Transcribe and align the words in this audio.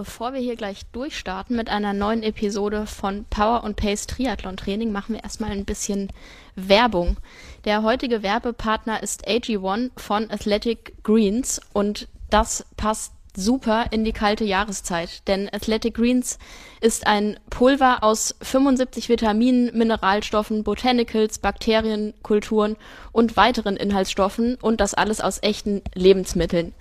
bevor 0.00 0.32
wir 0.32 0.40
hier 0.40 0.56
gleich 0.56 0.86
durchstarten 0.92 1.54
mit 1.54 1.68
einer 1.68 1.92
neuen 1.92 2.22
Episode 2.22 2.86
von 2.86 3.26
Power 3.28 3.62
und 3.64 3.76
Pace 3.76 4.06
Triathlon 4.06 4.56
Training, 4.56 4.92
machen 4.92 5.14
wir 5.14 5.22
erstmal 5.22 5.50
ein 5.50 5.66
bisschen 5.66 6.08
Werbung. 6.56 7.18
Der 7.66 7.82
heutige 7.82 8.22
Werbepartner 8.22 9.02
ist 9.02 9.28
AG1 9.28 9.90
von 9.98 10.30
Athletic 10.30 10.94
Greens 11.04 11.60
und 11.74 12.08
das 12.30 12.64
passt 12.78 13.12
super 13.36 13.86
in 13.90 14.04
die 14.04 14.12
kalte 14.12 14.44
Jahreszeit, 14.44 15.26
denn 15.28 15.48
Athletic 15.52 15.94
Greens 15.94 16.38
ist 16.80 17.06
ein 17.06 17.38
Pulver 17.50 18.02
aus 18.02 18.34
75 18.42 19.08
Vitaminen, 19.08 19.76
Mineralstoffen, 19.76 20.64
Botanicals, 20.64 21.38
Bakterien, 21.38 22.14
Kulturen 22.22 22.76
und 23.12 23.36
weiteren 23.36 23.76
Inhaltsstoffen 23.76 24.56
und 24.60 24.80
das 24.80 24.94
alles 24.94 25.20
aus 25.20 25.42
echten 25.42 25.82
Lebensmitteln. 25.94 26.74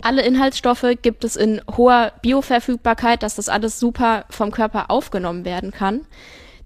Alle 0.00 0.22
Inhaltsstoffe 0.22 0.86
gibt 1.00 1.24
es 1.24 1.36
in 1.36 1.60
hoher 1.76 2.12
Bioverfügbarkeit, 2.22 3.22
dass 3.22 3.36
das 3.36 3.48
alles 3.48 3.78
super 3.78 4.24
vom 4.30 4.50
Körper 4.50 4.90
aufgenommen 4.90 5.44
werden 5.44 5.70
kann. 5.70 6.02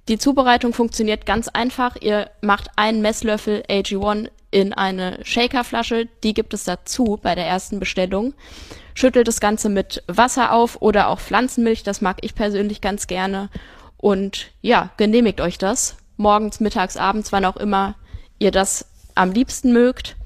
Die 0.09 0.19
Zubereitung 0.19 0.73
funktioniert 0.73 1.27
ganz 1.27 1.49
einfach. 1.49 1.97
Ihr 2.01 2.31
macht 2.41 2.69
einen 2.77 3.03
Messlöffel 3.03 3.65
AG1 3.69 4.31
in 4.51 4.73
eine 4.73 5.19
Shakerflasche, 5.25 6.07
die 6.23 6.33
gibt 6.33 6.55
es 6.55 6.65
dazu 6.65 7.19
bei 7.21 7.35
der 7.35 7.47
ersten 7.47 7.81
Bestellung 7.81 8.33
schüttelt 8.97 9.29
das 9.29 9.41
Ganze 9.41 9.69
mit 9.69 10.03
Wasser 10.09 10.53
auf 10.53 10.81
oder 10.81 11.09
auch 11.09 11.21
Pflanzenmilch, 11.21 11.83
das 11.83 12.01
mag 12.01 12.17
ich 12.23 12.35
persönlich 12.35 12.81
ganz 12.81 13.07
gerne. 13.07 13.51
Und 13.99 14.49
ja, 14.63 14.91
genehmigt 14.97 15.41
euch 15.41 15.59
das. 15.59 15.97
Morgens, 16.17 16.61
mittags, 16.61 16.97
abends, 16.97 17.31
wann 17.31 17.45
auch 17.45 17.57
immer 17.57 17.95
ihr 18.39 18.51
das 18.51 18.87
am 19.15 19.33
liebsten 19.33 19.73
mögt. 19.73 20.17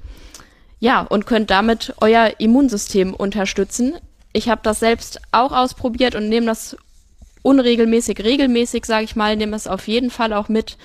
Ja, 0.79 1.01
und 1.01 1.25
könnt 1.25 1.51
damit 1.51 1.93
euer 1.99 2.31
Immunsystem 2.39 3.13
unterstützen. 3.13 3.93
Ich 4.33 4.49
habe 4.49 4.61
das 4.63 4.79
selbst 4.79 5.19
auch 5.33 5.51
ausprobiert 5.51 6.15
und 6.15 6.29
nehme 6.29 6.45
das 6.45 6.77
unregelmäßig, 7.41 8.23
regelmäßig, 8.23 8.85
sage 8.85 9.03
ich 9.03 9.17
mal, 9.17 9.35
nehme 9.35 9.55
es 9.55 9.67
auf 9.67 9.87
jeden 9.87 10.11
Fall 10.11 10.31
auch 10.31 10.47
mit 10.47 10.77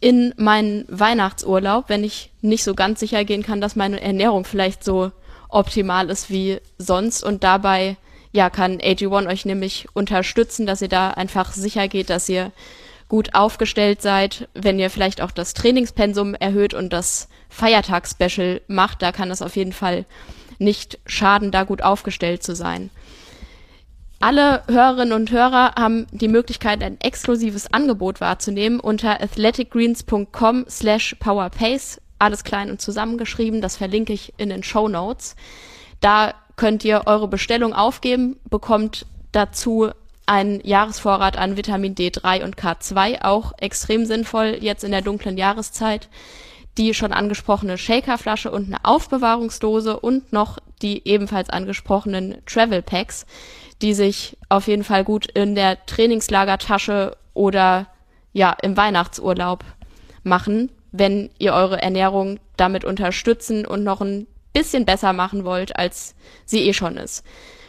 in 0.00 0.32
meinen 0.38 0.86
Weihnachtsurlaub, 0.88 1.88
wenn 1.88 2.02
ich 2.02 2.32
nicht 2.40 2.64
so 2.64 2.74
ganz 2.74 3.00
sicher 3.00 3.24
gehen 3.26 3.42
kann, 3.42 3.60
dass 3.60 3.76
meine 3.76 4.00
Ernährung 4.00 4.46
vielleicht 4.46 4.82
so 4.82 5.12
optimal 5.52 6.10
ist 6.10 6.30
wie 6.30 6.60
sonst. 6.78 7.22
Und 7.22 7.44
dabei 7.44 7.96
ja 8.32 8.50
kann 8.50 8.78
AG1 8.78 9.28
euch 9.28 9.44
nämlich 9.44 9.86
unterstützen, 9.92 10.66
dass 10.66 10.82
ihr 10.82 10.88
da 10.88 11.10
einfach 11.10 11.52
sicher 11.52 11.88
geht, 11.88 12.10
dass 12.10 12.28
ihr 12.28 12.52
gut 13.08 13.34
aufgestellt 13.34 14.00
seid, 14.00 14.48
wenn 14.54 14.78
ihr 14.78 14.88
vielleicht 14.88 15.20
auch 15.20 15.32
das 15.32 15.52
Trainingspensum 15.52 16.34
erhöht 16.34 16.74
und 16.74 16.92
das 16.92 17.28
Feiertagsspecial 17.48 18.62
macht, 18.68 19.02
da 19.02 19.10
kann 19.10 19.32
es 19.32 19.42
auf 19.42 19.56
jeden 19.56 19.72
Fall 19.72 20.06
nicht 20.58 20.98
schaden, 21.06 21.50
da 21.50 21.64
gut 21.64 21.82
aufgestellt 21.82 22.42
zu 22.42 22.54
sein. 22.54 22.90
Alle 24.20 24.62
Hörerinnen 24.68 25.14
und 25.14 25.30
Hörer 25.32 25.74
haben 25.76 26.06
die 26.12 26.28
Möglichkeit, 26.28 26.82
ein 26.82 27.00
exklusives 27.00 27.72
Angebot 27.72 28.20
wahrzunehmen 28.20 28.78
unter 28.78 29.20
athleticgreens.com 29.22 30.66
slash 30.68 31.16
powerpace 31.18 32.00
alles 32.20 32.44
klein 32.44 32.70
und 32.70 32.80
zusammengeschrieben. 32.80 33.60
Das 33.60 33.76
verlinke 33.76 34.12
ich 34.12 34.32
in 34.36 34.50
den 34.50 34.62
Show 34.62 34.88
Notes. 34.88 35.36
Da 36.00 36.34
könnt 36.56 36.84
ihr 36.84 37.02
eure 37.06 37.28
Bestellung 37.28 37.72
aufgeben, 37.72 38.38
bekommt 38.48 39.06
dazu 39.32 39.90
einen 40.26 40.60
Jahresvorrat 40.62 41.36
an 41.36 41.56
Vitamin 41.56 41.94
D3 41.94 42.44
und 42.44 42.56
K2, 42.56 43.22
auch 43.24 43.52
extrem 43.58 44.06
sinnvoll 44.06 44.58
jetzt 44.60 44.84
in 44.84 44.90
der 44.90 45.02
dunklen 45.02 45.36
Jahreszeit. 45.36 46.08
Die 46.78 46.94
schon 46.94 47.12
angesprochene 47.12 47.76
Shakerflasche 47.76 48.50
und 48.50 48.66
eine 48.66 48.84
Aufbewahrungsdose 48.84 49.98
und 49.98 50.32
noch 50.32 50.58
die 50.82 51.06
ebenfalls 51.06 51.50
angesprochenen 51.50 52.38
Travel 52.46 52.80
Packs, 52.80 53.26
die 53.82 53.92
sich 53.92 54.36
auf 54.48 54.68
jeden 54.68 54.84
Fall 54.84 55.02
gut 55.04 55.26
in 55.26 55.54
der 55.54 55.84
Trainingslagertasche 55.86 57.16
oder 57.34 57.88
ja 58.32 58.56
im 58.62 58.76
Weihnachtsurlaub 58.76 59.64
machen 60.22 60.70
wenn 60.92 61.30
ihr 61.38 61.52
eure 61.52 61.80
Ernährung 61.80 62.40
damit 62.56 62.84
unterstützen 62.84 63.66
und 63.66 63.84
noch 63.84 64.00
ein 64.00 64.26
bisschen 64.52 64.84
besser 64.84 65.12
machen 65.12 65.44
wollt, 65.44 65.76
als 65.76 66.14
sie 66.44 66.68
eh 66.68 66.72
schon 66.72 66.96
ist. 66.96 67.24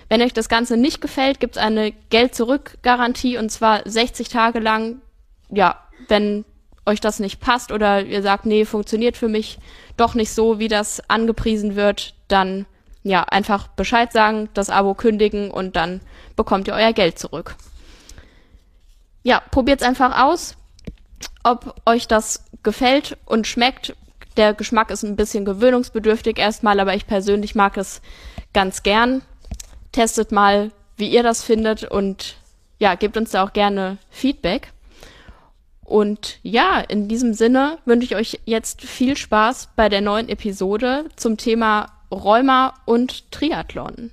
Wenn 0.10 0.22
euch 0.22 0.34
das 0.34 0.50
Ganze 0.50 0.78
nicht 0.78 1.00
gefällt, 1.00 1.40
gibt 1.40 1.56
es 1.56 1.62
eine 1.62 1.94
Geld-Zurück-Garantie 2.10 3.38
und 3.38 3.50
zwar 3.50 3.82
60 3.86 4.30
Tage 4.30 4.60
lang. 4.60 5.02
Ja, 5.50 5.78
wenn 6.08 6.44
euch 6.86 7.00
das 7.00 7.20
nicht 7.20 7.40
passt 7.40 7.72
oder 7.72 8.04
ihr 8.04 8.22
sagt, 8.22 8.46
nee, 8.46 8.66
funktioniert 8.66 9.16
für 9.16 9.30
mich 9.30 9.60
doch 9.98 10.16
nicht 10.16 10.32
so, 10.32 10.60
wie 10.60 10.68
das 10.68 11.10
angepriesen 11.10 11.76
wird, 11.76 12.16
dann 12.28 12.66
ja, 13.04 13.24
einfach 13.24 13.68
Bescheid 13.68 14.12
sagen, 14.12 14.50
das 14.54 14.70
Abo 14.70 14.94
kündigen 14.94 15.50
und 15.50 15.76
dann 15.76 16.02
bekommt 16.36 16.68
ihr 16.68 16.74
euer 16.74 16.94
Geld 16.94 17.18
zurück. 17.18 17.56
Ja, 19.24 19.42
probiert's 19.52 19.84
einfach 19.84 20.22
aus, 20.24 20.56
ob 21.44 21.76
euch 21.86 22.08
das 22.08 22.46
gefällt 22.64 23.18
und 23.26 23.48
schmeckt. 23.48 23.96
Der 24.38 24.54
Geschmack 24.54 24.92
ist 24.92 25.04
ein 25.04 25.16
bisschen 25.16 25.46
gewöhnungsbedürftig 25.46 26.38
erstmal, 26.38 26.80
aber 26.80 26.96
ich 26.96 27.08
persönlich 27.08 27.56
mag 27.56 27.78
es 27.78 28.02
ganz 28.54 28.84
gern. 28.84 29.22
Testet 29.92 30.32
mal, 30.32 30.72
wie 30.98 31.10
ihr 31.10 31.24
das 31.24 31.44
findet 31.44 31.84
und 31.84 32.36
ja, 32.80 32.96
gebt 32.96 33.18
uns 33.18 33.32
da 33.32 33.44
auch 33.44 33.54
gerne 33.54 33.98
Feedback. 34.10 34.72
Und 35.84 36.40
ja, 36.42 36.80
in 36.80 37.10
diesem 37.10 37.34
Sinne 37.34 37.78
wünsche 37.86 38.06
ich 38.06 38.16
euch 38.16 38.40
jetzt 38.46 38.82
viel 38.82 39.18
Spaß 39.18 39.70
bei 39.76 39.90
der 39.90 40.00
neuen 40.00 40.30
Episode 40.30 41.06
zum 41.18 41.36
Thema 41.36 41.92
Rheuma 42.10 42.74
und 42.86 43.30
Triathlon. 43.32 44.12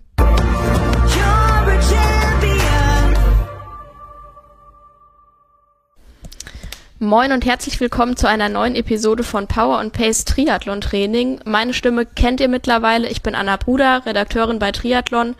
Moin 7.00 7.30
und 7.30 7.46
herzlich 7.46 7.78
willkommen 7.78 8.16
zu 8.16 8.28
einer 8.28 8.48
neuen 8.48 8.74
Episode 8.74 9.22
von 9.22 9.46
Power 9.46 9.78
und 9.78 9.92
Pace 9.92 10.24
Triathlon 10.24 10.80
Training. 10.80 11.38
Meine 11.44 11.72
Stimme 11.72 12.04
kennt 12.04 12.40
ihr 12.40 12.48
mittlerweile. 12.48 13.08
Ich 13.08 13.22
bin 13.22 13.36
Anna 13.36 13.56
Bruder, 13.56 14.02
Redakteurin 14.04 14.58
bei 14.58 14.72
Triathlon 14.72 15.36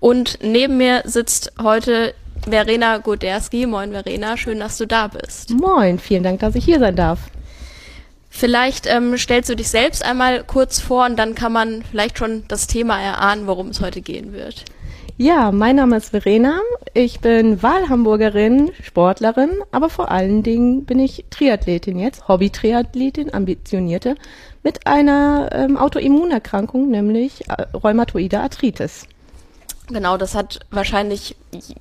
und 0.00 0.38
neben 0.42 0.78
mir 0.78 1.02
sitzt 1.04 1.52
heute 1.62 2.14
Verena 2.48 2.96
Goderski. 2.96 3.66
Moin 3.66 3.92
Verena, 3.92 4.38
schön, 4.38 4.60
dass 4.60 4.78
du 4.78 4.86
da 4.86 5.08
bist. 5.08 5.50
Moin, 5.50 5.98
vielen 5.98 6.22
Dank, 6.22 6.40
dass 6.40 6.54
ich 6.54 6.64
hier 6.64 6.78
sein 6.78 6.96
darf. 6.96 7.18
Vielleicht 8.30 8.86
ähm, 8.86 9.18
stellst 9.18 9.50
du 9.50 9.56
dich 9.56 9.68
selbst 9.68 10.02
einmal 10.02 10.42
kurz 10.42 10.80
vor 10.80 11.04
und 11.04 11.18
dann 11.18 11.34
kann 11.34 11.52
man 11.52 11.82
vielleicht 11.90 12.16
schon 12.16 12.44
das 12.48 12.66
Thema 12.66 12.98
erahnen, 12.98 13.46
worum 13.46 13.68
es 13.68 13.82
heute 13.82 14.00
gehen 14.00 14.32
wird. 14.32 14.64
Ja, 15.16 15.52
mein 15.52 15.76
Name 15.76 15.96
ist 15.96 16.10
Verena. 16.10 16.60
Ich 16.92 17.20
bin 17.20 17.62
Wahlhamburgerin, 17.62 18.72
Sportlerin, 18.82 19.50
aber 19.70 19.88
vor 19.88 20.10
allen 20.10 20.42
Dingen 20.42 20.86
bin 20.86 20.98
ich 20.98 21.24
Triathletin 21.30 22.00
jetzt, 22.00 22.26
Hobby-Triathletin, 22.26 23.32
ambitionierte, 23.32 24.16
mit 24.64 24.88
einer 24.88 25.50
ähm, 25.52 25.76
Autoimmunerkrankung, 25.76 26.90
nämlich 26.90 27.48
äh, 27.48 27.62
Rheumatoide 27.74 28.40
Arthritis. 28.40 29.06
Genau, 29.86 30.16
das 30.16 30.34
hat 30.34 30.58
wahrscheinlich 30.72 31.36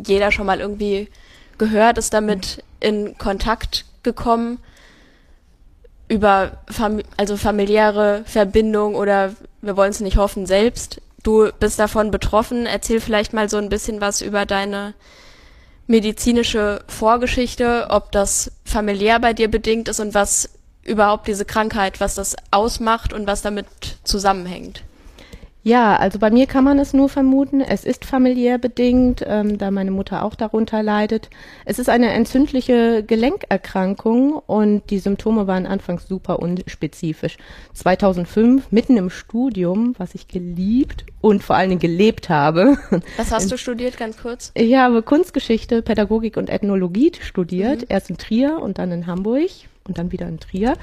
jeder 0.06 0.32
schon 0.32 0.46
mal 0.46 0.60
irgendwie 0.60 1.08
gehört, 1.58 1.98
ist 1.98 2.14
damit 2.14 2.64
in 2.82 3.18
Kontakt 3.18 3.86
gekommen 4.04 4.60
über 6.08 6.58
Fam 6.70 7.02
also 7.18 7.36
familiäre 7.36 8.22
Verbindung 8.26 8.94
oder 8.94 9.34
wir 9.64 9.76
wollen 9.76 9.90
es 9.90 10.02
nicht 10.02 10.18
hoffen 10.18 10.46
selbst 10.46 11.02
Du 11.24 11.50
bist 11.60 11.80
davon 11.80 12.12
betroffen. 12.12 12.66
Erzähl 12.66 13.00
vielleicht 13.00 13.34
mal 13.34 13.50
so 13.50 13.58
ein 13.58 13.70
bisschen 13.70 14.02
was 14.02 14.22
über 14.22 14.46
deine 14.46 14.94
medizinische 15.88 16.84
Vorgeschichte, 16.88 17.88
ob 17.90 18.12
das 18.12 18.52
familiär 18.66 19.20
bei 19.20 19.34
dir 19.34 19.50
bedingt 19.50 19.88
ist 19.90 20.00
und 20.00 20.14
was 20.14 20.50
überhaupt 20.84 21.28
diese 21.28 21.46
Krankheit, 21.46 22.00
was 22.00 22.16
das 22.16 22.36
ausmacht 22.52 23.14
und 23.14 23.26
was 23.28 23.42
damit 23.42 23.68
zusammenhängt. 24.04 24.84
Ja, 25.66 25.96
also 25.96 26.20
bei 26.20 26.30
mir 26.30 26.46
kann 26.46 26.66
man 26.66 26.78
es 26.78 26.94
nur 26.94 27.08
vermuten. 27.08 27.62
Es 27.62 27.86
ist 27.86 28.04
familiär 28.04 28.58
bedingt, 28.58 29.24
ähm, 29.26 29.58
da 29.58 29.72
meine 29.72 29.92
Mutter 29.92 30.24
auch 30.26 30.36
darunter 30.36 30.84
leidet. 30.84 31.30
Es 31.64 31.80
ist 31.80 31.88
eine 31.88 32.12
entzündliche 32.12 33.02
Gelenkerkrankung 33.02 34.34
und 34.34 34.90
die 34.90 35.00
Symptome 35.00 35.48
waren 35.48 35.66
anfangs 35.66 36.06
super 36.06 36.40
unspezifisch. 36.40 37.38
2005, 37.74 38.72
mitten 38.72 38.98
im 38.98 39.10
Studium, 39.10 39.96
was 39.98 40.16
ich 40.16 40.28
geliebt 40.28 41.06
und 41.22 41.44
vor 41.44 41.56
allen 41.56 41.70
Dingen 41.70 41.80
gelebt 41.80 42.28
habe. 42.28 42.78
Was 43.18 43.32
hast 43.32 43.50
du 43.50 43.58
studiert, 43.58 43.98
ganz 43.98 44.18
kurz? 44.18 44.52
Ich 44.56 44.76
habe 44.76 45.02
Kunstgeschichte, 45.02 45.82
Pädagogik 45.82 46.36
und 46.36 46.50
Ethnologie 46.50 47.14
studiert, 47.22 47.82
mhm. 47.82 47.88
erst 47.88 48.10
in 48.10 48.18
Trier 48.18 48.60
und 48.62 48.78
dann 48.78 48.92
in 48.92 49.08
Hamburg 49.08 49.50
und 49.88 49.98
dann 49.98 50.12
wieder 50.12 50.28
in 50.28 50.40
Trier. 50.40 50.76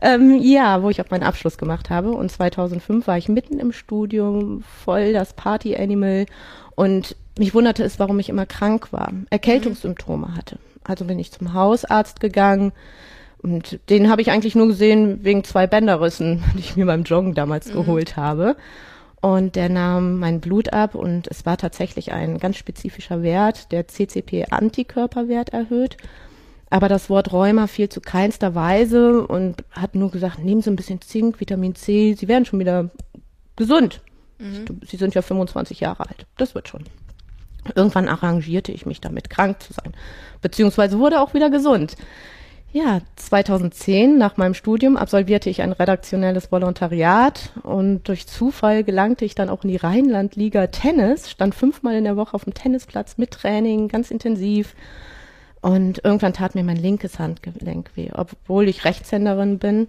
Ähm, 0.00 0.38
ja, 0.40 0.82
wo 0.82 0.90
ich 0.90 1.00
auch 1.00 1.10
meinen 1.10 1.22
Abschluss 1.22 1.58
gemacht 1.58 1.90
habe. 1.90 2.10
Und 2.10 2.30
2005 2.30 3.06
war 3.06 3.18
ich 3.18 3.28
mitten 3.28 3.58
im 3.58 3.72
Studium, 3.72 4.62
voll 4.62 5.12
das 5.12 5.34
Party-Animal. 5.34 6.26
Und 6.74 7.16
mich 7.38 7.54
wunderte 7.54 7.84
es, 7.84 7.98
warum 7.98 8.18
ich 8.18 8.28
immer 8.28 8.46
krank 8.46 8.92
war, 8.92 9.12
Erkältungssymptome 9.30 10.34
hatte. 10.34 10.58
Also 10.84 11.04
bin 11.04 11.18
ich 11.18 11.32
zum 11.32 11.52
Hausarzt 11.52 12.20
gegangen. 12.20 12.72
Und 13.42 13.78
den 13.90 14.10
habe 14.10 14.22
ich 14.22 14.30
eigentlich 14.30 14.54
nur 14.54 14.68
gesehen 14.68 15.22
wegen 15.22 15.44
zwei 15.44 15.66
Bänderrissen, 15.66 16.42
die 16.54 16.60
ich 16.60 16.76
mir 16.76 16.86
beim 16.86 17.02
Joggen 17.02 17.34
damals 17.34 17.68
mhm. 17.68 17.74
geholt 17.74 18.16
habe. 18.16 18.56
Und 19.20 19.56
der 19.56 19.68
nahm 19.68 20.18
mein 20.18 20.40
Blut 20.40 20.72
ab 20.72 20.94
und 20.94 21.26
es 21.28 21.46
war 21.46 21.56
tatsächlich 21.56 22.12
ein 22.12 22.38
ganz 22.38 22.56
spezifischer 22.56 23.22
Wert, 23.22 23.72
der 23.72 23.88
CCP-Antikörperwert 23.88 25.50
erhöht. 25.50 25.96
Aber 26.76 26.90
das 26.90 27.08
Wort 27.08 27.32
Rheuma 27.32 27.68
fiel 27.68 27.88
zu 27.88 28.02
keinster 28.02 28.54
Weise 28.54 29.26
und 29.26 29.64
hat 29.70 29.94
nur 29.94 30.10
gesagt, 30.10 30.40
nehmen 30.40 30.60
Sie 30.60 30.68
ein 30.68 30.76
bisschen 30.76 31.00
Zink, 31.00 31.40
Vitamin 31.40 31.74
C, 31.74 32.12
Sie 32.12 32.28
werden 32.28 32.44
schon 32.44 32.58
wieder 32.58 32.90
gesund. 33.56 34.02
Mhm. 34.38 34.82
Sie 34.86 34.98
sind 34.98 35.14
ja 35.14 35.22
25 35.22 35.80
Jahre 35.80 36.06
alt. 36.06 36.26
Das 36.36 36.54
wird 36.54 36.68
schon. 36.68 36.84
Irgendwann 37.74 38.08
arrangierte 38.08 38.72
ich 38.72 38.84
mich 38.84 39.00
damit, 39.00 39.30
krank 39.30 39.62
zu 39.62 39.72
sein. 39.72 39.94
Beziehungsweise 40.42 40.98
wurde 40.98 41.22
auch 41.22 41.32
wieder 41.32 41.48
gesund. 41.48 41.96
Ja, 42.74 43.00
2010 43.16 44.18
nach 44.18 44.36
meinem 44.36 44.52
Studium 44.52 44.98
absolvierte 44.98 45.48
ich 45.48 45.62
ein 45.62 45.72
redaktionelles 45.72 46.52
Volontariat 46.52 47.52
und 47.62 48.06
durch 48.06 48.26
Zufall 48.26 48.84
gelangte 48.84 49.24
ich 49.24 49.34
dann 49.34 49.48
auch 49.48 49.64
in 49.64 49.70
die 49.70 49.76
Rheinlandliga 49.76 50.66
Tennis, 50.66 51.30
stand 51.30 51.54
fünfmal 51.54 51.94
in 51.94 52.04
der 52.04 52.18
Woche 52.18 52.34
auf 52.34 52.44
dem 52.44 52.52
Tennisplatz 52.52 53.16
mit 53.16 53.30
Training, 53.30 53.88
ganz 53.88 54.10
intensiv. 54.10 54.74
Und 55.62 56.04
irgendwann 56.04 56.32
tat 56.32 56.54
mir 56.54 56.64
mein 56.64 56.76
linkes 56.76 57.18
Handgelenk 57.18 57.90
weh, 57.94 58.10
obwohl 58.12 58.68
ich 58.68 58.84
Rechtshänderin 58.84 59.58
bin. 59.58 59.88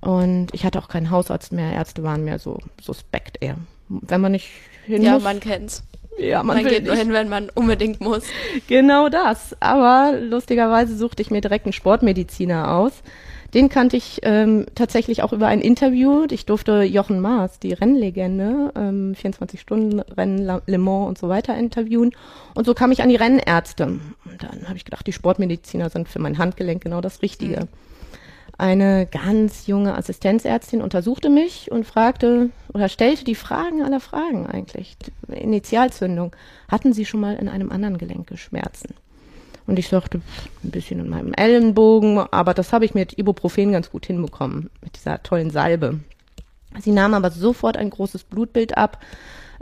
Und 0.00 0.48
ich 0.52 0.64
hatte 0.64 0.78
auch 0.78 0.88
keinen 0.88 1.10
Hausarzt 1.10 1.52
mehr. 1.52 1.72
Ärzte 1.72 2.02
waren 2.02 2.24
mir 2.24 2.38
so 2.38 2.58
suspekt 2.80 3.38
eher. 3.40 3.56
Wenn 3.88 4.20
man 4.20 4.32
nicht 4.32 4.48
hin 4.84 5.02
ja, 5.02 5.14
muss. 5.14 5.22
Ja, 5.22 5.28
man 5.28 5.40
kennt's. 5.40 5.82
Ja, 6.18 6.42
man, 6.42 6.56
man 6.56 6.64
geht 6.64 6.82
nicht. 6.82 6.86
nur 6.86 6.96
hin, 6.96 7.12
wenn 7.12 7.28
man 7.28 7.50
unbedingt 7.50 8.00
muss. 8.00 8.24
Genau 8.68 9.08
das. 9.08 9.54
Aber 9.60 10.14
lustigerweise 10.18 10.96
suchte 10.96 11.22
ich 11.22 11.30
mir 11.30 11.40
direkt 11.40 11.66
einen 11.66 11.72
Sportmediziner 11.72 12.72
aus. 12.72 13.02
Den 13.54 13.68
kannte 13.68 13.96
ich 13.96 14.20
ähm, 14.22 14.66
tatsächlich 14.74 15.22
auch 15.22 15.32
über 15.32 15.46
ein 15.46 15.60
Interview. 15.60 16.26
Ich 16.30 16.46
durfte 16.46 16.82
Jochen 16.82 17.20
Maas, 17.20 17.58
die 17.58 17.72
Rennlegende, 17.72 18.72
ähm, 18.76 19.14
24-Stunden-Rennen, 19.20 20.60
Le 20.66 20.78
Mans 20.78 21.08
und 21.08 21.18
so 21.18 21.28
weiter 21.28 21.56
interviewen. 21.56 22.12
Und 22.54 22.66
so 22.66 22.74
kam 22.74 22.92
ich 22.92 23.02
an 23.02 23.08
die 23.08 23.16
Rennärzte. 23.16 23.86
Und 23.86 24.42
dann 24.42 24.66
habe 24.66 24.76
ich 24.76 24.84
gedacht, 24.84 25.06
die 25.06 25.12
Sportmediziner 25.12 25.90
sind 25.90 26.08
für 26.08 26.18
mein 26.18 26.38
Handgelenk 26.38 26.82
genau 26.82 27.00
das 27.00 27.22
Richtige. 27.22 27.60
Mhm. 27.60 27.68
Eine 28.58 29.06
ganz 29.06 29.66
junge 29.66 29.96
Assistenzärztin 29.96 30.80
untersuchte 30.80 31.28
mich 31.28 31.70
und 31.70 31.84
fragte 31.84 32.50
oder 32.72 32.88
stellte 32.88 33.24
die 33.24 33.34
Fragen 33.34 33.82
aller 33.82 34.00
Fragen 34.00 34.46
eigentlich. 34.46 34.96
Initialzündung. 35.28 36.34
Hatten 36.68 36.94
Sie 36.94 37.04
schon 37.04 37.20
mal 37.20 37.36
in 37.36 37.50
einem 37.50 37.70
anderen 37.70 37.98
Gelenk 37.98 38.32
Schmerzen? 38.36 38.94
Und 39.66 39.78
ich 39.78 39.88
sagte, 39.88 40.20
ein 40.62 40.70
bisschen 40.70 41.00
in 41.00 41.08
meinem 41.08 41.34
Ellenbogen, 41.34 42.18
aber 42.18 42.54
das 42.54 42.72
habe 42.72 42.84
ich 42.84 42.94
mit 42.94 43.18
Ibuprofen 43.18 43.72
ganz 43.72 43.90
gut 43.90 44.06
hinbekommen, 44.06 44.70
mit 44.80 44.96
dieser 44.96 45.22
tollen 45.22 45.50
Salbe. 45.50 46.00
Sie 46.80 46.92
nahm 46.92 47.14
aber 47.14 47.30
sofort 47.30 47.76
ein 47.76 47.90
großes 47.90 48.24
Blutbild 48.24 48.76
ab 48.76 48.98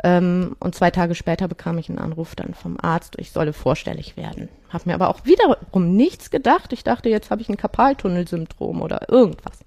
ähm, 0.02 0.56
und 0.60 0.74
zwei 0.74 0.90
Tage 0.90 1.14
später 1.14 1.48
bekam 1.48 1.78
ich 1.78 1.88
einen 1.88 1.98
Anruf 1.98 2.34
dann 2.34 2.54
vom 2.54 2.76
Arzt, 2.80 3.14
ich 3.18 3.30
solle 3.30 3.52
vorstellig 3.52 4.16
werden. 4.16 4.48
Habe 4.68 4.84
mir 4.86 4.94
aber 4.94 5.08
auch 5.08 5.24
wiederum 5.24 5.96
nichts 5.96 6.30
gedacht. 6.30 6.72
Ich 6.72 6.84
dachte, 6.84 7.08
jetzt 7.08 7.30
habe 7.30 7.42
ich 7.42 7.48
ein 7.48 7.56
Karpaltunnelsyndrom 7.56 8.82
oder 8.82 9.08
irgendwas. 9.08 9.60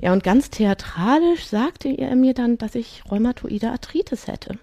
Ja, 0.00 0.12
und 0.12 0.24
ganz 0.24 0.50
theatralisch 0.50 1.46
sagte 1.46 1.88
er 1.88 2.16
mir 2.16 2.34
dann, 2.34 2.58
dass 2.58 2.74
ich 2.74 3.02
rheumatoide 3.10 3.70
Arthritis 3.70 4.26
hätte. 4.26 4.58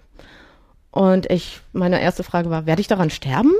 Und 0.90 1.30
ich, 1.30 1.60
meine 1.72 2.00
erste 2.00 2.22
Frage 2.22 2.50
war, 2.50 2.66
werde 2.66 2.80
ich 2.80 2.88
daran 2.88 3.10
sterben? 3.10 3.52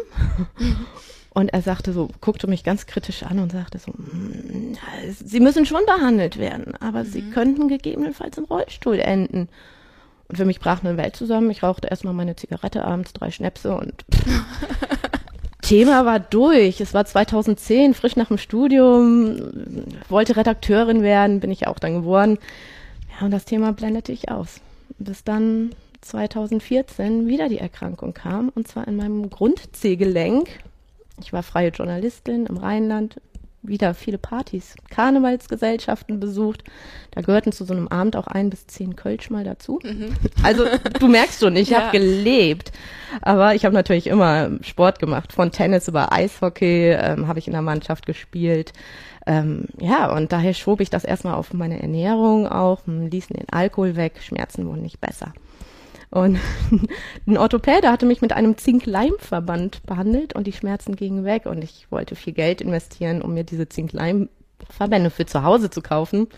Und 1.31 1.51
er 1.51 1.63
sagte 1.63 1.93
so, 1.93 2.09
guckte 2.21 2.49
mich 2.49 2.65
ganz 2.65 2.87
kritisch 2.87 3.23
an 3.23 3.39
und 3.39 3.53
sagte 3.53 3.79
so, 3.79 3.93
mm, 3.93 4.77
Sie 5.25 5.39
müssen 5.39 5.67
schon 5.67 5.85
behandelt 5.87 6.37
werden, 6.37 6.75
aber 6.81 7.05
mhm. 7.05 7.07
Sie 7.07 7.31
könnten 7.31 7.69
gegebenenfalls 7.69 8.39
im 8.39 8.45
Rollstuhl 8.45 8.99
enden. 8.99 9.49
Und 10.27 10.37
für 10.37 10.45
mich 10.45 10.59
brach 10.59 10.83
eine 10.83 10.97
Welt 10.97 11.15
zusammen. 11.15 11.51
Ich 11.51 11.63
rauchte 11.63 11.89
erstmal 11.89 12.13
meine 12.13 12.35
Zigarette 12.35 12.85
abends, 12.85 13.13
drei 13.13 13.31
Schnäpse 13.31 13.77
und 13.77 14.05
Thema 15.63 16.05
war 16.05 16.19
durch. 16.19 16.81
Es 16.81 16.93
war 16.93 17.05
2010, 17.05 17.95
frisch 17.95 18.17
nach 18.17 18.29
dem 18.29 18.39
Studium, 18.39 19.85
wollte 20.09 20.37
Redakteurin 20.37 21.03
werden, 21.03 21.41
bin 21.41 21.51
ich 21.51 21.67
auch 21.67 21.79
dann 21.79 21.95
geworden. 21.95 22.39
Ja, 23.13 23.27
und 23.27 23.31
das 23.31 23.45
Thema 23.45 23.73
blendete 23.73 24.13
ich 24.13 24.31
aus. 24.31 24.61
Bis 24.99 25.25
dann 25.25 25.71
2014 26.01 27.27
wieder 27.29 27.49
die 27.49 27.59
Erkrankung 27.59 28.15
kam, 28.15 28.51
und 28.51 28.69
zwar 28.69 28.87
in 28.89 28.97
meinem 28.97 29.31
Grund-C-Gelenk. 29.31 30.49
Ich 31.21 31.33
war 31.33 31.43
freie 31.43 31.71
Journalistin 31.71 32.47
im 32.47 32.57
Rheinland, 32.57 33.21
wieder 33.63 33.95
viele 33.95 34.19
Partys, 34.19 34.75
Karnevalsgesellschaften 34.91 36.21
besucht. 36.21 36.65
Da 37.11 37.23
gehörten 37.23 37.53
zu 37.53 37.65
so 37.65 37.75
einem 37.75 37.89
Abend 37.89 38.17
auch 38.17 38.27
ein 38.29 38.51
bis 38.51 38.67
zehn 38.67 38.97
Kölsch 38.97 39.31
mal 39.31 39.45
dazu. 39.45 39.81
Mhm. 39.83 40.15
Also 40.43 40.65
du 40.99 41.09
merkst 41.09 41.41
schon, 41.41 41.57
ich 41.57 41.71
ja. 41.71 41.83
habe 41.83 41.99
gelebt. 41.99 42.73
Aber 43.23 43.55
ich 43.55 43.65
habe 43.65 43.75
natürlich 43.75 44.07
immer 44.07 44.51
Sport 44.63 44.99
gemacht. 44.99 45.33
Von 45.33 45.51
Tennis 45.51 45.89
über 45.89 46.13
Eishockey 46.13 46.93
ähm, 46.93 47.27
habe 47.27 47.39
ich 47.39 47.49
in 47.49 47.53
der 47.53 47.63
Mannschaft 47.63 48.07
gespielt. 48.07 48.73
Ähm, 49.27 49.67
ja, 49.81 50.11
und 50.15 50.33
daher 50.33 50.55
schob 50.55 50.81
ich 50.81 50.91
das 50.91 51.05
erstmal 51.05 51.35
auf 51.35 51.53
meine 51.53 51.83
Ernährung 51.83 52.47
auch, 52.47 52.81
ließen 52.87 53.37
den 53.37 53.49
Alkohol 53.51 53.97
weg, 53.97 54.21
Schmerzen 54.23 54.67
wurden 54.67 54.83
nicht 54.83 55.01
besser. 55.01 55.35
Und 56.11 56.39
ein 57.27 57.39
Orthopäde 57.39 57.91
hatte 57.91 58.07
mich 58.07 58.23
mit 58.23 58.33
einem 58.33 58.57
Zink-Leim-Verband 58.57 59.85
behandelt 59.85 60.35
und 60.35 60.47
die 60.47 60.53
Schmerzen 60.53 60.97
gingen 60.97 61.25
weg 61.25 61.47
und 61.47 61.63
ich 61.63 61.87
wollte 61.91 62.17
viel 62.17 62.33
Geld 62.33 62.61
investieren, 62.61 63.21
um 63.21 63.35
mir 63.35 63.45
diese 63.45 63.69
Zink-Leim-Verbände 63.69 65.11
für 65.11 65.27
zu 65.27 65.43
Hause 65.43 65.71
zu 65.71 65.83
kaufen. 65.83 66.29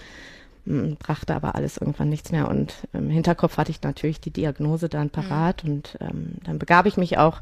Hm, 0.66 0.96
brachte 0.96 1.34
aber 1.34 1.54
alles 1.54 1.78
irgendwann 1.78 2.08
nichts 2.08 2.32
mehr 2.32 2.48
und 2.48 2.74
im 2.92 3.08
Hinterkopf 3.08 3.56
hatte 3.56 3.70
ich 3.70 3.82
natürlich 3.82 4.20
die 4.20 4.32
Diagnose 4.32 4.88
dann 4.88 5.10
parat 5.10 5.64
mhm. 5.64 5.70
und 5.70 5.98
ähm, 6.00 6.34
dann 6.44 6.58
begab 6.58 6.86
ich 6.86 6.96
mich 6.96 7.16
auch 7.16 7.40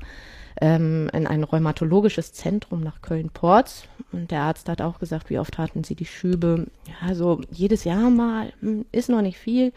ähm, 0.60 1.10
in 1.12 1.26
ein 1.26 1.44
rheumatologisches 1.44 2.32
Zentrum 2.32 2.80
nach 2.80 3.02
Köln-Porz 3.02 3.84
und 4.12 4.30
der 4.30 4.42
Arzt 4.42 4.68
hat 4.68 4.82
auch 4.82 4.98
gesagt, 5.00 5.30
wie 5.30 5.38
oft 5.38 5.58
hatten 5.58 5.82
Sie 5.82 5.94
die 5.94 6.06
Schübe? 6.06 6.66
Ja, 7.02 7.14
so 7.14 7.40
jedes 7.50 7.84
Jahr 7.84 8.08
mal, 8.10 8.52
hm, 8.60 8.84
ist 8.92 9.08
noch 9.08 9.22
nicht 9.22 9.38
viel 9.38 9.72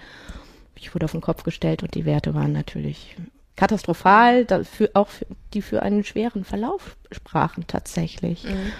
ich 0.82 0.94
wurde 0.94 1.06
auf 1.06 1.12
den 1.12 1.22
Kopf 1.22 1.44
gestellt 1.44 1.84
und 1.84 1.94
die 1.96 2.06
Werte 2.06 2.34
waren 2.34 2.52
natürlich 2.52 3.16
katastrophal, 3.56 4.46
dafür, 4.46 4.90
auch 4.96 5.10
für, 5.10 5.28
die 5.54 5.62
für 5.62 5.84
einen 5.84 6.04
schweren 6.04 6.44
Verlauf 6.44 6.98
sprachen 7.12 7.66
tatsächlich. 7.68 8.46
Mhm. 8.46 8.72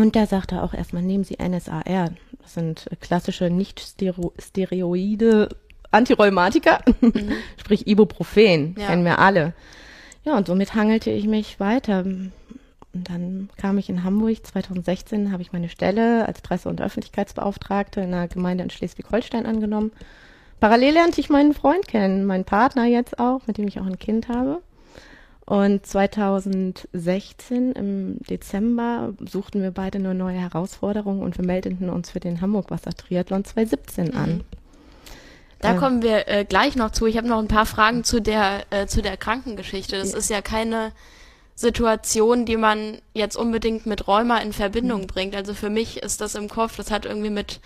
Und 0.00 0.14
da 0.16 0.26
sagte 0.26 0.62
auch 0.62 0.72
erstmal, 0.74 1.02
nehmen 1.02 1.24
Sie 1.24 1.36
NSAR. 1.42 2.12
Das 2.40 2.54
sind 2.54 2.88
klassische 3.00 3.50
nicht-steroide 3.50 5.48
Antirheumatika, 5.90 6.78
mhm. 7.00 7.32
sprich 7.56 7.88
Ibuprofen, 7.88 8.76
ja. 8.78 8.86
kennen 8.86 9.04
wir 9.04 9.18
alle. 9.18 9.52
Ja, 10.24 10.36
und 10.36 10.46
somit 10.46 10.74
hangelte 10.74 11.10
ich 11.10 11.26
mich 11.26 11.58
weiter. 11.60 12.00
Und 12.04 12.32
dann 12.92 13.50
kam 13.56 13.78
ich 13.78 13.88
in 13.88 14.04
Hamburg, 14.04 14.46
2016 14.46 15.32
habe 15.32 15.42
ich 15.42 15.52
meine 15.52 15.68
Stelle 15.68 16.26
als 16.26 16.40
Presse- 16.42 16.68
und 16.68 16.80
Öffentlichkeitsbeauftragte 16.80 18.00
in 18.00 18.14
einer 18.14 18.28
Gemeinde 18.28 18.62
in 18.62 18.70
Schleswig-Holstein 18.70 19.46
angenommen 19.46 19.90
Parallel 20.64 20.94
lernte 20.94 21.20
ich 21.20 21.28
meinen 21.28 21.52
Freund 21.52 21.86
kennen, 21.86 22.24
meinen 22.24 22.46
Partner 22.46 22.86
jetzt 22.86 23.18
auch, 23.18 23.42
mit 23.46 23.58
dem 23.58 23.68
ich 23.68 23.80
auch 23.80 23.84
ein 23.84 23.98
Kind 23.98 24.28
habe. 24.28 24.62
Und 25.44 25.84
2016 25.84 27.72
im 27.72 28.16
Dezember 28.20 29.12
suchten 29.28 29.60
wir 29.60 29.72
beide 29.72 29.98
eine 29.98 30.14
neue 30.14 30.38
Herausforderung 30.38 31.20
und 31.20 31.36
wir 31.36 31.44
meldeten 31.44 31.90
uns 31.90 32.12
für 32.12 32.20
den 32.20 32.40
Hamburg 32.40 32.70
Wasser 32.70 32.92
Triathlon 32.94 33.44
2017 33.44 34.14
an. 34.14 34.30
Mhm. 34.30 34.40
Da 35.58 35.74
äh, 35.74 35.76
kommen 35.76 36.00
wir 36.00 36.28
äh, 36.28 36.46
gleich 36.46 36.76
noch 36.76 36.92
zu. 36.92 37.04
Ich 37.04 37.18
habe 37.18 37.28
noch 37.28 37.40
ein 37.40 37.48
paar 37.48 37.66
Fragen 37.66 38.02
zu 38.02 38.22
der 38.22 38.62
äh, 38.70 38.86
zu 38.86 39.02
der 39.02 39.18
Krankengeschichte. 39.18 39.98
Das 39.98 40.12
ja. 40.12 40.16
ist 40.16 40.30
ja 40.30 40.40
keine 40.40 40.92
Situation, 41.54 42.46
die 42.46 42.56
man 42.56 43.02
jetzt 43.12 43.36
unbedingt 43.36 43.84
mit 43.84 44.08
Rheuma 44.08 44.38
in 44.38 44.54
Verbindung 44.54 45.02
mhm. 45.02 45.08
bringt. 45.08 45.36
Also 45.36 45.52
für 45.52 45.68
mich 45.68 46.02
ist 46.02 46.22
das 46.22 46.34
im 46.34 46.48
Kopf, 46.48 46.78
das 46.78 46.90
hat 46.90 47.04
irgendwie 47.04 47.28
mit 47.28 47.60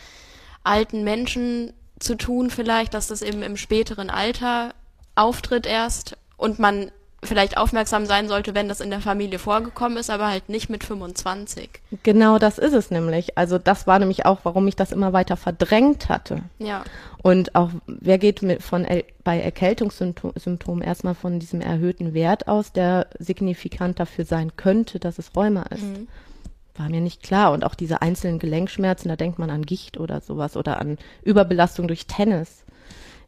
alten 0.65 1.05
Menschen 1.05 1.73
zu 1.99 2.17
tun 2.17 2.51
vielleicht, 2.51 2.95
dass 2.95 3.09
das 3.09 3.23
eben 3.23 3.43
im 3.43 3.57
späteren 3.57 4.11
Alter 4.11 4.75
auftritt 5.15 5.67
erst 5.67 6.17
und 6.37 6.59
man 6.59 6.91
vielleicht 7.23 7.57
aufmerksam 7.57 8.07
sein 8.07 8.29
sollte, 8.29 8.55
wenn 8.55 8.69
das 8.69 8.81
in 8.81 8.91
der 8.91 9.01
Familie 9.01 9.41
vorgekommen 9.41 9.99
ist, 9.99 10.09
aber 10.09 10.29
halt 10.29 10.49
nicht 10.49 10.71
mit 10.71 10.85
25. 10.85 11.69
Genau 12.05 12.39
das 12.39 12.59
ist 12.59 12.75
es 12.75 12.93
nämlich. 12.93 13.37
Also 13.37 13.59
das 13.59 13.89
war 13.89 13.99
nämlich 13.99 14.25
auch, 14.25 14.41
warum 14.45 14.69
ich 14.69 14.77
das 14.77 14.93
immer 14.93 15.13
weiter 15.13 15.37
verdrängt 15.37 16.09
hatte. 16.09 16.43
Ja. 16.59 16.85
Und 17.23 17.57
auch, 17.57 17.71
wer 17.87 18.19
geht 18.19 18.43
mit 18.43 18.63
von 18.63 18.87
bei 19.25 19.41
Erkältungssymptomen 19.41 20.83
erstmal 20.83 21.17
von 21.17 21.41
diesem 21.41 21.61
erhöhten 21.61 22.15
Wert 22.15 22.47
aus, 22.47 22.73
der 22.73 23.09
signifikant 23.19 23.99
dafür 23.99 24.25
sein 24.25 24.53
könnte, 24.57 25.01
dass 25.01 25.19
es 25.19 25.35
Rheuma 25.35 25.63
ist. 25.65 25.83
Mhm 25.83 26.07
war 26.79 26.89
mir 26.89 27.01
nicht 27.01 27.23
klar. 27.23 27.53
Und 27.53 27.65
auch 27.65 27.75
diese 27.75 28.03
einzelnen 28.03 28.39
Gelenkschmerzen, 28.39 29.09
da 29.09 29.17
denkt 29.17 29.39
man 29.39 29.51
an 29.51 29.65
Gicht 29.65 29.99
oder 29.99 30.21
sowas 30.21 30.57
oder 30.57 30.81
an 30.81 30.99
Überbelastung 31.23 31.89
durch 31.89 32.07
Tennis. 32.07 32.65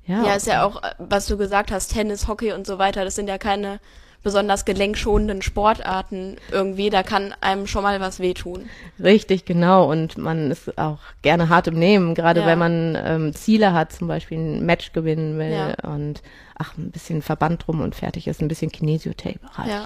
Ja, 0.07 0.25
ja 0.25 0.35
ist 0.35 0.47
ja 0.47 0.65
auch, 0.65 0.81
was 0.99 1.27
du 1.27 1.37
gesagt 1.37 1.71
hast, 1.71 1.89
Tennis, 1.93 2.27
Hockey 2.29 2.53
und 2.53 2.67
so 2.67 2.79
weiter, 2.79 3.05
das 3.05 3.15
sind 3.15 3.29
ja 3.29 3.39
keine 3.39 3.81
besonders 4.23 4.67
gelenkschonenden 4.67 5.41
Sportarten 5.41 6.37
irgendwie, 6.53 6.91
da 6.91 7.03
kann 7.03 7.35
einem 7.41 7.67
schon 7.67 7.83
mal 7.83 8.01
was 8.01 8.21
wehtun. 8.21 8.69
Richtig, 9.03 9.47
genau. 9.47 9.91
Und 9.91 10.19
man 10.19 10.51
ist 10.51 10.77
auch 10.79 10.99
gerne 11.23 11.49
hart 11.49 11.69
im 11.69 11.79
Nehmen, 11.79 12.15
gerade 12.15 12.41
Ja. 12.41 12.47
wenn 12.47 12.59
man 12.59 12.99
ähm, 13.03 13.35
Ziele 13.35 13.73
hat, 13.73 13.93
zum 13.93 14.09
Beispiel 14.09 14.37
ein 14.39 14.67
Match 14.67 14.93
gewinnen 14.93 15.39
will 15.39 15.51
Ja. 15.53 15.91
und 15.91 16.23
ach, 16.59 16.77
ein 16.77 16.91
bisschen 16.91 17.23
Verband 17.23 17.67
drum 17.67 17.81
und 17.81 17.95
fertig 17.95 18.29
ist, 18.29 18.43
ein 18.43 18.49
bisschen 18.49 18.71
Kinesiotape 18.71 19.41
reicht. 19.55 19.71
Ja. 19.71 19.85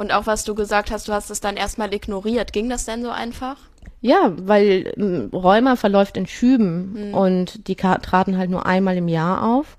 Und 0.00 0.14
auch 0.14 0.26
was 0.26 0.44
du 0.44 0.54
gesagt 0.54 0.90
hast, 0.90 1.08
du 1.08 1.12
hast 1.12 1.28
es 1.28 1.40
dann 1.40 1.58
erstmal 1.58 1.92
ignoriert. 1.92 2.54
Ging 2.54 2.70
das 2.70 2.86
denn 2.86 3.02
so 3.02 3.10
einfach? 3.10 3.56
Ja, 4.00 4.32
weil 4.34 4.94
ähm, 4.96 5.28
Rheuma 5.30 5.76
verläuft 5.76 6.16
in 6.16 6.26
Schüben 6.26 7.12
und 7.12 7.68
die 7.68 7.76
traten 7.76 8.38
halt 8.38 8.48
nur 8.48 8.64
einmal 8.64 8.96
im 8.96 9.08
Jahr 9.08 9.44
auf 9.44 9.76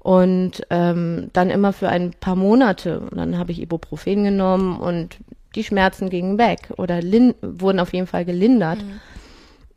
und 0.00 0.66
ähm, 0.68 1.30
dann 1.32 1.48
immer 1.48 1.72
für 1.72 1.88
ein 1.88 2.10
paar 2.12 2.36
Monate. 2.36 3.00
Und 3.00 3.16
dann 3.16 3.38
habe 3.38 3.52
ich 3.52 3.62
Ibuprofen 3.62 4.24
genommen 4.24 4.78
und 4.78 5.16
die 5.54 5.64
Schmerzen 5.64 6.10
gingen 6.10 6.36
weg 6.36 6.68
oder 6.76 7.00
wurden 7.40 7.80
auf 7.80 7.94
jeden 7.94 8.06
Fall 8.06 8.26
gelindert. 8.26 8.80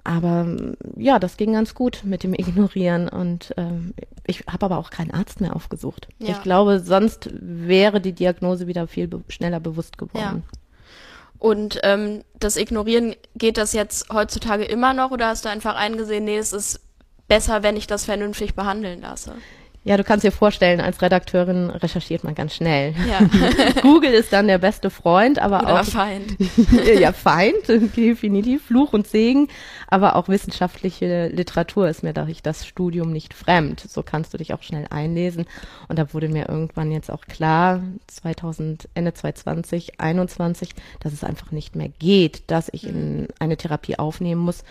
Aber 0.05 0.45
ja, 0.95 1.17
das 1.17 1.35
ging 1.35 1.53
ganz 1.53 1.73
gut 1.73 2.03
mit 2.05 2.21
dem 2.21 2.35
Ignorieren 2.35 3.09
und 3.09 3.53
ähm, 3.57 3.95
ich 4.27 4.45
habe 4.47 4.67
aber 4.67 4.77
auch 4.77 4.91
keinen 4.91 5.11
Arzt 5.11 5.41
mehr 5.41 5.55
aufgesucht. 5.55 6.07
Ja. 6.19 6.29
Ich 6.29 6.43
glaube, 6.43 6.79
sonst 6.79 7.29
wäre 7.33 7.99
die 7.99 8.13
Diagnose 8.13 8.67
wieder 8.67 8.87
viel 8.87 9.07
be 9.07 9.23
schneller 9.29 9.59
bewusst 9.59 9.97
geworden. 9.97 10.43
Und 11.39 11.79
ähm, 11.83 12.23
das 12.39 12.55
Ignorieren, 12.55 13.15
geht 13.35 13.57
das 13.57 13.73
jetzt 13.73 14.13
heutzutage 14.13 14.63
immer 14.63 14.93
noch 14.93 15.09
oder 15.09 15.27
hast 15.27 15.43
du 15.43 15.49
einfach 15.49 15.75
eingesehen, 15.75 16.25
nee, 16.25 16.37
es 16.37 16.53
ist 16.53 16.81
besser, 17.27 17.63
wenn 17.63 17.75
ich 17.75 17.87
das 17.87 18.05
vernünftig 18.05 18.53
behandeln 18.53 19.01
lasse? 19.01 19.33
Ja, 19.85 19.97
du 19.97 20.03
kannst 20.03 20.25
dir 20.25 20.31
vorstellen, 20.31 20.81
als 20.81 21.03
Redakteurin 21.03 21.69
recherchiert 21.69 22.23
man 22.23 22.33
ganz 22.33 22.55
schnell. 22.55 22.95
Ja, 23.07 23.19
Google 23.83 24.13
ist 24.13 24.33
dann 24.33 24.47
der 24.47 24.57
beste 24.57 24.89
Freund, 24.89 25.37
aber 25.37 25.61
oder 25.61 25.81
auch 25.81 25.85
Feind. 25.85 26.35
ja 26.99 27.13
Feind, 27.13 27.67
definitiv 27.95 28.65
Fluch 28.65 28.93
und 28.93 29.05
Segen, 29.05 29.47
aber 29.87 30.15
auch 30.15 30.27
wissenschaftliche 30.27 31.27
Literatur 31.27 31.87
ist 31.87 32.01
mir 32.01 32.13
durch 32.13 32.41
das 32.41 32.65
Studium 32.65 33.11
nicht 33.11 33.35
fremd. 33.35 33.79
So 33.79 34.01
kannst 34.01 34.33
du 34.33 34.39
dich 34.39 34.55
auch 34.55 34.63
schnell 34.63 34.87
einlesen. 34.89 35.45
Und 35.87 35.99
da 35.99 36.15
wurde 36.15 36.29
mir 36.29 36.49
irgendwann 36.49 36.91
jetzt 36.91 37.11
auch 37.11 37.25
klar, 37.27 37.83
2000 38.07 38.89
Ende 38.95 39.13
2020, 39.13 39.99
21, 39.99 40.69
dass 40.99 41.13
es 41.13 41.23
einfach 41.23 41.51
nicht 41.51 41.75
mehr 41.75 41.89
geht, 41.89 42.41
dass 42.47 42.69
ich 42.71 42.87
in 42.87 43.27
eine 43.37 43.55
Therapie 43.55 43.99
aufnehmen 43.99 44.41
muss. 44.41 44.63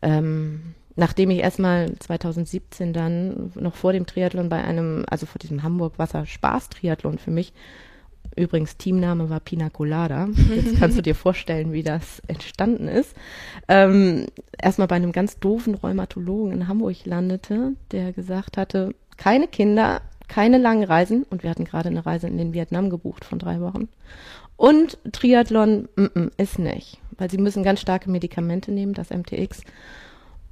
Ähm, 0.00 0.74
nachdem 0.96 1.30
ich 1.30 1.38
erstmal 1.40 1.94
2017 1.98 2.92
dann 2.92 3.52
noch 3.54 3.74
vor 3.74 3.92
dem 3.92 4.06
Triathlon 4.06 4.48
bei 4.48 4.62
einem, 4.64 5.04
also 5.08 5.26
vor 5.26 5.38
diesem 5.38 5.62
Hamburg-Wasser-Spaß-Triathlon 5.62 7.18
für 7.18 7.30
mich, 7.30 7.52
übrigens 8.34 8.76
Teamname 8.76 9.30
war 9.30 9.40
Pina 9.40 9.68
Colada, 9.68 10.28
jetzt 10.54 10.76
kannst 10.78 10.96
du 10.98 11.02
dir 11.02 11.14
vorstellen, 11.14 11.72
wie 11.72 11.82
das 11.82 12.20
entstanden 12.26 12.88
ist, 12.88 13.14
ähm, 13.68 14.26
erstmal 14.60 14.88
bei 14.88 14.96
einem 14.96 15.12
ganz 15.12 15.38
doofen 15.38 15.74
Rheumatologen 15.74 16.52
in 16.52 16.68
Hamburg 16.68 17.04
landete, 17.04 17.74
der 17.92 18.12
gesagt 18.12 18.56
hatte, 18.56 18.94
keine 19.18 19.48
Kinder, 19.48 20.00
keine 20.28 20.58
langen 20.58 20.84
Reisen 20.84 21.24
und 21.24 21.42
wir 21.42 21.50
hatten 21.50 21.64
gerade 21.64 21.90
eine 21.90 22.04
Reise 22.04 22.26
in 22.26 22.38
den 22.38 22.52
Vietnam 22.52 22.90
gebucht 22.90 23.24
von 23.24 23.38
drei 23.38 23.60
Wochen. 23.60 23.88
Und 24.56 24.98
Triathlon 25.12 25.88
mm 25.96 26.04
-mm, 26.04 26.30
ist 26.38 26.58
nicht, 26.58 26.98
weil 27.18 27.30
sie 27.30 27.38
müssen 27.38 27.62
ganz 27.62 27.80
starke 27.80 28.10
Medikamente 28.10 28.72
nehmen, 28.72 28.94
das 28.94 29.10
MTX. 29.10 29.60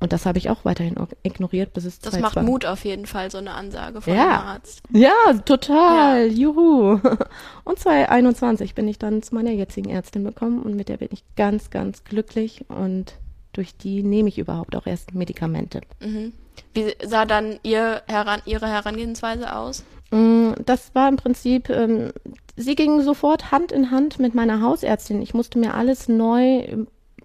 Und 0.04 0.12
das 0.12 0.26
habe 0.26 0.36
ich 0.38 0.50
auch 0.50 0.64
weiterhin 0.64 0.94
ignoriert, 1.22 1.72
bis 1.72 1.84
es 1.86 1.98
Das 1.98 2.12
2020 2.12 2.36
macht 2.36 2.46
Mut 2.46 2.66
auf 2.66 2.84
jeden 2.84 3.06
Fall, 3.06 3.30
so 3.30 3.38
eine 3.38 3.52
Ansage 3.54 4.02
von 4.02 4.14
Ja. 4.14 4.22
einem 4.38 4.48
Arzt. 4.48 4.82
Ja, 4.92 5.10
total. 5.46 6.26
Juhu. 6.30 7.00
Und 7.64 7.78
2021 7.78 8.74
bin 8.74 8.86
ich 8.86 8.98
dann 8.98 9.22
zu 9.22 9.34
meiner 9.34 9.50
jetzigen 9.50 9.88
Ärztin 9.88 10.22
bekommen 10.22 10.62
und 10.62 10.76
mit 10.76 10.88
der 10.90 10.98
bin 10.98 11.08
ich 11.10 11.24
ganz, 11.36 11.70
ganz 11.70 12.04
glücklich 12.04 12.66
und 12.68 13.14
durch 13.54 13.74
die 13.76 14.02
nehme 14.02 14.28
ich 14.28 14.38
überhaupt 14.38 14.76
auch 14.76 14.86
erst 14.86 15.14
Medikamente. 15.14 15.80
Mhm. 16.00 16.32
Wie 16.74 16.94
sah 17.04 17.24
dann 17.24 17.58
ihr 17.62 18.02
heran, 18.06 18.42
Ihre 18.44 18.68
Herangehensweise 18.68 19.56
aus? 19.56 19.84
Mm, 20.10 20.52
Das 20.66 20.94
war 20.94 21.08
im 21.08 21.16
Prinzip, 21.16 21.70
ähm, 21.70 22.12
sie 22.56 22.74
ging 22.74 23.00
sofort 23.02 23.50
Hand 23.50 23.72
in 23.72 23.90
Hand 23.90 24.18
mit 24.18 24.34
meiner 24.34 24.60
Hausärztin. 24.60 25.22
Ich 25.22 25.32
musste 25.34 25.58
mir 25.58 25.72
alles 25.74 26.08
neu 26.08 26.66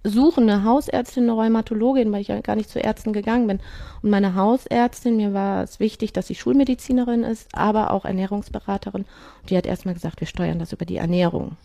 suchen, 0.03 0.49
eine 0.49 0.63
Hausärztin, 0.63 1.23
eine 1.23 1.33
Rheumatologin, 1.33 2.11
weil 2.11 2.21
ich 2.21 2.29
ja 2.29 2.39
gar 2.41 2.55
nicht 2.55 2.69
zu 2.69 2.79
Ärzten 2.79 3.13
gegangen 3.13 3.47
bin. 3.47 3.59
Und 4.01 4.09
meine 4.09 4.35
Hausärztin, 4.35 5.17
mir 5.17 5.33
war 5.33 5.63
es 5.63 5.79
wichtig, 5.79 6.13
dass 6.13 6.27
sie 6.27 6.35
Schulmedizinerin 6.35 7.23
ist, 7.23 7.47
aber 7.53 7.91
auch 7.91 8.05
Ernährungsberaterin. 8.05 9.05
Und 9.41 9.49
die 9.49 9.57
hat 9.57 9.65
erstmal 9.65 9.93
gesagt, 9.93 10.19
wir 10.19 10.27
steuern 10.27 10.59
das 10.59 10.73
über 10.73 10.85
die 10.85 10.97
Ernährung. 10.97 11.57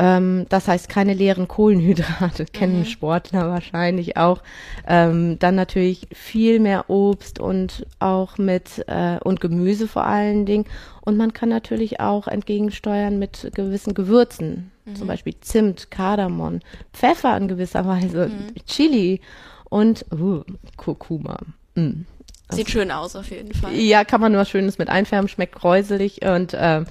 Ähm, 0.00 0.46
das 0.48 0.66
heißt 0.66 0.88
keine 0.88 1.12
leeren 1.12 1.46
Kohlenhydrate, 1.46 2.44
kennen 2.52 2.86
Sportler 2.86 3.48
wahrscheinlich 3.48 4.16
auch. 4.16 4.42
Ähm, 4.86 5.38
dann 5.38 5.54
natürlich 5.54 6.08
viel 6.12 6.58
mehr 6.58 6.88
Obst 6.88 7.38
und 7.38 7.86
auch 7.98 8.38
mit 8.38 8.82
äh, 8.86 9.18
und 9.22 9.42
Gemüse 9.42 9.86
vor 9.86 10.06
allen 10.06 10.46
Dingen. 10.46 10.64
Und 11.02 11.18
man 11.18 11.34
kann 11.34 11.50
natürlich 11.50 12.00
auch 12.00 12.28
entgegensteuern 12.28 13.18
mit 13.18 13.50
gewissen 13.54 13.92
Gewürzen, 13.92 14.70
zum 14.94 15.06
Beispiel 15.06 15.34
Zimt, 15.40 15.90
Kardamom, 15.90 16.60
Pfeffer 16.92 17.36
in 17.36 17.48
gewisser 17.48 17.86
Weise, 17.86 18.30
Chili 18.66 19.20
und 19.68 20.04
uh, 20.12 20.42
Kurkuma. 20.76 21.38
Mm. 21.74 22.02
Sieht 22.50 22.70
schön 22.70 22.90
aus 22.90 23.14
auf 23.14 23.30
jeden 23.30 23.54
Fall. 23.54 23.74
Ja, 23.74 24.04
kann 24.04 24.20
man 24.20 24.34
was 24.34 24.50
Schönes 24.50 24.78
mit 24.78 24.88
einfärben, 24.88 25.28
schmeckt 25.28 25.54
kräuselig 25.54 26.22
und 26.24 26.56
ähm, 26.58 26.86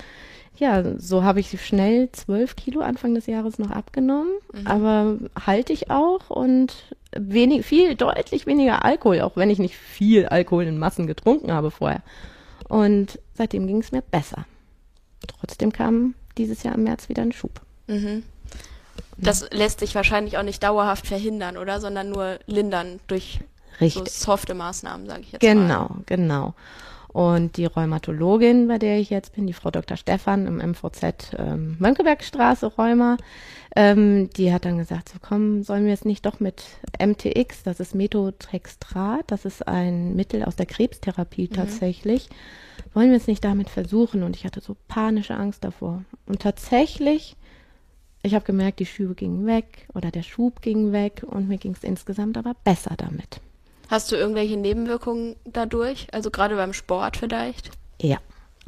ja, 0.55 0.97
so 0.97 1.23
habe 1.23 1.39
ich 1.39 1.65
schnell 1.65 2.11
zwölf 2.11 2.55
Kilo 2.55 2.81
Anfang 2.81 3.13
des 3.15 3.27
Jahres 3.27 3.59
noch 3.59 3.71
abgenommen, 3.71 4.31
aber 4.65 5.17
halte 5.45 5.71
ich 5.73 5.89
auch 5.89 6.29
und 6.29 6.95
wenig, 7.15 7.65
viel, 7.65 7.95
deutlich 7.95 8.45
weniger 8.45 8.83
Alkohol, 8.83 9.21
auch 9.21 9.37
wenn 9.37 9.49
ich 9.49 9.59
nicht 9.59 9.75
viel 9.75 10.25
Alkohol 10.27 10.65
in 10.65 10.77
Massen 10.77 11.07
getrunken 11.07 11.51
habe 11.51 11.71
vorher. 11.71 12.01
Und 12.67 13.19
seitdem 13.33 13.67
ging 13.67 13.79
es 13.79 13.91
mir 13.91 14.01
besser. 14.01 14.45
Trotzdem 15.27 15.71
kam 15.71 16.13
dieses 16.37 16.63
Jahr 16.63 16.75
im 16.75 16.83
März 16.83 17.09
wieder 17.09 17.23
ein 17.23 17.31
Schub. 17.31 17.61
Mhm. 17.89 18.23
Das 19.17 19.45
lässt 19.51 19.81
sich 19.81 19.95
wahrscheinlich 19.95 20.37
auch 20.37 20.43
nicht 20.43 20.63
dauerhaft 20.63 21.07
verhindern, 21.07 21.57
oder? 21.57 21.81
Sondern 21.81 22.09
nur 22.09 22.39
lindern 22.45 22.99
durch 23.07 23.39
so 23.79 23.85
Richtig. 23.85 24.13
softe 24.13 24.53
Maßnahmen, 24.53 25.07
sage 25.07 25.21
ich 25.21 25.31
jetzt 25.31 25.43
mal. 25.43 25.53
Genau, 25.53 25.89
genau. 26.05 26.53
Und 27.11 27.57
die 27.57 27.65
Rheumatologin, 27.65 28.67
bei 28.67 28.77
der 28.77 28.99
ich 28.99 29.09
jetzt 29.09 29.33
bin, 29.33 29.47
die 29.47 29.53
Frau 29.53 29.71
Dr. 29.71 29.97
Stefan 29.97 30.45
im 30.45 30.57
MVZ 30.57 31.33
ähm, 31.37 31.75
Mönckebergstraße 31.79 32.67
Rheuma, 32.77 33.17
ähm, 33.75 34.29
die 34.31 34.53
hat 34.53 34.65
dann 34.65 34.77
gesagt, 34.77 35.09
so 35.09 35.17
komm, 35.19 35.63
sollen 35.63 35.85
wir 35.85 35.91
jetzt 35.91 36.05
nicht 36.05 36.25
doch 36.25 36.39
mit 36.39 36.63
MTX, 36.99 37.63
das 37.63 37.79
ist 37.79 37.95
Methotrextrat, 37.95 39.23
das 39.27 39.45
ist 39.45 39.67
ein 39.67 40.15
Mittel 40.15 40.43
aus 40.43 40.55
der 40.55 40.67
Krebstherapie 40.67 41.47
tatsächlich, 41.47 42.29
wollen 42.93 43.09
wir 43.09 43.17
es 43.17 43.27
nicht 43.27 43.43
damit 43.43 43.69
versuchen? 43.69 44.21
Und 44.21 44.35
ich 44.35 44.45
hatte 44.45 44.61
so 44.61 44.75
panische 44.87 45.35
Angst 45.35 45.63
davor. 45.63 46.03
Und 46.27 46.41
tatsächlich, 46.41 47.35
ich 48.29 48.35
habe 48.35 48.45
gemerkt, 48.45 48.79
die 48.79 48.85
Schübe 48.85 49.15
gingen 49.15 49.47
weg 49.47 49.87
oder 49.95 50.11
der 50.11 50.21
Schub 50.21 50.61
ging 50.61 50.91
weg 50.91 51.23
und 51.25 51.47
mir 51.47 51.57
ging 51.57 51.73
es 51.73 51.83
insgesamt 51.83 52.37
aber 52.37 52.53
besser 52.63 52.93
damit. 52.95 53.41
Hast 53.89 54.11
du 54.11 54.15
irgendwelche 54.15 54.55
Nebenwirkungen 54.55 55.35
dadurch? 55.45 56.07
Also 56.11 56.29
gerade 56.29 56.55
beim 56.55 56.73
Sport 56.73 57.17
vielleicht? 57.17 57.71
Ja, 57.99 58.17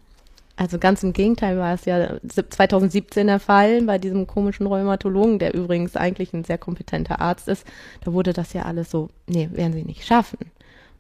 Also 0.55 0.79
ganz 0.79 1.03
im 1.03 1.13
Gegenteil 1.13 1.57
war 1.60 1.74
es 1.75 1.86
ja 1.86 2.17
2017 2.50 3.27
der 3.27 3.39
Fall 3.39 3.84
bei 3.84 4.00
diesem 4.00 4.25
komischen 4.25 4.65
Rheumatologen, 4.65 5.38
der 5.38 5.53
übrigens 5.53 5.96
eigentlich 5.96 6.34
ein 6.34 6.46
sehr 6.46 6.57
kompetenter 6.57 7.22
Arzt 7.22 7.48
ist. 7.48 7.63
Da 8.03 8.12
wurde 8.13 8.34
das 8.34 8.53
ja 8.53 8.63
alles 8.63 8.89
so, 8.89 9.10
nee, 9.27 9.50
werden 9.51 9.74
sie 9.74 9.84
nicht 9.84 10.03
schaffen. 10.05 10.39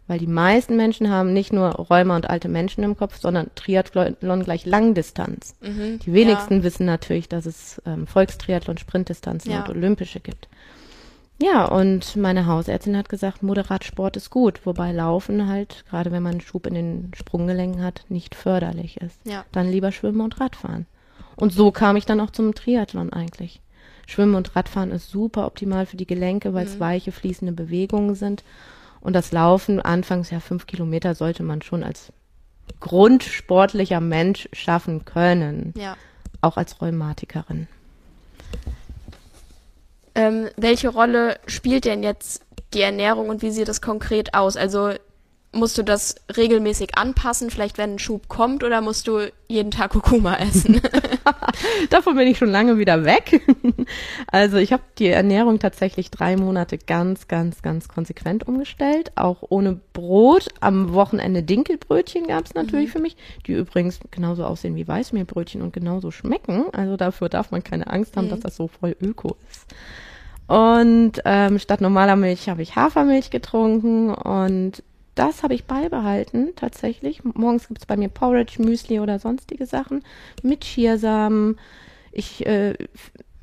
Weil 0.09 0.19
die 0.19 0.27
meisten 0.27 0.77
Menschen 0.77 1.09
haben 1.09 1.33
nicht 1.33 1.51
nur 1.51 1.69
Rheuma 1.71 2.15
und 2.15 2.29
alte 2.29 2.47
Menschen 2.47 2.83
im 2.83 2.95
Kopf, 2.95 3.17
sondern 3.19 3.49
Triathlon 3.55 4.43
gleich 4.43 4.65
Langdistanz. 4.65 5.55
Mhm, 5.61 5.99
Die 6.05 6.13
wenigsten 6.13 6.63
wissen 6.63 6.85
natürlich, 6.85 7.27
dass 7.27 7.45
es 7.45 7.81
ähm, 7.85 8.07
Volkstriathlon, 8.07 8.77
Sprintdistanzen 8.77 9.51
Ja. 9.51 9.61
und 9.63 9.69
Olympische 9.69 10.19
gibt. 10.21 10.47
Ja, 11.39 11.65
und 11.65 12.15
meine 12.15 12.47
Hausärztin 12.47 12.97
hat 12.97 13.09
gesagt, 13.09 13.43
Moderatsport 13.43 14.17
ist 14.17 14.31
gut, 14.31 14.65
wobei 14.65 14.91
Laufen 14.91 15.47
halt, 15.47 15.85
gerade 15.89 16.11
wenn 16.11 16.23
man 16.23 16.33
einen 16.33 16.41
Schub 16.41 16.65
in 16.65 16.73
den 16.73 17.11
Sprunggelenken 17.15 17.83
hat, 17.83 18.05
nicht 18.09 18.33
förderlich 18.33 18.97
ist. 18.97 19.19
Ja. 19.23 19.45
Dann 19.51 19.69
lieber 19.69 19.91
Schwimmen 19.91 20.21
und 20.21 20.39
Radfahren. 20.39 20.87
Und 21.35 21.53
so 21.53 21.71
kam 21.71 21.95
ich 21.95 22.05
dann 22.05 22.19
auch 22.19 22.31
zum 22.31 22.55
Triathlon 22.55 23.13
eigentlich. 23.13 23.61
Schwimmen 24.07 24.35
und 24.35 24.55
Radfahren 24.55 24.91
ist 24.91 25.11
super 25.11 25.45
optimal 25.45 25.85
für 25.85 25.97
die 25.97 26.07
Gelenke, 26.07 26.53
weil 26.53 26.65
es 26.65 26.79
weiche, 26.79 27.11
fließende 27.11 27.53
Bewegungen 27.53 28.15
sind. 28.15 28.43
Und 29.01 29.13
das 29.13 29.31
Laufen, 29.31 29.79
anfangs 29.79 30.31
ja 30.31 30.39
fünf 30.39 30.65
Kilometer, 30.65 31.13
sollte 31.13 31.43
man 31.43 31.61
schon 31.61 31.83
als 31.83 32.11
grundsportlicher 32.79 34.01
Mensch 34.01 34.49
schaffen 34.53 35.05
können. 35.05 35.73
Ja. 35.77 35.95
Auch 36.41 36.57
als 36.57 36.81
Rheumatikerin. 36.81 37.67
Ähm, 40.17 40.49
welche 40.57 40.89
Rolle 40.89 41.39
spielt 41.45 41.85
denn 41.85 42.01
jetzt 42.01 42.41
die 42.73 42.81
Ernährung 42.81 43.29
und 43.29 43.43
wie 43.43 43.51
sieht 43.51 43.67
das 43.67 43.81
konkret 43.81 44.33
aus? 44.33 44.57
Also 44.57 44.93
musst 45.53 45.77
du 45.77 45.83
das 45.83 46.15
regelmäßig 46.35 46.97
anpassen, 46.97 47.49
vielleicht 47.49 47.77
wenn 47.77 47.93
ein 47.93 47.99
Schub 47.99 48.27
kommt, 48.27 48.63
oder 48.63 48.81
musst 48.81 49.07
du 49.07 49.31
jeden 49.47 49.71
Tag 49.71 49.91
Kurkuma 49.91 50.35
essen? 50.37 50.81
Davon 51.89 52.15
bin 52.15 52.27
ich 52.27 52.37
schon 52.37 52.49
lange 52.49 52.77
wieder 52.77 53.05
weg. 53.05 53.41
Also 54.29 54.57
ich 54.57 54.73
habe 54.73 54.83
die 54.97 55.07
Ernährung 55.07 55.59
tatsächlich 55.59 56.11
drei 56.11 56.35
Monate 56.35 56.77
ganz, 56.77 57.27
ganz, 57.27 57.61
ganz 57.61 57.87
konsequent 57.87 58.47
umgestellt. 58.47 59.11
Auch 59.15 59.43
ohne 59.49 59.79
Brot. 59.93 60.49
Am 60.59 60.93
Wochenende 60.93 61.43
Dinkelbrötchen 61.43 62.27
gab 62.27 62.45
es 62.45 62.53
natürlich 62.53 62.91
für 62.91 62.99
mich, 62.99 63.15
die 63.45 63.53
übrigens 63.53 63.99
genauso 64.11 64.43
aussehen 64.43 64.75
wie 64.75 64.87
Weißmehlbrötchen 64.87 65.61
und 65.61 65.73
genauso 65.73 66.11
schmecken. 66.11 66.65
Also 66.73 66.97
dafür 66.97 67.29
darf 67.29 67.51
man 67.51 67.63
keine 67.63 67.87
Angst 67.87 68.17
haben, 68.17 68.29
dass 68.29 68.41
das 68.41 68.55
so 68.55 68.67
voll 68.67 68.95
öko 69.01 69.37
ist. 69.49 69.67
Und 70.47 71.13
ähm, 71.25 71.59
statt 71.59 71.81
normaler 71.81 72.15
Milch 72.15 72.49
habe 72.49 72.61
ich 72.61 72.75
Hafermilch 72.75 73.29
getrunken 73.29 74.13
und 74.13 74.81
das 75.15 75.43
habe 75.43 75.55
ich 75.55 75.65
beibehalten 75.65 76.53
tatsächlich. 76.55 77.23
Morgens 77.23 77.67
gibt 77.67 77.81
es 77.81 77.85
bei 77.85 77.97
mir 77.97 78.07
Porridge, 78.07 78.61
Müsli 78.61 78.99
oder 78.99 79.19
sonstige 79.19 79.65
Sachen 79.65 80.03
mit 80.43 80.63
Chiasamen. 80.63 81.57
Ich 82.11 82.45
äh, 82.45 82.75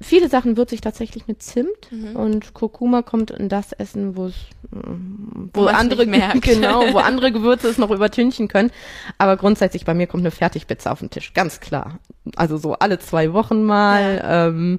viele 0.00 0.28
Sachen 0.28 0.56
würze 0.56 0.75
ich 0.75 0.80
tatsächlich 0.80 1.26
mit 1.26 1.42
Zimt 1.42 1.90
und 2.14 2.54
Kurkuma 2.54 3.02
kommt 3.02 3.30
in 3.30 3.49
das 3.49 3.73
Essen, 3.73 4.16
wo 4.16 4.26
es 4.26 4.34
mm, 4.70 5.50
wo, 5.52 5.61
Wo 5.61 5.64
man's 5.64 5.78
andere 5.78 6.06
genau, 6.40 6.92
wo 6.92 6.99
andere 6.99 7.32
Gewürze 7.32 7.68
es 7.68 7.78
noch 7.78 7.90
übertünchen 7.90 8.49
können. 8.49 8.70
Aber 9.18 9.37
grundsätzlich 9.37 9.84
bei 9.84 9.94
mir 9.94 10.07
kommt 10.07 10.22
eine 10.22 10.31
Fertigpizza 10.31 10.92
auf 10.92 11.00
den 11.00 11.11
Tisch, 11.11 11.35
ganz 11.35 11.61
klar. 11.61 11.98
Also 12.37 12.57
so 12.57 12.74
alle 12.74 12.98
zwei 12.98 13.33
Wochen 13.33 13.64
mal. 13.64 14.22
Ähm, 14.24 14.78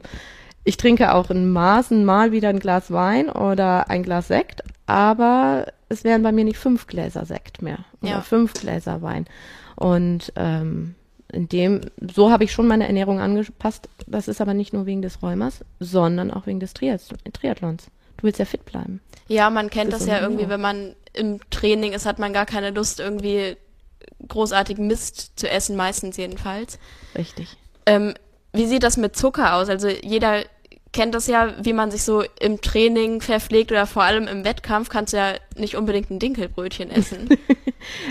ich 0.65 0.78
trinke 0.78 1.13
auch 1.13 1.30
in 1.30 1.49
Maßen 1.51 2.04
mal 2.04 2.32
wieder 2.34 2.49
ein 2.49 2.60
Glas 2.60 2.91
Wein 2.91 3.30
oder 3.30 3.89
ein 3.89 4.04
Glas 4.04 4.28
Sekt, 4.28 4.62
aber 4.88 5.67
es 5.89 6.04
wären 6.04 6.23
bei 6.23 6.32
mir 6.32 6.43
nicht 6.43 6.58
fünf 6.58 6.88
Gläser 6.88 7.25
Sekt 7.25 7.62
mehr 7.62 7.80
oder 8.01 8.12
Ja. 8.12 8.21
fünf 8.21 8.54
Gläser 8.54 9.01
Wein. 9.01 9.25
Und 9.75 10.34
ähm, 10.36 10.95
in 11.32 11.47
dem, 11.49 11.82
so 12.13 12.32
habe 12.32 12.43
ich 12.43 12.51
schon 12.51 12.67
meine 12.67 12.88
Ernährung 12.88 13.19
angepasst. 13.19 13.89
Das 14.08 14.28
ist 14.28 14.41
aber 14.41 14.54
nicht 14.54 14.73
nur 14.73 14.86
wegen 14.86 15.01
des 15.01 15.21
Rheumas, 15.21 15.63
sondern 15.80 16.32
auch 16.32 16.45
wegen 16.47 16.60
des 16.60 16.73
Triath 16.73 17.01
Triathlons. 17.34 17.88
Du 18.17 18.23
willst 18.23 18.39
ja 18.39 18.45
fit 18.45 18.63
bleiben. 18.65 19.01
ja, 19.28 19.49
man 19.49 19.69
kennt 19.69 19.91
Das 19.91 19.99
das 19.99 20.08
ja 20.08 20.19
irgendwie, 20.21 20.43
ja. 20.43 20.49
wenn 20.49 20.62
man 20.62 20.95
im 21.13 21.39
Training 21.49 21.93
ist, 21.93 22.06
hat 22.06 22.19
man 22.19 22.32
gar 22.34 22.45
keine 22.45 22.71
Lust, 22.71 22.99
irgendwie 22.99 23.58
großartig 24.28 24.78
Mist 24.78 25.38
zu 25.38 25.49
essen, 25.49 25.75
meistens 25.75 26.17
jedenfalls. 26.17 26.80
Richtig. 27.17 27.58
Ähm, 27.86 28.13
wie 28.54 28.65
sieht 28.67 28.84
das 28.84 28.95
mit 28.97 29.15
Zucker 29.17 29.56
aus? 29.56 29.67
Also 29.69 29.89
jeder 29.89 30.43
kennt 30.95 31.13
das 31.13 31.27
ja, 31.27 31.53
wie 31.62 31.73
man 31.73 31.91
sich 31.91 32.03
so 32.03 32.23
im 32.39 32.62
Training 32.62 33.19
verpflegt 33.19 33.71
oder 33.71 33.86
vor 33.86 34.03
allem 34.03 34.27
im 34.27 34.45
Wettkampf 34.45 34.88
kannst 34.88 35.12
du 35.12 35.17
ja 35.17 35.34
nicht 35.56 35.76
unbedingt 35.76 36.10
ein 36.12 36.20
Dinkelbrötchen 36.20 36.91
essen. 36.91 37.30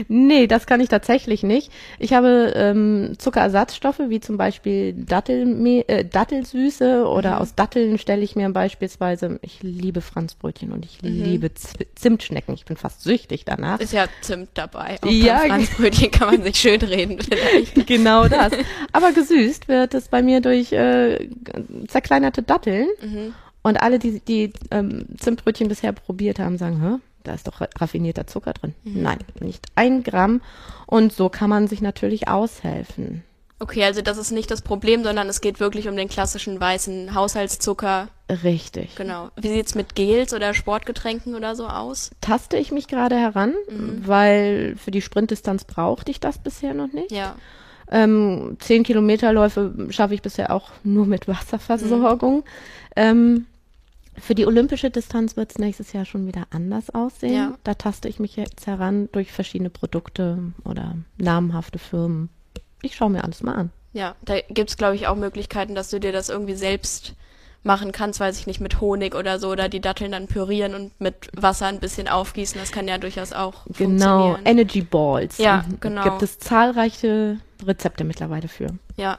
Nee, 0.06 0.46
das 0.46 0.66
kann 0.66 0.80
ich 0.80 0.88
tatsächlich 0.88 1.42
nicht. 1.42 1.72
Ich 1.98 2.12
habe 2.12 2.52
ähm, 2.54 3.14
Zuckerersatzstoffe, 3.18 4.00
wie 4.08 4.20
zum 4.20 4.36
Beispiel 4.36 4.92
Dattelme 4.92 5.88
äh, 5.88 6.04
Dattelsüße 6.04 7.06
oder 7.06 7.40
aus 7.40 7.54
Datteln 7.56 7.98
stelle 7.98 8.22
ich 8.22 8.36
mir 8.36 8.48
beispielsweise, 8.50 9.38
ich 9.42 9.62
liebe 9.62 10.00
Franzbrötchen 10.00 10.70
und 10.72 10.84
ich 10.84 10.98
liebe 11.02 11.52
Z 11.54 11.86
Zimtschnecken. 11.96 12.54
Ich 12.54 12.64
bin 12.64 12.76
fast 12.76 13.02
süchtig 13.02 13.44
danach. 13.44 13.80
Ist 13.80 13.92
ja 13.92 14.06
Zimt 14.20 14.50
dabei. 14.54 14.96
Auch 15.02 15.10
Ja, 15.10 15.38
Franzbrötchen 15.38 16.10
kann 16.12 16.28
man 16.36 16.42
sich 16.44 16.56
schön 16.56 16.80
reden 16.80 17.18
vielleicht. 17.20 17.86
genau 17.86 18.28
das. 18.28 18.52
Aber 18.92 19.12
gesüßt 19.12 19.66
wird 19.68 19.94
es 19.94 20.06
bei 20.08 20.22
mir 20.22 20.40
durch 20.40 20.72
äh, 20.72 21.28
zerkleinerte 21.88 22.42
Datteln. 22.42 22.86
Und 23.62 23.82
alle, 23.82 23.98
die 23.98 24.20
die 24.20 24.52
ähm, 24.70 25.06
Zimtbrötchen 25.18 25.68
bisher 25.68 25.92
probiert 25.92 26.38
haben, 26.38 26.58
sagen, 26.58 26.80
Hä, 26.82 27.00
da 27.24 27.34
ist 27.34 27.46
doch 27.48 27.60
ra- 27.60 27.68
raffinierter 27.76 28.26
Zucker 28.26 28.52
drin. 28.52 28.74
Nein, 28.84 29.18
nicht 29.40 29.66
ein 29.74 30.02
Gramm. 30.04 30.40
Und 30.86 31.12
so 31.12 31.28
kann 31.28 31.50
man 31.50 31.66
sich 31.66 31.80
natürlich 31.82 32.28
aushelfen. 32.28 33.24
Okay, 33.60 33.84
also 33.84 34.02
das 34.02 34.18
ist 34.18 34.30
nicht 34.30 34.50
das 34.50 34.62
Problem, 34.62 35.04
sondern 35.04 35.28
es 35.28 35.40
geht 35.40 35.60
wirklich 35.60 35.88
um 35.88 35.96
den 35.96 36.08
klassischen 36.08 36.60
weißen 36.60 37.14
Haushaltszucker. 37.14 38.08
Richtig. 38.42 38.94
Genau. 38.96 39.30
Wie 39.36 39.48
sieht's 39.48 39.74
mit 39.74 39.94
Gels 39.94 40.34
oder 40.34 40.54
Sportgetränken 40.54 41.34
oder 41.34 41.54
so 41.54 41.66
aus? 41.66 42.10
Taste 42.20 42.56
ich 42.56 42.72
mich 42.72 42.88
gerade 42.88 43.16
heran, 43.16 43.54
weil 43.68 44.76
für 44.76 44.90
die 44.90 45.02
Sprintdistanz 45.02 45.64
brauchte 45.64 46.10
ich 46.10 46.20
das 46.20 46.38
bisher 46.38 46.74
noch 46.74 46.92
nicht. 46.92 47.12
Ja. 47.12 47.36
Ähm, 47.90 48.56
zehn 48.60 48.82
Kilometerläufe 48.82 49.72
schaffe 49.90 50.14
ich 50.14 50.22
bisher 50.22 50.52
auch 50.52 50.70
nur 50.82 51.06
mit 51.06 51.28
Wasserversorgung. 51.28 52.44
Ähm, 52.96 53.46
für 54.18 54.34
die 54.34 54.46
olympische 54.46 54.90
Distanz 54.90 55.36
wird 55.36 55.50
es 55.50 55.58
nächstes 55.58 55.92
Jahr 55.92 56.04
schon 56.04 56.26
wieder 56.26 56.46
anders 56.50 56.90
aussehen. 56.90 57.34
Ja. 57.34 57.54
Da 57.64 57.74
taste 57.74 58.08
ich 58.08 58.18
mich 58.20 58.36
jetzt 58.36 58.66
heran 58.66 59.08
durch 59.12 59.32
verschiedene 59.32 59.70
Produkte 59.70 60.38
oder 60.64 60.96
namhafte 61.18 61.78
Firmen. 61.78 62.28
Ich 62.82 62.94
schaue 62.96 63.10
mir 63.10 63.24
alles 63.24 63.42
mal 63.42 63.54
an. 63.54 63.70
Ja, 63.92 64.14
da 64.22 64.40
gibt's 64.48 64.76
glaube 64.76 64.96
ich 64.96 65.06
auch 65.06 65.16
Möglichkeiten, 65.16 65.74
dass 65.74 65.90
du 65.90 66.00
dir 66.00 66.12
das 66.12 66.28
irgendwie 66.28 66.54
selbst 66.54 67.14
machen 67.62 67.92
kannst, 67.92 68.20
weiß 68.20 68.38
ich 68.38 68.46
nicht, 68.46 68.60
mit 68.60 68.80
Honig 68.82 69.14
oder 69.14 69.38
so, 69.38 69.48
oder 69.50 69.70
die 69.70 69.80
Datteln 69.80 70.12
dann 70.12 70.26
pürieren 70.26 70.74
und 70.74 71.00
mit 71.00 71.30
Wasser 71.34 71.66
ein 71.66 71.80
bisschen 71.80 72.08
aufgießen. 72.08 72.60
Das 72.60 72.72
kann 72.72 72.86
ja 72.86 72.98
durchaus 72.98 73.32
auch 73.32 73.64
Genau, 73.66 73.76
funktionieren. 74.34 74.40
Energy 74.44 74.82
Balls. 74.82 75.38
Ja, 75.38 75.64
Mhm. 75.66 75.80
genau. 75.80 76.02
Gibt 76.04 76.22
es 76.22 76.38
zahlreiche 76.38 77.38
Rezepte 77.64 78.04
mittlerweile 78.04 78.48
für. 78.48 78.66
Ja. 78.96 79.18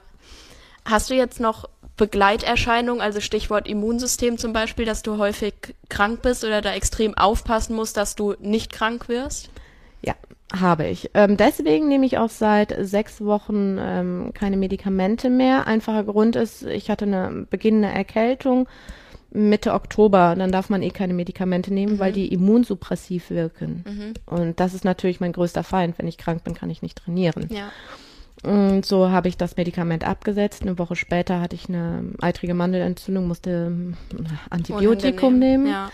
Hast 0.85 1.09
du 1.09 1.15
jetzt 1.15 1.39
noch 1.39 1.67
Begleiterscheinungen, 1.97 3.01
also 3.01 3.21
Stichwort 3.21 3.67
Immunsystem 3.67 4.37
zum 4.37 4.53
Beispiel, 4.53 4.85
dass 4.85 5.01
du 5.01 5.17
häufig 5.17 5.53
krank 5.89 6.21
bist 6.21 6.43
oder 6.43 6.61
da 6.61 6.73
extrem 6.73 7.17
aufpassen 7.17 7.75
musst, 7.75 7.95
dass 7.97 8.15
du 8.15 8.35
nicht 8.39 8.71
krank 8.71 9.07
wirst? 9.07 9.49
Ja, 10.01 10.15
habe 10.53 10.87
ich. 10.87 11.09
Ähm, 11.13 11.37
deswegen 11.37 11.87
nehme 11.87 12.05
ich 12.05 12.17
auch 12.17 12.29
seit 12.29 12.75
sechs 12.81 13.23
Wochen 13.23 13.77
ähm, 13.79 14.31
keine 14.33 14.57
Medikamente 14.57 15.29
mehr. 15.29 15.67
Einfacher 15.67 16.03
Grund 16.03 16.35
ist, 16.35 16.63
ich 16.63 16.89
hatte 16.89 17.05
eine 17.05 17.47
beginnende 17.49 17.87
Erkältung 17.87 18.67
Mitte 19.31 19.73
Oktober. 19.73 20.35
Dann 20.37 20.51
darf 20.51 20.69
man 20.69 20.81
eh 20.81 20.91
keine 20.91 21.13
Medikamente 21.13 21.73
nehmen, 21.73 21.99
weil 21.99 22.11
die 22.13 22.31
immunsuppressiv 22.33 23.29
wirken. 23.29 24.13
Und 24.25 24.59
das 24.59 24.73
ist 24.73 24.85
natürlich 24.85 25.19
mein 25.19 25.33
größter 25.33 25.63
Feind. 25.63 25.97
Wenn 25.97 26.07
ich 26.07 26.17
krank 26.17 26.43
bin, 26.43 26.53
kann 26.53 26.69
ich 26.69 26.81
nicht 26.81 26.97
trainieren. 26.97 27.47
Ja. 27.51 27.71
Und 28.45 28.85
so 28.85 29.09
habe 29.09 29.27
ich 29.27 29.37
das 29.37 29.57
Medikament 29.57 30.05
abgesetzt. 30.05 30.61
Eine 30.61 30.77
Woche 30.77 30.95
später 30.95 31.41
hatte 31.41 31.55
ich 31.55 31.67
eine 31.67 32.03
eitrige 32.21 32.53
Mandelentzündung, 32.53 33.27
musste 33.27 33.67
ähm, 33.67 33.97
Antibiotikum 34.49 35.35
Unangenehm. 35.35 35.63
nehmen. 35.63 35.67
Ja. 35.67 35.89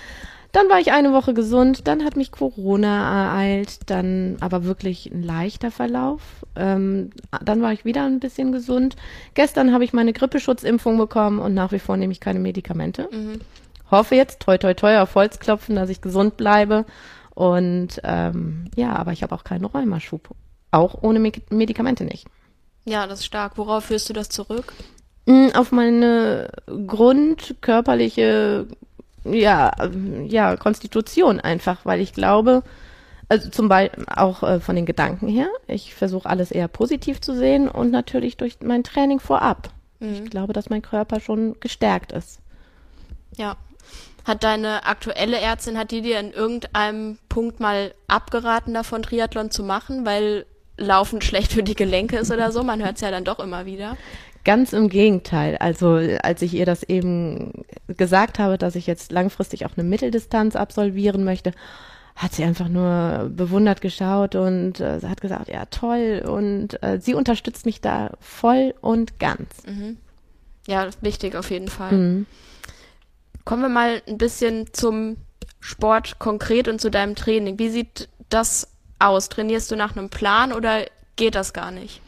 Dann 0.51 0.67
war 0.67 0.79
ich 0.79 0.91
eine 0.91 1.13
Woche 1.13 1.33
gesund, 1.33 1.87
dann 1.87 2.03
hat 2.03 2.17
mich 2.17 2.31
Corona 2.31 3.29
ereilt, 3.29 3.89
dann 3.89 4.35
aber 4.41 4.65
wirklich 4.65 5.09
ein 5.09 5.23
leichter 5.23 5.71
Verlauf. 5.71 6.21
Ähm, 6.57 7.11
dann 7.41 7.61
war 7.61 7.71
ich 7.71 7.85
wieder 7.85 8.03
ein 8.03 8.19
bisschen 8.19 8.51
gesund. 8.51 8.97
Gestern 9.33 9.71
habe 9.71 9.85
ich 9.85 9.93
meine 9.93 10.11
Grippeschutzimpfung 10.11 10.97
bekommen 10.97 11.39
und 11.39 11.53
nach 11.53 11.71
wie 11.71 11.79
vor 11.79 11.95
nehme 11.95 12.11
ich 12.11 12.19
keine 12.19 12.39
Medikamente. 12.39 13.07
Mhm. 13.11 13.39
Hoffe 13.89 14.15
jetzt, 14.15 14.41
toi 14.41 14.57
toi 14.57 14.73
toi, 14.73 14.97
auf 14.99 15.15
Holz 15.15 15.39
klopfen, 15.39 15.77
dass 15.77 15.89
ich 15.89 16.01
gesund 16.01 16.35
bleibe. 16.35 16.85
Und 17.33 18.01
ähm, 18.03 18.65
ja, 18.75 18.93
aber 18.97 19.13
ich 19.13 19.23
habe 19.23 19.33
auch 19.33 19.45
keinen 19.45 19.63
Rheumaschub. 19.63 20.29
Auch 20.71 21.01
ohne 21.01 21.19
Me 21.19 21.31
Medikamente 21.49 22.03
nicht. 22.03 22.27
Ja, 22.85 23.07
das 23.07 23.19
ist 23.19 23.25
stark. 23.25 23.57
Worauf 23.57 23.85
führst 23.85 24.09
du 24.09 24.13
das 24.13 24.29
zurück? 24.29 24.73
Mm, 25.25 25.49
auf 25.53 25.71
meine 25.71 26.49
grundkörperliche 26.87 28.67
ja, 29.23 29.71
ja, 30.27 30.55
Konstitution 30.57 31.39
einfach, 31.39 31.85
weil 31.85 31.99
ich 31.99 32.13
glaube, 32.13 32.63
also 33.29 33.49
zum 33.49 33.69
Beispiel 33.69 34.05
auch 34.07 34.43
äh, 34.43 34.59
von 34.59 34.75
den 34.75 34.85
Gedanken 34.85 35.27
her, 35.27 35.47
ich 35.67 35.93
versuche 35.93 36.27
alles 36.27 36.51
eher 36.51 36.67
positiv 36.67 37.21
zu 37.21 37.35
sehen 37.35 37.69
und 37.69 37.91
natürlich 37.91 38.37
durch 38.37 38.57
mein 38.63 38.83
Training 38.83 39.19
vorab. 39.19 39.69
Mhm. 39.99 40.23
Ich 40.23 40.29
glaube, 40.29 40.53
dass 40.53 40.69
mein 40.69 40.81
Körper 40.81 41.19
schon 41.19 41.55
gestärkt 41.59 42.11
ist. 42.11 42.39
Ja. 43.37 43.55
Hat 44.23 44.43
deine 44.43 44.85
aktuelle 44.85 45.39
Ärztin, 45.39 45.79
hat 45.79 45.89
die 45.89 46.01
dir 46.01 46.19
in 46.19 46.31
irgendeinem 46.31 47.17
Punkt 47.27 47.59
mal 47.59 47.93
abgeraten 48.07 48.73
davon, 48.73 49.01
Triathlon 49.01 49.49
zu 49.49 49.63
machen, 49.63 50.05
weil 50.05 50.45
Laufen 50.81 51.21
schlecht 51.21 51.53
für 51.53 51.63
die 51.63 51.75
Gelenke 51.75 52.17
ist 52.17 52.31
oder 52.31 52.51
so? 52.51 52.63
Man 52.63 52.83
hört 52.83 52.95
es 52.95 53.01
ja 53.01 53.11
dann 53.11 53.23
doch 53.23 53.39
immer 53.39 53.65
wieder. 53.65 53.97
Ganz 54.43 54.73
im 54.73 54.89
Gegenteil. 54.89 55.57
Also 55.57 55.99
als 56.23 56.41
ich 56.41 56.53
ihr 56.53 56.65
das 56.65 56.83
eben 56.83 57.63
gesagt 57.87 58.39
habe, 58.39 58.57
dass 58.57 58.75
ich 58.75 58.87
jetzt 58.87 59.11
langfristig 59.11 59.65
auch 59.65 59.77
eine 59.77 59.87
Mitteldistanz 59.87 60.55
absolvieren 60.55 61.23
möchte, 61.23 61.51
hat 62.15 62.33
sie 62.33 62.43
einfach 62.43 62.67
nur 62.67 63.29
bewundert 63.33 63.81
geschaut 63.81 64.35
und 64.35 64.79
äh, 64.79 64.99
hat 65.01 65.21
gesagt, 65.21 65.47
ja 65.47 65.65
toll. 65.65 66.23
Und 66.25 66.81
äh, 66.83 66.99
sie 66.99 67.13
unterstützt 67.13 67.65
mich 67.65 67.81
da 67.81 68.11
voll 68.19 68.73
und 68.81 69.19
ganz. 69.19 69.63
Mhm. 69.65 69.97
Ja, 70.67 70.89
wichtig 71.01 71.35
auf 71.35 71.51
jeden 71.51 71.67
Fall. 71.67 71.91
Mhm. 71.91 72.25
Kommen 73.45 73.61
wir 73.61 73.69
mal 73.69 74.01
ein 74.07 74.17
bisschen 74.17 74.73
zum 74.73 75.17
Sport 75.59 76.19
konkret 76.19 76.67
und 76.67 76.81
zu 76.81 76.89
deinem 76.89 77.15
Training. 77.15 77.59
Wie 77.59 77.69
sieht 77.69 78.09
das 78.29 78.67
aus? 79.01 79.29
Trainierst 79.29 79.71
du 79.71 79.75
nach 79.75 79.95
einem 79.95 80.09
Plan 80.09 80.53
oder 80.53 80.85
geht 81.15 81.35
das 81.35 81.53
gar 81.53 81.71
nicht? 81.71 82.01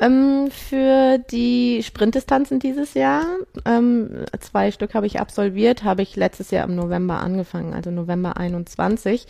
Ähm, 0.00 0.50
für 0.50 1.18
die 1.18 1.82
Sprintdistanzen 1.82 2.60
dieses 2.60 2.94
Jahr, 2.94 3.24
ähm, 3.64 4.24
zwei 4.38 4.70
Stück 4.70 4.94
habe 4.94 5.06
ich 5.06 5.18
absolviert, 5.18 5.82
habe 5.82 6.02
ich 6.02 6.14
letztes 6.14 6.52
Jahr 6.52 6.68
im 6.68 6.76
November 6.76 7.20
angefangen, 7.20 7.74
also 7.74 7.90
November 7.90 8.36
21, 8.36 9.26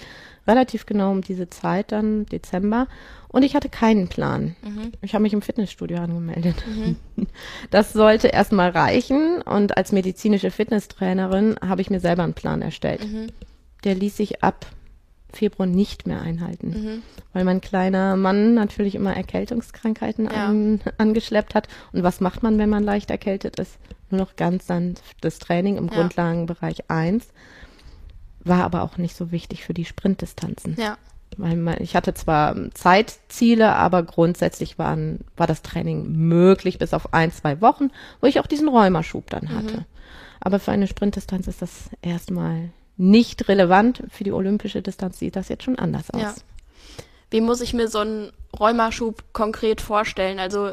relativ 0.47 0.85
genau 0.85 1.11
um 1.11 1.23
diese 1.23 1.49
Zeit 1.49 1.91
dann, 1.91 2.27
Dezember. 2.27 2.87
Und 3.29 3.45
ich 3.45 3.55
hatte 3.55 3.71
keinen 3.71 4.09
Plan. 4.09 4.57
Mhm. 4.63 4.93
Ich 5.01 5.15
habe 5.15 5.23
mich 5.23 5.33
im 5.33 5.43
Fitnessstudio 5.43 5.99
angemeldet. 5.99 6.57
Mhm. 6.67 6.97
Das 7.71 7.93
sollte 7.93 8.29
erstmal 8.29 8.71
reichen 8.71 9.43
und 9.43 9.77
als 9.77 9.93
medizinische 9.93 10.51
Fitnesstrainerin 10.51 11.57
habe 11.67 11.81
ich 11.81 11.91
mir 11.91 12.01
selber 12.01 12.23
einen 12.23 12.35
Plan 12.35 12.63
erstellt. 12.63 13.05
Mhm. 13.05 13.27
Der 13.85 13.95
ließ 13.95 14.17
sich 14.17 14.43
ab 14.43 14.67
Februar 15.33 15.67
nicht 15.67 16.07
mehr 16.07 16.23
einhalten, 16.23 16.69
mhm. 16.69 17.03
weil 17.33 17.45
mein 17.45 17.61
kleiner 17.61 18.17
Mann 18.17 18.55
natürlich 18.55 18.95
immer 18.95 19.15
Erkältungskrankheiten 19.15 20.27
ja. 20.27 20.47
an, 20.47 20.81
angeschleppt 20.99 21.55
hat. 21.55 21.69
Und 21.93 22.03
was 22.03 22.21
macht 22.21 22.43
man, 22.43 22.59
wenn 22.59 22.71
man 22.71 22.83
leicht 22.83 23.11
erkältet 23.11 23.59
ist? 23.59 23.79
Nur 24.11 24.21
noch 24.21 24.37
ganz 24.37 24.67
sanftes 24.67 25.39
Training 25.39 25.77
im 25.77 25.89
ja. 25.89 25.95
Grundlagenbereich 25.95 26.91
1. 26.91 27.29
War 28.45 28.65
aber 28.65 28.83
auch 28.83 28.97
nicht 28.97 29.17
so 29.17 29.31
wichtig 29.31 29.65
für 29.65 29.75
die 29.75 29.85
Sprintdistanzen. 29.85 30.77
Ja. 30.79 30.97
Weil 31.37 31.57
man, 31.57 31.77
ich 31.81 31.95
hatte 31.95 32.15
zwar 32.15 32.57
Zeitziele, 32.73 33.75
aber 33.75 34.03
grundsätzlich 34.03 34.79
waren, 34.79 35.21
war 35.37 35.47
das 35.47 35.61
Training 35.61 36.11
möglich 36.11 36.79
bis 36.79 36.95
auf 36.95 37.13
ein, 37.13 37.31
zwei 37.31 37.61
Wochen, 37.61 37.91
wo 38.21 38.27
ich 38.27 38.41
auch 38.41 38.47
diesen 38.47 38.69
Rheumaschub 38.69 39.29
dann 39.29 39.51
hatte. 39.51 39.79
Mhm. 39.79 39.85
Aber 40.41 40.59
für 40.59 40.73
eine 40.73 40.87
Sprintdistanz 40.87 41.49
ist 41.49 41.61
das 41.61 41.91
erstmal 42.01 42.71
nicht 42.99 43.49
relevant. 43.49 44.03
Für 44.11 44.25
die 44.25 44.33
olympische 44.33 44.83
Distanz 44.83 45.19
sieht 45.19 45.37
das 45.37 45.49
jetzt 45.49 45.65
schon 45.65 45.79
anders 45.79 46.11
aus. 46.11 46.21
Ja. 46.21 46.35
Wie 47.31 47.41
muss 47.41 47.61
ich 47.61 47.73
mir 47.75 47.89
so 47.89 48.01
einen 48.01 48.33
Rheumaschub 48.59 49.23
konkret 49.33 49.81
vorstellen? 49.81 50.39
Also 50.39 50.73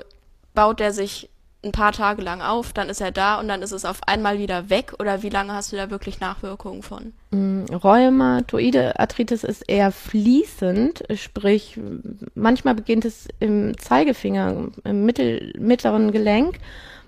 baut 0.54 0.80
der 0.80 0.94
sich 0.94 1.30
ein 1.66 1.72
paar 1.72 1.92
Tage 1.92 2.22
lang 2.22 2.42
auf, 2.42 2.74
dann 2.74 2.90
ist 2.90 3.02
er 3.02 3.12
da 3.12 3.40
und 3.40 3.48
dann 3.48 3.62
ist 3.62 3.72
es 3.72 3.86
auf 3.86 4.04
einmal 4.08 4.38
wieder 4.38 4.70
weg 4.70 4.94
oder 5.00 5.24
wie 5.24 5.30
lange 5.30 5.54
hast 5.54 5.72
du 5.72 5.76
da 5.76 5.90
wirklich 5.90 6.20
Nachwirkungen 6.20 6.84
von? 6.84 7.14
Mm, 7.32 7.66
Rheumatoide 7.74 9.00
Arthritis 9.00 9.44
ist 9.44 9.64
eher 9.68 9.92
fließend, 9.92 11.04
sprich 11.16 11.80
manchmal 12.36 12.76
beginnt 12.76 13.04
es 13.04 13.28
im 13.40 13.78
Zeigefinger, 13.80 14.68
im 14.84 15.06
mittel, 15.06 15.54
mittleren 15.58 16.12
Gelenk 16.12 16.60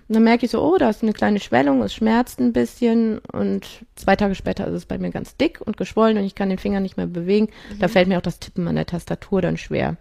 und 0.08 0.16
dann 0.16 0.24
merke 0.24 0.46
ich 0.46 0.52
so, 0.52 0.64
oh, 0.64 0.78
da 0.78 0.90
ist 0.90 1.04
eine 1.04 1.14
kleine 1.14 1.40
Schwellung, 1.40 1.82
es 1.82 1.94
schmerzt 1.94 2.40
ein 2.40 2.54
bisschen 2.54 3.20
und 3.20 3.68
zwei 3.96 4.16
Tage 4.16 4.36
später 4.36 4.66
ist 4.68 4.74
es 4.74 4.86
bei 4.86 4.98
mir 4.98 5.10
ganz 5.12 5.36
dick 5.36 5.60
und 5.60 5.76
geschwollen 5.76 6.18
und 6.18 6.24
ich 6.24 6.36
kann 6.36 6.50
den 6.50 6.58
Finger 6.58 6.80
nicht 6.80 6.96
mehr 6.96 7.08
bewegen. 7.08 7.50
Mhm. 7.74 7.80
Da 7.80 7.88
fällt 7.90 8.08
mir 8.08 8.18
auch 8.18 8.22
das 8.24 8.40
Tippen 8.40 8.68
an 8.68 8.76
der 8.76 8.86
Tastatur 8.86 9.42
dann 9.42 9.58
schwer. 9.58 9.98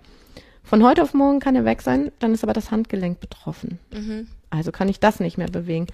Von 0.63 0.85
heute 0.85 1.03
auf 1.03 1.15
morgen 1.15 1.41
kann 1.41 1.57
er 1.57 1.65
weg 1.65 1.83
sein, 1.83 2.13
dann 2.19 2.35
ist 2.35 2.45
aber 2.45 2.53
das 2.53 2.71
Handgelenk 2.71 3.21
betroffen. 3.21 3.79
Mhm. 3.93 4.29
Also 4.51 4.71
kann 4.73 4.89
ich 4.89 5.01
das 5.01 5.19
nicht 5.19 5.39
mehr 5.39 5.49
bewegen. 5.49 5.87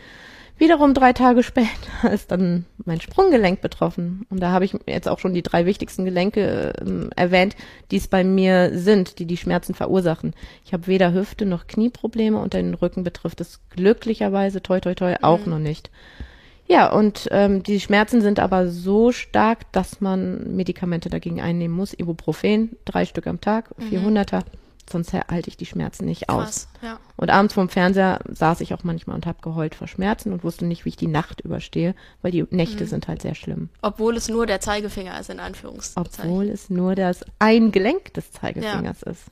Wiederum 0.62 0.94
drei 0.94 1.12
Tage 1.12 1.42
später 1.42 1.68
ist 2.12 2.30
dann 2.30 2.66
mein 2.84 3.00
Sprunggelenk 3.00 3.60
betroffen. 3.60 4.26
Und 4.30 4.38
da 4.38 4.52
habe 4.52 4.64
ich 4.64 4.76
jetzt 4.86 5.08
auch 5.08 5.18
schon 5.18 5.34
die 5.34 5.42
drei 5.42 5.66
wichtigsten 5.66 6.04
Gelenke 6.04 6.72
äh, 6.78 7.20
erwähnt, 7.20 7.56
die 7.90 7.96
es 7.96 8.06
bei 8.06 8.22
mir 8.22 8.70
sind, 8.78 9.18
die 9.18 9.26
die 9.26 9.36
Schmerzen 9.36 9.74
verursachen. 9.74 10.34
Ich 10.64 10.72
habe 10.72 10.86
weder 10.86 11.12
Hüfte 11.12 11.46
noch 11.46 11.66
Knieprobleme 11.66 12.38
und 12.38 12.54
den 12.54 12.74
Rücken 12.74 13.02
betrifft 13.02 13.40
es 13.40 13.58
glücklicherweise 13.70 14.62
toi 14.62 14.78
toi 14.78 14.94
toi 14.94 15.16
auch 15.20 15.46
mhm. 15.46 15.50
noch 15.50 15.58
nicht. 15.58 15.90
Ja, 16.68 16.92
und 16.92 17.26
ähm, 17.32 17.64
die 17.64 17.80
Schmerzen 17.80 18.20
sind 18.20 18.38
aber 18.38 18.68
so 18.68 19.10
stark, 19.10 19.72
dass 19.72 20.00
man 20.00 20.54
Medikamente 20.54 21.10
dagegen 21.10 21.40
einnehmen 21.40 21.74
muss. 21.74 21.92
Ibuprofen, 21.92 22.76
drei 22.84 23.04
Stück 23.04 23.26
am 23.26 23.40
Tag, 23.40 23.76
mhm. 23.78 23.96
400er 23.96 24.44
sonst 24.92 25.12
halte 25.12 25.48
ich 25.48 25.56
die 25.56 25.66
Schmerzen 25.66 26.04
nicht 26.04 26.28
Krass, 26.28 26.68
aus. 26.74 26.82
Ja. 26.82 26.98
Und 27.16 27.30
abends 27.30 27.54
vorm 27.54 27.68
Fernseher 27.68 28.20
saß 28.28 28.60
ich 28.60 28.74
auch 28.74 28.84
manchmal 28.84 29.16
und 29.16 29.26
habe 29.26 29.38
geheult 29.42 29.74
vor 29.74 29.88
Schmerzen 29.88 30.32
und 30.32 30.44
wusste 30.44 30.64
nicht, 30.64 30.84
wie 30.84 30.90
ich 30.90 30.96
die 30.96 31.08
Nacht 31.08 31.40
überstehe, 31.40 31.94
weil 32.22 32.30
die 32.30 32.46
Nächte 32.50 32.84
mhm. 32.84 32.88
sind 32.88 33.08
halt 33.08 33.22
sehr 33.22 33.34
schlimm. 33.34 33.68
Obwohl 33.82 34.16
es 34.16 34.28
nur 34.28 34.46
der 34.46 34.60
Zeigefinger 34.60 35.18
ist, 35.18 35.30
in 35.30 35.40
Anführungszeichen. 35.40 36.12
Obwohl 36.12 36.48
es 36.48 36.70
nur 36.70 36.94
das 36.94 37.24
ein 37.38 37.72
Gelenk 37.72 38.14
des 38.14 38.30
Zeigefingers 38.30 39.02
ja. 39.04 39.12
ist. 39.12 39.24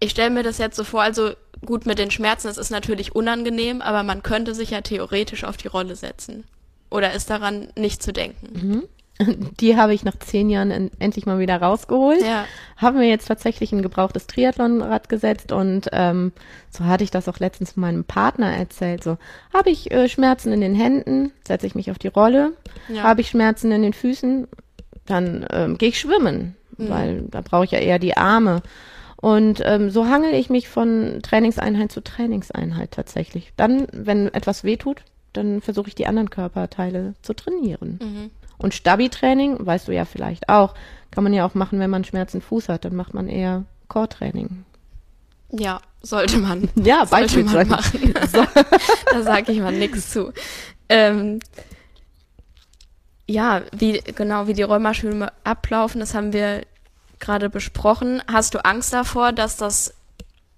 Ich 0.00 0.10
stelle 0.10 0.30
mir 0.30 0.42
das 0.42 0.58
jetzt 0.58 0.76
so 0.76 0.84
vor, 0.84 1.02
also 1.02 1.30
gut 1.64 1.86
mit 1.86 1.98
den 1.98 2.10
Schmerzen, 2.10 2.48
es 2.48 2.58
ist 2.58 2.70
natürlich 2.70 3.14
unangenehm, 3.14 3.80
aber 3.80 4.02
man 4.02 4.22
könnte 4.22 4.54
sich 4.54 4.70
ja 4.70 4.80
theoretisch 4.80 5.44
auf 5.44 5.56
die 5.56 5.68
Rolle 5.68 5.96
setzen. 5.96 6.44
Oder 6.90 7.12
ist 7.14 7.30
daran 7.30 7.68
nicht 7.76 8.02
zu 8.02 8.12
denken? 8.12 8.48
Mhm. 8.52 8.82
Die 9.60 9.76
habe 9.76 9.94
ich 9.94 10.04
nach 10.04 10.18
zehn 10.18 10.50
Jahren 10.50 10.70
in, 10.70 10.90
endlich 10.98 11.26
mal 11.26 11.38
wieder 11.38 11.60
rausgeholt. 11.60 12.22
Ja. 12.22 12.44
Haben 12.76 12.98
wir 12.98 13.08
jetzt 13.08 13.28
tatsächlich 13.28 13.72
ein 13.72 13.82
gebrauchtes 13.82 14.26
Triathlonrad 14.26 15.08
gesetzt 15.08 15.52
und 15.52 15.88
ähm, 15.92 16.32
so 16.70 16.84
hatte 16.84 17.04
ich 17.04 17.10
das 17.10 17.28
auch 17.28 17.38
letztens 17.38 17.76
meinem 17.76 18.04
Partner 18.04 18.54
erzählt. 18.54 19.04
So 19.04 19.18
habe 19.52 19.70
ich 19.70 19.90
äh, 19.90 20.08
Schmerzen 20.08 20.52
in 20.52 20.60
den 20.60 20.74
Händen, 20.74 21.32
setze 21.46 21.66
ich 21.66 21.74
mich 21.74 21.90
auf 21.90 21.98
die 21.98 22.08
Rolle. 22.08 22.52
Ja. 22.88 23.02
Habe 23.04 23.20
ich 23.20 23.28
Schmerzen 23.28 23.70
in 23.72 23.82
den 23.82 23.92
Füßen, 23.92 24.48
dann 25.06 25.46
ähm, 25.50 25.78
gehe 25.78 25.90
ich 25.90 26.00
schwimmen, 26.00 26.56
mhm. 26.76 26.88
weil 26.88 27.22
da 27.30 27.40
brauche 27.40 27.64
ich 27.64 27.70
ja 27.70 27.78
eher 27.78 27.98
die 27.98 28.16
Arme. 28.16 28.62
Und 29.16 29.62
ähm, 29.64 29.90
so 29.90 30.08
hangel 30.08 30.34
ich 30.34 30.50
mich 30.50 30.68
von 30.68 31.20
Trainingseinheit 31.22 31.92
zu 31.92 32.02
Trainingseinheit 32.02 32.90
tatsächlich. 32.90 33.52
Dann, 33.56 33.86
wenn 33.92 34.34
etwas 34.34 34.64
wehtut, 34.64 35.02
dann 35.32 35.60
versuche 35.60 35.88
ich 35.88 35.94
die 35.94 36.06
anderen 36.06 36.28
Körperteile 36.28 37.14
zu 37.22 37.32
trainieren. 37.32 38.00
Mhm. 38.02 38.30
Und 38.62 38.74
Stabi-Training, 38.74 39.64
weißt 39.64 39.88
du 39.88 39.92
ja 39.92 40.04
vielleicht 40.04 40.48
auch, 40.48 40.74
kann 41.10 41.24
man 41.24 41.32
ja 41.32 41.44
auch 41.44 41.54
machen, 41.54 41.78
wenn 41.78 41.90
man 41.90 42.04
Schmerzen 42.04 42.40
Fuß 42.40 42.68
hat. 42.68 42.84
Dann 42.84 42.94
macht 42.94 43.12
man 43.12 43.28
eher 43.28 43.64
Core-Training. 43.88 44.64
Ja, 45.50 45.80
sollte 46.00 46.38
man. 46.38 46.68
Ja, 46.76 47.04
sollte 47.06 47.42
man 47.44 47.68
machen. 47.68 48.14
So. 48.32 48.44
da 49.10 49.22
sage 49.22 49.52
ich 49.52 49.60
mal 49.60 49.72
nichts 49.72 50.10
zu. 50.10 50.32
Ähm, 50.88 51.40
ja, 53.26 53.62
wie 53.72 54.00
genau 54.00 54.46
wie 54.46 54.54
die 54.54 54.62
Rheumaschübe 54.62 55.32
ablaufen, 55.44 56.00
das 56.00 56.14
haben 56.14 56.32
wir 56.32 56.62
gerade 57.18 57.50
besprochen. 57.50 58.22
Hast 58.30 58.54
du 58.54 58.64
Angst 58.64 58.92
davor, 58.92 59.32
dass 59.32 59.56
das 59.56 59.94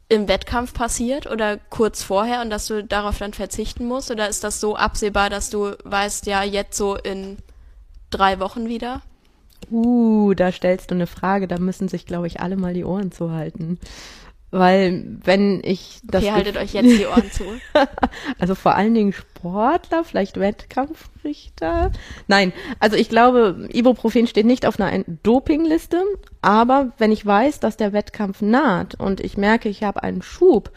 im 0.08 0.28
Wettkampf 0.28 0.74
passiert 0.74 1.26
oder 1.26 1.56
kurz 1.56 2.02
vorher 2.02 2.40
und 2.40 2.50
dass 2.50 2.66
du 2.66 2.84
darauf 2.84 3.18
dann 3.18 3.32
verzichten 3.32 3.86
musst? 3.86 4.10
Oder 4.10 4.28
ist 4.28 4.44
das 4.44 4.60
so 4.60 4.76
absehbar, 4.76 5.30
dass 5.30 5.50
du 5.50 5.76
weißt, 5.84 6.26
ja, 6.26 6.42
jetzt 6.42 6.76
so 6.76 6.96
in 6.96 7.38
drei 8.14 8.40
Wochen 8.40 8.68
wieder. 8.68 9.02
Uh, 9.70 10.34
da 10.34 10.52
stellst 10.52 10.90
du 10.90 10.94
eine 10.94 11.06
Frage, 11.06 11.48
da 11.48 11.58
müssen 11.58 11.88
sich, 11.88 12.06
glaube 12.06 12.26
ich, 12.26 12.40
alle 12.40 12.56
mal 12.56 12.74
die 12.74 12.84
Ohren 12.84 13.12
zuhalten. 13.12 13.78
weil 14.50 15.04
wenn 15.24 15.60
ich 15.64 16.00
das. 16.04 16.22
Okay, 16.22 16.32
haltet 16.32 16.56
euch 16.56 16.74
jetzt 16.74 16.98
die 16.98 17.06
Ohren 17.06 17.30
zu. 17.32 17.44
also 18.38 18.54
vor 18.54 18.76
allen 18.76 18.94
Dingen 18.94 19.12
Sportler, 19.12 20.04
vielleicht 20.04 20.38
Wettkampfrichter. 20.38 21.90
Nein, 22.28 22.52
also 22.78 22.96
ich 22.96 23.08
glaube, 23.08 23.68
Ibuprofen 23.72 24.26
steht 24.26 24.46
nicht 24.46 24.66
auf 24.66 24.78
einer 24.78 25.04
Dopingliste, 25.22 26.02
aber 26.40 26.92
wenn 26.98 27.10
ich 27.10 27.26
weiß, 27.26 27.58
dass 27.60 27.76
der 27.76 27.92
Wettkampf 27.92 28.42
naht 28.42 28.94
und 28.94 29.20
ich 29.20 29.36
merke, 29.36 29.68
ich 29.68 29.82
habe 29.82 30.02
einen 30.02 30.22
Schub, 30.22 30.70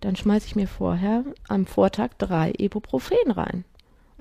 dann 0.00 0.16
schmeiße 0.16 0.46
ich 0.46 0.56
mir 0.56 0.68
vorher 0.68 1.24
am 1.48 1.66
Vortag 1.66 2.10
drei 2.18 2.52
Ibuprofen 2.56 3.30
rein. 3.30 3.64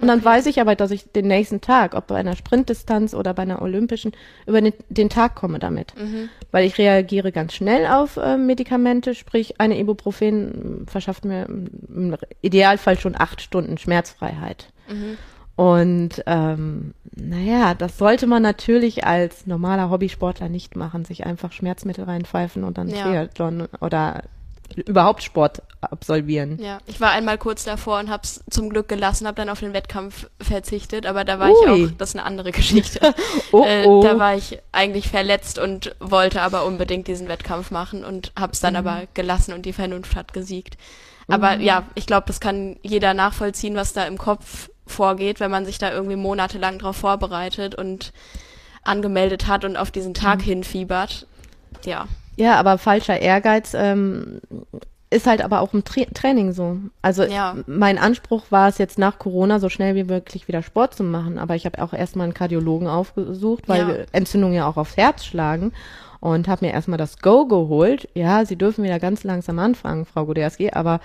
Und 0.02 0.08
dann 0.08 0.24
weiß 0.24 0.46
ich 0.46 0.62
aber, 0.62 0.76
dass 0.76 0.92
ich 0.92 1.12
den 1.12 1.28
nächsten 1.28 1.62
Tag, 1.62 1.94
ob 1.94 2.08
bei 2.08 2.16
einer 2.16 2.36
Sprintdistanz 2.36 3.14
oder 3.14 3.34
bei 3.34 3.44
einer 3.44 3.62
olympischen, 3.62 4.14
über 4.46 4.62
den, 4.62 4.74
den 4.90 5.10
Tag 5.10 5.36
komme 5.36 5.60
damit. 5.60 5.94
Mhm. 5.98 6.30
Weil 6.52 6.66
ich 6.66 6.78
reagiere 6.78 7.32
ganz 7.32 7.54
schnell 7.54 7.86
auf 7.88 8.18
äh, 8.18 8.38
Medikamente, 8.38 9.16
sprich 9.16 9.60
eine 9.60 9.80
Ibuprofen 9.80 10.86
verschafft 10.88 11.26
mir 11.26 11.46
im 11.48 12.16
Idealfall 12.42 12.98
schon 12.98 13.16
acht 13.18 13.42
Stunden 13.42 13.78
Schmerzfreiheit. 13.78 14.72
Mhm. 14.90 15.18
Und 15.56 16.24
ähm, 16.26 16.94
naja, 17.16 17.74
das 17.74 17.98
sollte 17.98 18.28
man 18.28 18.42
natürlich 18.42 19.06
als 19.06 19.46
normaler 19.46 19.90
Hobbysportler 19.90 20.48
nicht 20.48 20.78
machen, 20.78 21.04
sich 21.04 21.26
einfach 21.26 21.52
Schmerzmittel 21.52 22.06
reinpfeifen 22.06 22.64
und 22.64 22.78
dann 22.78 22.88
ja. 22.88 23.04
Triathlon 23.04 23.68
oder 23.82 24.24
überhaupt 24.86 25.22
Sport 25.22 25.62
absolvieren. 25.82 26.58
Ja, 26.62 26.80
ich 26.88 27.00
war 27.00 27.12
einmal 27.12 27.38
kurz 27.38 27.64
davor 27.64 28.00
und 28.00 28.10
hab's 28.10 28.44
zum 28.50 28.70
Glück 28.70 28.88
gelassen, 28.90 29.28
habe 29.28 29.36
dann 29.36 29.50
auf 29.50 29.62
den 29.62 29.74
Wettkampf 29.74 30.30
verzichtet, 30.42 31.06
aber 31.06 31.24
da 31.24 31.40
war 31.40 31.50
Ui. 31.50 31.56
ich 31.56 31.70
auch, 31.70 31.98
das 31.98 32.10
ist 32.10 32.16
eine 32.16 32.26
andere 32.26 32.52
Geschichte. 32.52 33.14
oh, 33.52 33.64
äh, 33.66 33.86
oh. 33.86 34.02
Da 34.04 34.20
war 34.20 34.36
ich 34.36 34.60
eigentlich 34.72 35.10
verletzt 35.10 35.58
und 35.58 35.96
wollte 36.00 36.42
aber 36.42 36.66
unbedingt 36.66 37.08
diesen 37.08 37.28
Wettkampf 37.28 37.72
machen 37.72 38.04
und 38.04 38.34
hab's 38.38 38.60
dann 38.60 38.74
mhm. 38.74 38.80
aber 38.80 39.04
gelassen 39.14 39.54
und 39.54 39.66
die 39.66 39.74
Vernunft 39.74 40.16
hat 40.16 40.34
gesiegt. 40.34 40.78
Aber 41.30 41.58
mhm. 41.58 41.62
ja, 41.62 41.84
ich 41.96 42.06
glaube, 42.08 42.28
das 42.28 42.40
kann 42.40 42.78
jeder 42.82 43.14
nachvollziehen, 43.14 43.76
was 43.76 43.94
da 43.94 44.06
im 44.06 44.18
Kopf 44.18 44.70
vorgeht, 44.88 45.40
wenn 45.40 45.52
man 45.52 45.66
sich 45.66 45.78
da 45.78 45.92
irgendwie 45.92 46.16
monatelang 46.16 46.80
drauf 46.80 46.98
vorbereitet 46.98 47.76
und 47.76 48.12
angemeldet 48.84 49.48
hat 49.48 49.64
und 49.64 49.78
auf 49.78 49.92
diesen 49.92 50.14
Tag 50.14 50.40
mhm. 50.40 50.44
hinfiebert. 50.44 51.28
Ja. 51.86 52.08
Ja, 52.36 52.56
aber 52.58 52.78
falscher 52.78 53.20
Ehrgeiz 53.20 53.74
ähm, 53.74 54.42
ist 55.12 55.26
halt 55.26 55.42
aber 55.42 55.62
auch 55.62 55.74
im 55.74 55.84
Tra 55.84 56.04
Training 56.14 56.52
so. 56.52 56.78
Also 57.02 57.24
ja. 57.24 57.56
mein 57.66 57.98
Anspruch 57.98 58.44
war 58.52 58.68
es 58.70 58.78
jetzt 58.78 59.00
nach 59.00 59.18
Corona 59.18 59.60
so 59.60 59.70
schnell 59.70 59.96
wie 59.96 60.04
möglich 60.04 60.48
wieder 60.48 60.62
Sport 60.62 60.94
zu 60.94 61.04
machen, 61.04 61.40
aber 61.40 61.56
ich 61.56 61.66
habe 61.66 61.82
auch 61.82 61.94
erstmal 61.94 62.26
einen 62.26 62.34
Kardiologen 62.34 62.88
aufgesucht, 62.88 63.68
weil 63.68 63.90
ja. 63.90 63.96
Entzündungen 64.12 64.56
ja 64.56 64.68
auch 64.68 64.78
aufs 64.78 64.98
Herz 64.98 65.26
schlagen 65.26 65.74
und 66.20 66.48
habe 66.48 66.66
mir 66.66 66.74
erstmal 66.74 67.00
das 67.00 67.20
Go 67.20 67.48
geholt. 67.48 68.08
Ja, 68.14 68.46
Sie 68.46 68.56
dürfen 68.56 68.84
wieder 68.84 69.00
ganz 69.00 69.24
langsam 69.24 69.58
anfangen, 69.58 70.06
Frau 70.06 70.26
Goderski, 70.26 70.72
aber 70.72 71.00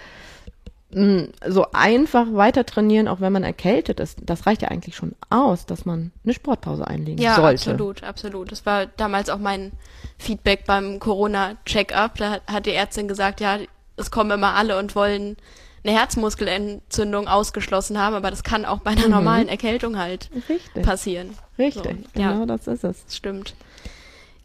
so 1.46 1.66
einfach 1.72 2.26
weiter 2.34 2.64
trainieren, 2.64 3.08
auch 3.08 3.20
wenn 3.20 3.32
man 3.32 3.42
erkältet 3.42 3.98
ist, 3.98 4.20
das 4.22 4.46
reicht 4.46 4.62
ja 4.62 4.68
eigentlich 4.68 4.94
schon 4.94 5.16
aus, 5.28 5.66
dass 5.66 5.84
man 5.84 6.12
eine 6.22 6.34
Sportpause 6.34 6.86
einlegen 6.86 7.20
ja, 7.20 7.34
sollte. 7.34 7.64
Ja, 7.64 7.72
absolut, 7.72 8.04
absolut. 8.04 8.52
Das 8.52 8.64
war 8.64 8.86
damals 8.86 9.28
auch 9.28 9.38
mein 9.38 9.72
Feedback 10.18 10.64
beim 10.66 11.00
Corona-Check-up. 11.00 12.16
Da 12.18 12.38
hat 12.46 12.66
die 12.66 12.74
Ärztin 12.74 13.08
gesagt, 13.08 13.40
ja, 13.40 13.58
es 13.96 14.10
kommen 14.10 14.30
immer 14.30 14.54
alle 14.54 14.78
und 14.78 14.94
wollen 14.94 15.36
eine 15.84 15.96
Herzmuskelentzündung 15.96 17.28
ausgeschlossen 17.28 17.98
haben, 17.98 18.14
aber 18.14 18.30
das 18.30 18.42
kann 18.42 18.64
auch 18.64 18.78
bei 18.78 18.92
einer 18.92 19.06
mhm. 19.06 19.12
normalen 19.12 19.48
Erkältung 19.48 19.98
halt 19.98 20.30
Richtig. 20.48 20.82
passieren. 20.82 21.34
Richtig, 21.58 21.84
so, 21.84 22.10
genau 22.14 22.40
ja, 22.40 22.46
das 22.46 22.66
ist 22.66 22.84
es. 22.84 23.04
Stimmt. 23.10 23.54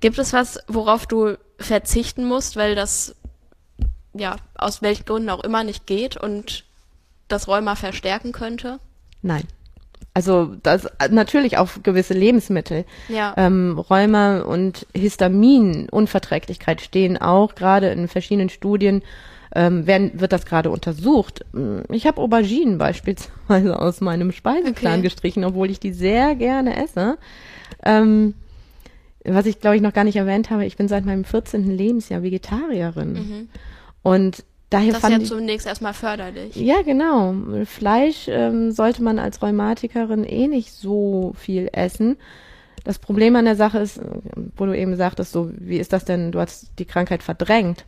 Gibt 0.02 0.20
es 0.20 0.34
was, 0.34 0.60
worauf 0.68 1.08
du 1.08 1.38
verzichten 1.58 2.26
musst, 2.26 2.56
weil 2.56 2.76
das 2.76 3.16
ja, 4.14 4.38
aus 4.56 4.82
welchen 4.82 5.06
Gründen 5.06 5.30
auch 5.30 5.44
immer 5.44 5.64
nicht 5.64 5.88
geht 5.88 6.18
und 6.18 6.66
das 7.28 7.48
Rheuma 7.48 7.76
verstärken 7.76 8.32
könnte? 8.32 8.80
Nein. 9.22 9.44
Also 10.14 10.56
das 10.64 10.88
natürlich 11.12 11.58
auf 11.58 11.82
gewisse 11.84 12.14
Lebensmittel. 12.14 12.86
Ja. 13.08 13.34
Ähm, 13.38 13.78
Rheuma 13.78 14.42
und 14.42 14.88
Histaminunverträglichkeit 14.96 16.82
stehen 16.82 17.18
auch 17.18 17.56
gerade 17.56 17.90
in 17.90 18.08
verschiedenen 18.08 18.50
Studien 18.50 19.04
ähm, 19.56 19.88
werden, 19.88 20.20
wird 20.20 20.32
das 20.32 20.46
gerade 20.46 20.70
untersucht. 20.70 21.46
Ich 21.90 22.06
habe 22.06 22.22
Auberginen 22.22 22.78
beispielsweise 22.78 23.80
aus 23.80 24.02
meinem 24.02 24.32
Speiseplan 24.32 24.94
okay. 24.94 25.02
gestrichen, 25.02 25.44
obwohl 25.44 25.70
ich 25.70 25.80
die 25.80 25.94
sehr 25.94 26.36
gerne 26.36 26.82
esse. 26.84 27.18
Ähm, 27.84 28.36
was 29.26 29.46
ich 29.46 29.60
glaube 29.60 29.76
ich 29.76 29.82
noch 29.82 29.94
gar 29.94 30.04
nicht 30.04 30.16
erwähnt 30.16 30.50
habe, 30.50 30.66
ich 30.66 30.78
bin 30.78 30.88
seit 30.88 31.06
meinem 31.06 31.24
14. 31.24 31.70
Lebensjahr 31.70 32.24
Vegetarierin. 32.24 33.14
Mhm. 33.14 33.50
Und 34.02 34.44
daher 34.70 34.94
das 34.94 35.02
fand 35.02 35.24
ist 35.24 35.30
ja 35.30 35.38
zunächst 35.38 35.68
erstmal 35.68 35.94
förderlich. 35.94 36.56
Ja, 36.56 36.82
genau. 36.84 37.36
Fleisch 37.66 38.28
ähm, 38.28 38.72
sollte 38.72 39.04
man 39.04 39.20
als 39.20 39.42
Rheumatikerin 39.42 40.24
eh 40.24 40.48
nicht 40.48 40.72
so 40.72 41.34
viel 41.38 41.70
essen. 41.74 42.18
Das 42.84 42.98
Problem 42.98 43.36
an 43.36 43.46
der 43.46 43.56
Sache 43.56 43.80
ist, 43.80 44.00
wo 44.56 44.66
du 44.66 44.78
eben 44.78 44.96
sagtest, 44.96 45.32
so, 45.32 45.52
wie 45.58 45.78
ist 45.78 45.92
das 45.92 46.06
denn, 46.06 46.32
du 46.32 46.40
hast 46.40 46.72
die 46.80 46.86
Krankheit 46.86 47.24
verdrängt. 47.24 47.86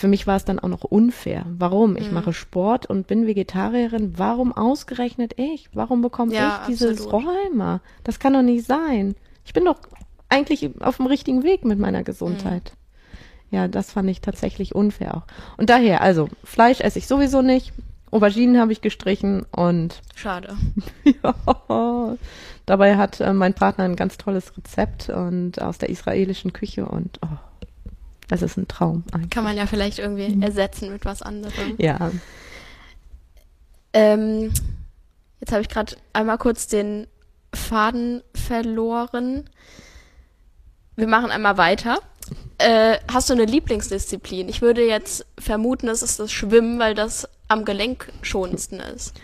Für 0.00 0.08
mich 0.08 0.26
war 0.26 0.36
es 0.36 0.46
dann 0.46 0.58
auch 0.58 0.68
noch 0.68 0.84
unfair. 0.84 1.44
Warum? 1.58 1.94
Ich 1.94 2.08
mhm. 2.08 2.14
mache 2.14 2.32
Sport 2.32 2.86
und 2.86 3.06
bin 3.06 3.26
Vegetarierin. 3.26 4.14
Warum 4.16 4.50
ausgerechnet 4.50 5.34
ich? 5.38 5.68
Warum 5.74 6.00
bekomme 6.00 6.32
ja, 6.32 6.60
ich 6.62 6.68
dieses 6.68 7.02
absolut. 7.02 7.26
Rheuma? 7.26 7.82
Das 8.02 8.18
kann 8.18 8.32
doch 8.32 8.40
nicht 8.40 8.66
sein. 8.66 9.14
Ich 9.44 9.52
bin 9.52 9.66
doch 9.66 9.76
eigentlich 10.30 10.70
auf 10.80 10.96
dem 10.96 11.04
richtigen 11.04 11.42
Weg 11.42 11.66
mit 11.66 11.78
meiner 11.78 12.02
Gesundheit. 12.02 12.72
Mhm. 13.50 13.56
Ja, 13.58 13.68
das 13.68 13.92
fand 13.92 14.08
ich 14.08 14.22
tatsächlich 14.22 14.74
unfair 14.74 15.18
auch. 15.18 15.26
Und 15.58 15.68
daher, 15.68 16.00
also 16.00 16.30
Fleisch 16.44 16.80
esse 16.80 16.98
ich 16.98 17.06
sowieso 17.06 17.42
nicht. 17.42 17.74
Auberginen 18.10 18.58
habe 18.58 18.72
ich 18.72 18.80
gestrichen 18.80 19.44
und 19.54 20.00
schade. 20.14 20.56
ja, 21.04 22.16
dabei 22.64 22.96
hat 22.96 23.20
äh, 23.20 23.34
mein 23.34 23.52
Partner 23.52 23.84
ein 23.84 23.96
ganz 23.96 24.16
tolles 24.16 24.56
Rezept 24.56 25.10
und 25.10 25.60
aus 25.60 25.76
der 25.76 25.90
israelischen 25.90 26.54
Küche 26.54 26.86
und 26.86 27.18
oh, 27.22 27.36
das 28.30 28.42
ist 28.42 28.56
ein 28.56 28.68
Traum. 28.68 29.04
Eigentlich. 29.12 29.30
Kann 29.30 29.44
man 29.44 29.56
ja 29.56 29.66
vielleicht 29.66 29.98
irgendwie 29.98 30.28
mhm. 30.28 30.42
ersetzen 30.42 30.92
mit 30.92 31.04
was 31.04 31.20
anderem. 31.20 31.74
Ja. 31.78 32.10
Ähm, 33.92 34.52
jetzt 35.40 35.52
habe 35.52 35.62
ich 35.62 35.68
gerade 35.68 35.96
einmal 36.12 36.38
kurz 36.38 36.68
den 36.68 37.08
Faden 37.52 38.22
verloren. 38.34 39.50
Wir 40.94 41.08
machen 41.08 41.30
einmal 41.30 41.56
weiter. 41.56 41.98
Äh, 42.58 42.98
hast 43.10 43.30
du 43.30 43.34
eine 43.34 43.46
Lieblingsdisziplin? 43.46 44.48
Ich 44.48 44.62
würde 44.62 44.86
jetzt 44.86 45.26
vermuten, 45.38 45.88
es 45.88 46.02
ist 46.02 46.20
das 46.20 46.30
Schwimmen, 46.30 46.78
weil 46.78 46.94
das 46.94 47.28
am 47.48 47.64
gelenkschonendsten 47.64 48.78
ist. 48.78 49.14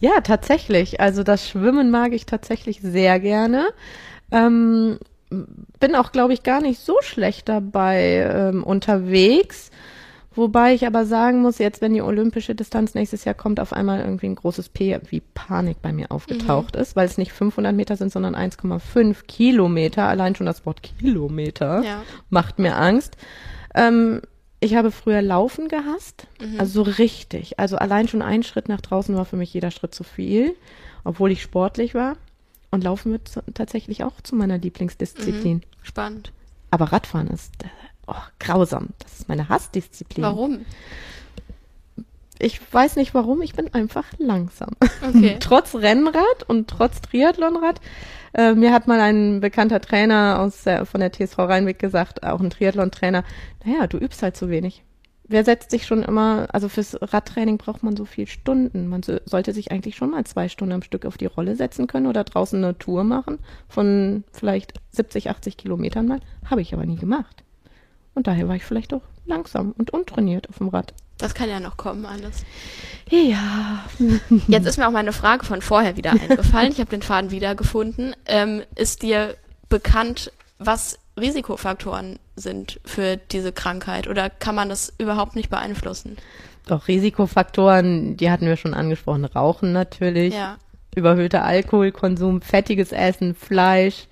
Ja, 0.00 0.20
tatsächlich. 0.20 1.00
Also 1.00 1.22
das 1.22 1.48
Schwimmen 1.48 1.90
mag 1.90 2.12
ich 2.12 2.26
tatsächlich 2.26 2.80
sehr 2.82 3.18
gerne. 3.18 3.68
Ähm, 4.30 4.98
bin 5.80 5.94
auch, 5.94 6.12
glaube 6.12 6.32
ich, 6.32 6.42
gar 6.42 6.60
nicht 6.60 6.80
so 6.80 6.96
schlecht 7.02 7.48
dabei 7.48 8.28
ähm, 8.32 8.64
unterwegs. 8.64 9.70
Wobei 10.34 10.72
ich 10.74 10.86
aber 10.86 11.04
sagen 11.04 11.42
muss, 11.42 11.58
jetzt, 11.58 11.82
wenn 11.82 11.92
die 11.92 12.00
olympische 12.00 12.54
Distanz 12.54 12.94
nächstes 12.94 13.24
Jahr 13.24 13.34
kommt, 13.34 13.60
auf 13.60 13.72
einmal 13.72 14.00
irgendwie 14.00 14.26
ein 14.26 14.34
großes 14.34 14.70
P 14.70 14.98
wie 15.10 15.20
Panik 15.20 15.82
bei 15.82 15.92
mir 15.92 16.10
aufgetaucht 16.10 16.74
mhm. 16.74 16.80
ist, 16.80 16.96
weil 16.96 17.06
es 17.06 17.18
nicht 17.18 17.32
500 17.32 17.74
Meter 17.74 17.96
sind, 17.96 18.10
sondern 18.10 18.34
1,5 18.34 19.24
Kilometer. 19.26 20.08
Allein 20.08 20.34
schon 20.34 20.46
das 20.46 20.64
Wort 20.64 20.82
Kilometer 20.82 21.82
ja. 21.84 22.02
macht 22.30 22.58
mir 22.58 22.76
Angst. 22.78 23.16
Ähm, 23.74 24.22
ich 24.60 24.74
habe 24.74 24.90
früher 24.90 25.22
Laufen 25.22 25.68
gehasst, 25.68 26.28
mhm. 26.40 26.58
also 26.58 26.84
so 26.84 26.90
richtig. 26.90 27.58
Also 27.58 27.76
allein 27.76 28.08
schon 28.08 28.22
ein 28.22 28.42
Schritt 28.42 28.68
nach 28.68 28.80
draußen 28.80 29.14
war 29.16 29.24
für 29.24 29.36
mich 29.36 29.52
jeder 29.52 29.70
Schritt 29.70 29.94
zu 29.94 30.04
viel, 30.04 30.54
obwohl 31.04 31.32
ich 31.32 31.42
sportlich 31.42 31.94
war. 31.94 32.16
Und 32.72 32.84
Laufen 32.84 33.12
wird 33.12 33.30
tatsächlich 33.54 34.02
auch 34.02 34.20
zu 34.22 34.34
meiner 34.34 34.58
Lieblingsdisziplin. 34.58 35.58
Mhm. 35.58 35.62
Spannend. 35.82 36.32
Aber 36.70 36.86
Radfahren 36.86 37.28
ist 37.28 37.52
oh, 38.06 38.14
grausam. 38.40 38.88
Das 38.98 39.20
ist 39.20 39.28
meine 39.28 39.50
Hassdisziplin. 39.50 40.24
Warum? 40.24 40.64
Ich 42.38 42.60
weiß 42.72 42.96
nicht 42.96 43.14
warum, 43.14 43.42
ich 43.42 43.52
bin 43.52 43.72
einfach 43.74 44.06
langsam. 44.18 44.70
Okay. 45.06 45.36
trotz 45.40 45.74
Rennrad 45.74 46.42
und 46.48 46.68
trotz 46.68 47.02
Triathlonrad. 47.02 47.80
Äh, 48.32 48.54
mir 48.54 48.72
hat 48.72 48.88
mal 48.88 49.00
ein 49.00 49.40
bekannter 49.40 49.80
Trainer 49.80 50.40
aus 50.40 50.62
der, 50.62 50.86
von 50.86 51.00
der 51.00 51.12
TSV 51.12 51.38
Rheinweg 51.40 51.78
gesagt, 51.78 52.22
auch 52.24 52.40
ein 52.40 52.48
Triathlon-Trainer, 52.48 53.22
naja, 53.64 53.86
du 53.86 53.98
übst 53.98 54.22
halt 54.22 54.36
zu 54.36 54.48
wenig. 54.48 54.82
Wer 55.32 55.46
setzt 55.46 55.70
sich 55.70 55.86
schon 55.86 56.02
immer, 56.02 56.46
also 56.52 56.68
fürs 56.68 56.94
Radtraining 57.00 57.56
braucht 57.56 57.82
man 57.82 57.96
so 57.96 58.04
viel 58.04 58.26
Stunden. 58.26 58.86
Man 58.88 59.02
so, 59.02 59.18
sollte 59.24 59.54
sich 59.54 59.72
eigentlich 59.72 59.96
schon 59.96 60.10
mal 60.10 60.24
zwei 60.24 60.50
Stunden 60.50 60.74
am 60.74 60.82
Stück 60.82 61.06
auf 61.06 61.16
die 61.16 61.26
Rolle 61.26 61.56
setzen 61.56 61.86
können 61.86 62.06
oder 62.06 62.22
draußen 62.22 62.62
eine 62.62 62.76
Tour 62.76 63.02
machen 63.02 63.38
von 63.66 64.24
vielleicht 64.32 64.74
70, 64.90 65.30
80 65.30 65.56
Kilometern 65.56 66.06
mal. 66.06 66.20
Habe 66.44 66.60
ich 66.60 66.74
aber 66.74 66.84
nie 66.84 66.96
gemacht. 66.96 67.44
Und 68.14 68.26
daher 68.26 68.46
war 68.46 68.56
ich 68.56 68.64
vielleicht 68.64 68.92
auch 68.92 69.00
langsam 69.24 69.72
und 69.78 69.90
untrainiert 69.90 70.50
auf 70.50 70.58
dem 70.58 70.68
Rad. 70.68 70.92
Das 71.16 71.34
kann 71.34 71.48
ja 71.48 71.60
noch 71.60 71.78
kommen, 71.78 72.04
alles. 72.04 72.44
Ja. 73.08 73.84
Jetzt 74.48 74.66
ist 74.66 74.76
mir 74.76 74.86
auch 74.86 74.92
meine 74.92 75.14
Frage 75.14 75.46
von 75.46 75.62
vorher 75.62 75.96
wieder 75.96 76.12
eingefallen. 76.12 76.72
Ich 76.72 76.78
habe 76.78 76.90
den 76.90 77.00
Faden 77.00 77.30
wiedergefunden. 77.30 78.14
Ähm, 78.26 78.64
ist 78.74 79.00
dir 79.00 79.34
bekannt, 79.70 80.30
was 80.58 80.98
Risikofaktoren 81.18 82.18
sind 82.36 82.80
für 82.84 83.16
diese 83.16 83.52
Krankheit 83.52 84.08
oder 84.08 84.30
kann 84.30 84.54
man 84.54 84.68
das 84.68 84.92
überhaupt 84.98 85.36
nicht 85.36 85.50
beeinflussen? 85.50 86.16
Doch, 86.66 86.88
Risikofaktoren, 86.88 88.16
die 88.16 88.30
hatten 88.30 88.46
wir 88.46 88.56
schon 88.56 88.74
angesprochen. 88.74 89.24
Rauchen 89.24 89.72
natürlich, 89.72 90.34
Ja. 90.34 90.56
überhöhter 90.94 91.44
Alkoholkonsum, 91.44 92.40
fettiges 92.40 92.92
Essen, 92.92 93.34
Fleisch, 93.34 94.06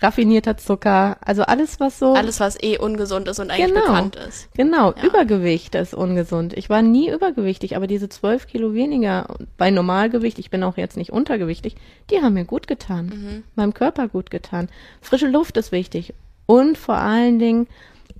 raffinierter 0.00 0.56
Zucker, 0.56 1.16
also 1.22 1.42
alles, 1.44 1.80
was 1.80 1.98
so. 1.98 2.14
Alles, 2.14 2.40
was 2.40 2.60
eh 2.62 2.76
ungesund 2.78 3.26
ist 3.28 3.38
und 3.38 3.50
eigentlich 3.50 3.68
Genau. 3.72 3.86
bekannt 3.86 4.16
ist. 4.16 4.48
Genau, 4.54 4.92
Ja. 4.92 5.04
Übergewicht 5.04 5.74
ist 5.76 5.94
ungesund. 5.94 6.52
Ich 6.56 6.68
war 6.68 6.82
nie 6.82 7.10
übergewichtig, 7.10 7.74
aber 7.76 7.86
diese 7.86 8.08
zwölf 8.08 8.46
Kilo 8.46 8.74
weniger 8.74 9.26
bei 9.56 9.70
Normalgewicht, 9.70 10.38
ich 10.38 10.50
bin 10.50 10.62
auch 10.62 10.76
jetzt 10.76 10.96
nicht 10.96 11.10
untergewichtig, 11.12 11.76
die 12.10 12.20
haben 12.20 12.34
mir 12.34 12.44
gut 12.44 12.66
getan, 12.66 13.06
Mhm. 13.06 13.42
meinem 13.54 13.72
Körper 13.72 14.08
gut 14.08 14.30
getan. 14.30 14.68
Frische 15.00 15.28
Luft 15.28 15.56
ist 15.56 15.72
wichtig 15.72 16.12
und 16.46 16.78
vor 16.78 16.96
allen 16.96 17.38
Dingen 17.38 17.66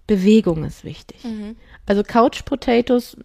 Bewegung 0.06 0.64
ist 0.64 0.84
wichtig. 0.84 1.24
Mhm. 1.24 1.56
Also 1.86 2.02
Couch 2.02 2.44
Potatoes 2.44 3.16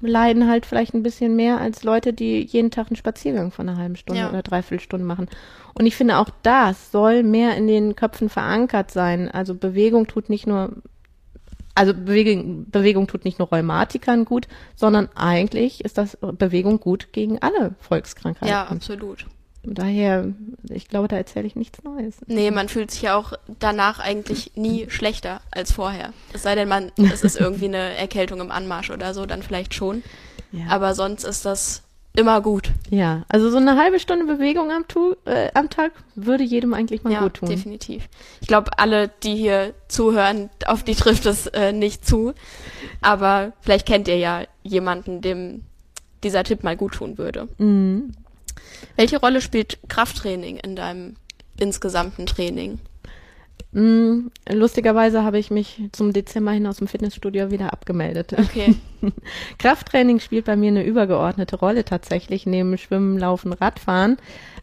leiden 0.00 0.48
halt 0.48 0.66
vielleicht 0.66 0.94
ein 0.94 1.02
bisschen 1.04 1.36
mehr 1.36 1.60
als 1.60 1.84
Leute, 1.84 2.12
die 2.12 2.40
jeden 2.40 2.70
Tag 2.72 2.88
einen 2.88 2.96
Spaziergang 2.96 3.52
von 3.52 3.68
einer 3.68 3.78
halben 3.78 3.96
Stunde 3.96 4.20
Ja. 4.22 4.28
oder 4.30 4.42
dreiviertel 4.42 4.80
Stunde 4.82 5.06
machen. 5.06 5.28
Und 5.74 5.86
ich 5.86 5.94
finde 5.94 6.18
auch 6.18 6.28
das 6.42 6.90
soll 6.90 7.22
mehr 7.22 7.56
in 7.56 7.66
den 7.68 7.94
Köpfen 7.94 8.28
verankert 8.28 8.90
sein. 8.90 9.30
Also 9.30 9.54
Bewegung 9.54 10.08
tut 10.08 10.28
nicht 10.28 10.46
nur, 10.46 10.72
also 11.76 11.94
Bewegung, 11.94 12.68
Bewegung 12.68 13.06
tut 13.06 13.24
nicht 13.24 13.38
nur 13.38 13.48
Rheumatikern 13.48 14.24
gut, 14.24 14.48
sondern 14.74 15.08
eigentlich 15.14 15.84
ist 15.84 15.98
das 15.98 16.18
Bewegung 16.20 16.80
gut 16.80 17.12
gegen 17.12 17.40
alle 17.40 17.74
Volkskrankheiten. 17.78 18.48
Ja, 18.48 18.64
absolut. 18.66 19.26
Daher, 19.64 20.26
ich 20.68 20.88
glaube, 20.88 21.08
da 21.08 21.16
erzähle 21.16 21.46
ich 21.46 21.54
nichts 21.54 21.84
Neues. 21.84 22.16
Nee, 22.26 22.50
man 22.50 22.68
fühlt 22.68 22.90
sich 22.90 23.02
ja 23.02 23.14
auch 23.14 23.32
danach 23.60 24.00
eigentlich 24.00 24.52
nie 24.56 24.90
schlechter 24.90 25.40
als 25.52 25.72
vorher. 25.72 26.12
Es 26.32 26.42
sei 26.42 26.54
denn, 26.56 26.68
man, 26.68 26.90
es 26.96 27.22
ist 27.22 27.38
irgendwie 27.38 27.66
eine 27.66 27.96
Erkältung 27.96 28.40
im 28.40 28.50
Anmarsch 28.50 28.90
oder 28.90 29.14
so, 29.14 29.24
dann 29.24 29.42
vielleicht 29.42 29.74
schon. 29.74 30.02
Ja. 30.50 30.66
Aber 30.68 30.94
sonst 30.94 31.24
ist 31.24 31.44
das 31.44 31.82
immer 32.14 32.40
gut. 32.40 32.72
Ja, 32.90 33.24
also 33.28 33.50
so 33.50 33.56
eine 33.56 33.76
halbe 33.76 33.98
Stunde 33.98 34.26
Bewegung 34.26 34.70
am, 34.70 34.86
tu 34.86 35.14
äh, 35.24 35.50
am 35.54 35.70
Tag 35.70 35.92
würde 36.14 36.44
jedem 36.44 36.74
eigentlich 36.74 37.04
mal 37.04 37.12
ja, 37.12 37.20
gut 37.20 37.34
tun. 37.34 37.48
definitiv. 37.48 38.08
Ich 38.40 38.48
glaube, 38.48 38.78
alle, 38.78 39.08
die 39.22 39.36
hier 39.36 39.74
zuhören, 39.88 40.50
auf 40.66 40.82
die 40.82 40.94
trifft 40.94 41.24
es 41.26 41.46
äh, 41.46 41.72
nicht 41.72 42.04
zu. 42.06 42.34
Aber 43.00 43.52
vielleicht 43.60 43.86
kennt 43.86 44.08
ihr 44.08 44.18
ja 44.18 44.42
jemanden, 44.62 45.22
dem 45.22 45.62
dieser 46.22 46.44
Tipp 46.44 46.62
mal 46.64 46.76
gut 46.76 46.94
tun 46.94 47.16
würde. 47.16 47.48
Mhm. 47.58 48.12
Welche 48.96 49.18
Rolle 49.20 49.40
spielt 49.40 49.78
Krafttraining 49.88 50.58
in 50.58 50.76
deinem 50.76 51.14
insgesamten 51.58 52.26
Training? 52.26 52.78
Mm, 53.72 54.28
Lustigerweise 54.50 55.22
habe 55.24 55.38
ich 55.38 55.50
mich 55.50 55.80
zum 55.92 56.12
Dezember 56.12 56.50
hin 56.52 56.66
aus 56.66 56.76
dem 56.76 56.88
Fitnessstudio 56.88 57.50
wieder 57.50 57.72
abgemeldet. 57.72 58.34
Okay. 58.38 58.74
Krafttraining 59.58 60.20
spielt 60.20 60.44
bei 60.44 60.56
mir 60.56 60.68
eine 60.68 60.84
übergeordnete 60.84 61.56
Rolle 61.56 61.84
tatsächlich, 61.84 62.44
neben 62.44 62.76
Schwimmen, 62.76 63.18
Laufen, 63.18 63.52
Radfahren. 63.52 64.18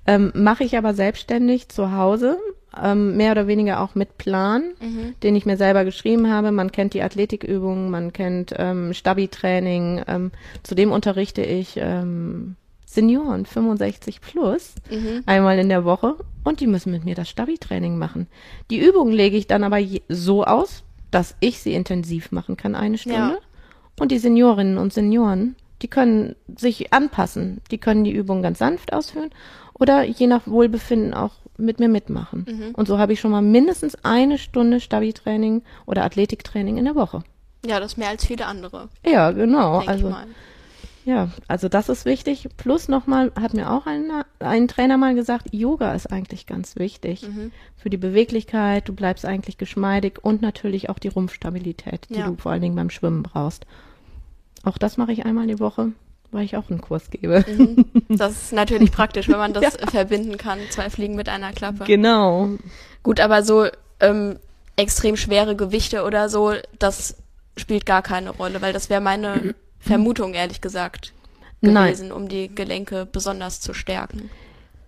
Ähm, 0.05 0.31
Mache 0.35 0.63
ich 0.63 0.77
aber 0.77 0.93
selbstständig 0.93 1.69
zu 1.69 1.91
Hause, 1.91 2.37
ähm, 2.81 3.17
mehr 3.17 3.31
oder 3.31 3.47
weniger 3.47 3.81
auch 3.81 3.95
mit 3.95 4.17
Plan, 4.19 4.63
Mhm. 4.79 5.15
den 5.23 5.35
ich 5.35 5.45
mir 5.47 5.57
selber 5.57 5.85
geschrieben 5.85 6.31
habe. 6.31 6.51
Man 6.51 6.71
kennt 6.71 6.93
die 6.93 7.01
Athletikübungen, 7.01 7.89
man 7.89 8.13
kennt 8.13 8.53
ähm, 8.57 8.93
Stabi-Training. 8.93 10.03
Ähm, 10.07 10.31
zudem 10.61 10.91
unterrichte 10.91 11.41
ich 11.41 11.77
ähm, 11.77 12.55
Senioren 12.91 13.45
65 13.45 14.19
plus 14.19 14.73
Mhm. 14.89 15.21
einmal 15.27 15.59
in 15.59 15.69
der 15.69 15.85
Woche 15.85 16.15
und 16.43 16.59
die 16.59 16.65
müssen 16.65 16.91
mit 16.91 17.05
mir 17.05 17.13
das 17.13 17.29
Stabi-Training 17.29 17.99
machen. 17.99 18.25
Die 18.71 18.79
Übungen 18.79 19.13
lege 19.13 19.37
ich 19.37 19.45
dann 19.45 19.63
aber 19.63 19.77
so 20.07 20.43
aus, 20.43 20.83
dass 21.11 21.35
ich 21.39 21.59
sie 21.59 21.75
intensiv 21.75 22.31
machen 22.31 22.57
kann, 22.57 22.73
eine 22.73 22.97
Stunde. 22.97 23.17
Ja. 23.17 23.37
Und 23.99 24.11
die 24.11 24.17
Seniorinnen 24.17 24.79
und 24.79 24.91
Senioren, 24.91 25.55
die 25.83 25.87
können 25.87 26.35
sich 26.57 26.91
anpassen. 26.91 27.61
Die 27.69 27.77
können 27.77 28.03
die 28.03 28.11
Übungen 28.11 28.41
ganz 28.41 28.57
sanft 28.57 28.91
ausführen 28.91 29.29
oder 29.75 30.03
je 30.03 30.25
nach 30.25 30.47
Wohlbefinden 30.47 31.13
auch 31.13 31.33
mit 31.57 31.79
mir 31.79 31.89
mitmachen. 31.89 32.45
Mhm. 32.49 32.73
Und 32.75 32.87
so 32.87 32.97
habe 32.97 33.13
ich 33.13 33.19
schon 33.19 33.29
mal 33.31 33.41
mindestens 33.43 33.97
eine 34.03 34.39
Stunde 34.39 34.79
Stabi-Training 34.79 35.61
oder 35.85 36.05
Athletiktraining 36.05 36.77
in 36.77 36.85
der 36.85 36.95
Woche. 36.95 37.21
Ja, 37.65 37.79
das 37.79 37.91
ist 37.93 37.97
mehr 37.97 38.09
als 38.09 38.25
viele 38.25 38.47
andere, 38.47 38.89
Ja, 39.05 39.29
genau. 39.31 39.79
also. 39.79 40.15
Ja, 41.05 41.29
also 41.47 41.69
das 41.69 41.89
ist 41.89 42.05
wichtig. 42.05 42.47
Plus 42.57 42.87
nochmal, 42.87 43.31
hat 43.39 43.53
mir 43.53 43.71
auch 43.71 43.85
ein, 43.85 44.11
ein 44.39 44.67
Trainer 44.67 44.97
mal 44.97 45.15
gesagt, 45.15 45.47
Yoga 45.53 45.93
ist 45.93 46.11
eigentlich 46.11 46.45
ganz 46.45 46.75
wichtig 46.75 47.23
Mhm. 47.27 47.51
für 47.77 47.89
die 47.89 47.97
Beweglichkeit. 47.97 48.87
Du 48.87 48.93
bleibst 48.93 49.25
eigentlich 49.25 49.57
geschmeidig 49.57 50.19
und 50.23 50.41
natürlich 50.41 50.89
auch 50.89 50.99
die 50.99 51.07
Rumpfstabilität, 51.07 52.07
die 52.09 52.19
Ja. 52.19 52.27
du 52.27 52.35
vor 52.37 52.51
allen 52.51 52.61
Dingen 52.61 52.75
beim 52.75 52.89
Schwimmen 52.89 53.23
brauchst. 53.23 53.65
Auch 54.63 54.77
das 54.77 54.97
mache 54.97 55.11
ich 55.13 55.25
einmal 55.25 55.47
die 55.47 55.59
Woche, 55.59 55.93
weil 56.31 56.43
ich 56.43 56.57
auch 56.57 56.69
einen 56.69 56.81
Kurs 56.81 57.09
gebe. 57.09 57.45
Mhm. 57.47 57.85
Das 58.09 58.31
ist 58.33 58.53
natürlich 58.53 58.91
praktisch, 58.91 59.27
wenn 59.29 59.37
man 59.37 59.53
das 59.53 59.75
äh, 59.75 59.87
verbinden 59.87 60.37
kann, 60.37 60.59
zwei 60.69 60.89
Fliegen 60.89 61.15
mit 61.15 61.29
einer 61.29 61.53
Klappe. 61.53 61.85
Genau. 61.85 62.49
Gut, 63.03 63.19
aber 63.19 63.43
so 63.43 63.67
ähm, 64.01 64.37
extrem 64.75 65.15
schwere 65.15 65.55
Gewichte 65.55 66.03
oder 66.03 66.29
so, 66.29 66.53
das 66.77 67.15
spielt 67.57 67.85
gar 67.85 68.01
keine 68.01 68.29
Rolle, 68.31 68.61
weil 68.61 68.73
das 68.73 68.89
wäre 68.89 69.01
meine 69.01 69.53
Vermutung, 69.79 70.33
ehrlich 70.33 70.61
gesagt, 70.61 71.13
Nein. 71.61 71.85
gewesen, 71.85 72.11
um 72.11 72.27
die 72.27 72.53
Gelenke 72.53 73.07
besonders 73.11 73.61
zu 73.61 73.73
stärken. 73.73 74.29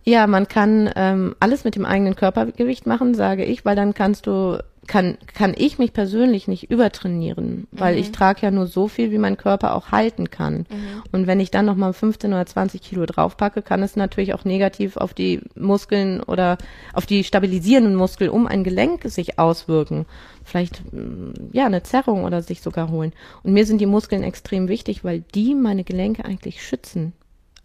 Ja, 0.03 0.25
man 0.25 0.47
kann 0.47 0.89
ähm, 0.95 1.35
alles 1.39 1.63
mit 1.63 1.75
dem 1.75 1.85
eigenen 1.85 2.15
Körpergewicht 2.15 2.87
machen, 2.87 3.13
sage 3.13 3.45
ich, 3.45 3.65
weil 3.65 3.75
dann 3.75 3.93
kannst 3.93 4.25
du, 4.25 4.57
kann, 4.87 5.17
kann 5.35 5.53
ich 5.55 5.77
mich 5.77 5.93
persönlich 5.93 6.47
nicht 6.47 6.71
übertrainieren, 6.71 7.67
weil 7.71 7.97
ich 7.97 8.11
trage 8.11 8.41
ja 8.41 8.49
nur 8.51 8.65
so 8.65 8.87
viel, 8.87 9.11
wie 9.11 9.19
mein 9.19 9.37
Körper 9.37 9.75
auch 9.75 9.91
halten 9.91 10.31
kann. 10.31 10.65
Und 11.11 11.27
wenn 11.27 11.39
ich 11.39 11.51
dann 11.51 11.67
nochmal 11.67 11.93
15 11.93 12.33
oder 12.33 12.45
20 12.47 12.81
Kilo 12.81 13.05
draufpacke, 13.05 13.61
kann 13.61 13.83
es 13.83 13.95
natürlich 13.95 14.33
auch 14.33 14.43
negativ 14.43 14.97
auf 14.97 15.13
die 15.13 15.41
Muskeln 15.55 16.21
oder 16.23 16.57
auf 16.93 17.05
die 17.05 17.23
stabilisierenden 17.23 17.95
Muskeln 17.95 18.31
um 18.31 18.47
ein 18.47 18.63
Gelenk 18.63 19.03
sich 19.05 19.37
auswirken. 19.37 20.07
Vielleicht, 20.51 20.81
mm, 20.93 21.31
ja, 21.53 21.65
eine 21.65 21.81
Zerrung 21.81 22.25
oder 22.25 22.41
sich 22.41 22.59
sogar 22.61 22.89
holen. 22.89 23.13
Und 23.41 23.53
mir 23.53 23.65
sind 23.65 23.79
die 23.79 23.85
Muskeln 23.85 24.21
extrem 24.21 24.67
wichtig, 24.67 25.05
weil 25.05 25.21
die 25.33 25.55
meine 25.55 25.85
Gelenke 25.85 26.25
eigentlich 26.25 26.61
schützen. 26.61 27.13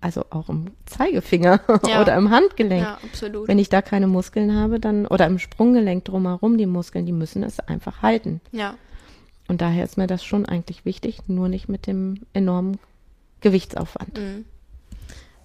Also 0.00 0.24
auch 0.30 0.48
im 0.48 0.66
Zeigefinger 0.84 1.58
Ja. 1.88 2.00
oder 2.00 2.14
im 2.14 2.30
Handgelenk. 2.30 2.84
Ja, 2.84 2.98
absolut. 3.02 3.48
Wenn 3.48 3.58
ich 3.58 3.70
da 3.70 3.82
keine 3.82 4.06
Muskeln 4.06 4.54
habe, 4.54 4.78
dann, 4.78 5.04
oder 5.06 5.26
im 5.26 5.40
Sprunggelenk 5.40 6.04
drumherum, 6.04 6.58
die 6.58 6.66
Muskeln, 6.66 7.06
die 7.06 7.12
müssen 7.12 7.42
es 7.42 7.58
einfach 7.58 8.02
halten. 8.02 8.40
Ja, 8.52 8.76
Und 9.48 9.60
daher 9.62 9.82
ist 9.82 9.98
mir 9.98 10.06
das 10.06 10.22
schon 10.24 10.46
eigentlich 10.46 10.84
wichtig, 10.84 11.22
nur 11.26 11.48
nicht 11.48 11.68
mit 11.68 11.88
dem 11.88 12.20
enormen 12.34 12.78
Gewichtsaufwand. 13.40 14.16
Mhm. 14.16 14.44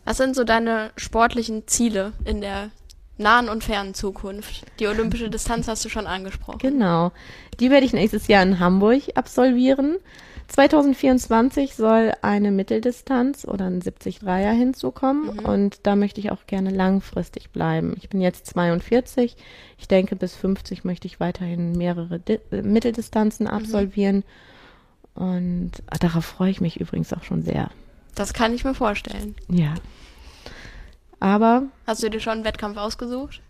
Was 0.06 0.18
sind 0.18 0.36
so 0.36 0.44
deine 0.44 0.92
sportlichen 0.96 1.68
Ziele 1.68 2.14
in 2.24 2.42
der 2.42 2.70
nahen 3.18 3.50
und 3.50 3.64
fernen 3.64 3.94
Zukunft? 3.94 4.66
Die 4.80 4.88
olympische 4.88 5.30
Distanz 5.30 5.68
hast 5.68 5.86
du 5.86 5.90
schon 5.90 6.08
angesprochen. 6.08 6.60
Genau. 6.60 7.12
Die 7.60 7.70
werde 7.70 7.86
ich 7.86 7.94
nächstes 7.94 8.28
Jahr 8.28 8.44
in 8.44 8.60
Hamburg 8.60 9.02
absolvieren. 9.16 9.98
2024 10.52 11.76
soll 11.76 12.12
eine 12.22 12.52
Mitteldistanz 12.52 13.46
oder 13.46 13.66
ein 13.66 13.82
73er 13.82 14.52
hinzukommen 14.52 15.40
und 15.40 15.80
da 15.84 15.96
möchte 15.96 16.20
ich 16.20 16.30
auch 16.30 16.46
gerne 16.46 16.72
langfristig 16.72 17.52
bleiben. 17.52 17.96
Ich 17.98 18.10
bin 18.10 18.20
jetzt 18.20 18.48
42. 18.48 19.38
Ich 19.78 19.88
denke, 19.88 20.18
bis 20.18 20.36
50 20.36 20.84
möchte 20.84 21.08
ich 21.08 21.22
weiterhin 21.22 21.72
mehrere 21.72 22.20
Di 22.20 22.40
äh, 22.52 22.64
Mitteldistanzen 22.64 23.48
absolvieren 23.48 24.26
und 25.16 25.72
ah, 25.88 25.98
darauf 26.00 26.26
freue 26.26 26.52
ich 26.52 26.60
mich 26.60 26.82
übrigens 26.82 27.14
auch 27.14 27.24
schon 27.24 27.44
sehr. 27.44 27.70
Das 28.16 28.34
kann 28.34 28.54
ich 28.54 28.66
mir 28.66 28.74
vorstellen. 28.74 29.36
Ja. 29.50 29.76
Aber 31.22 31.64
Hast 31.88 32.04
du 32.04 32.10
dir 32.10 32.20
schon 32.20 32.34
einen 32.34 32.44
Wettkampf 32.44 32.76
ausgesucht? 32.78 33.42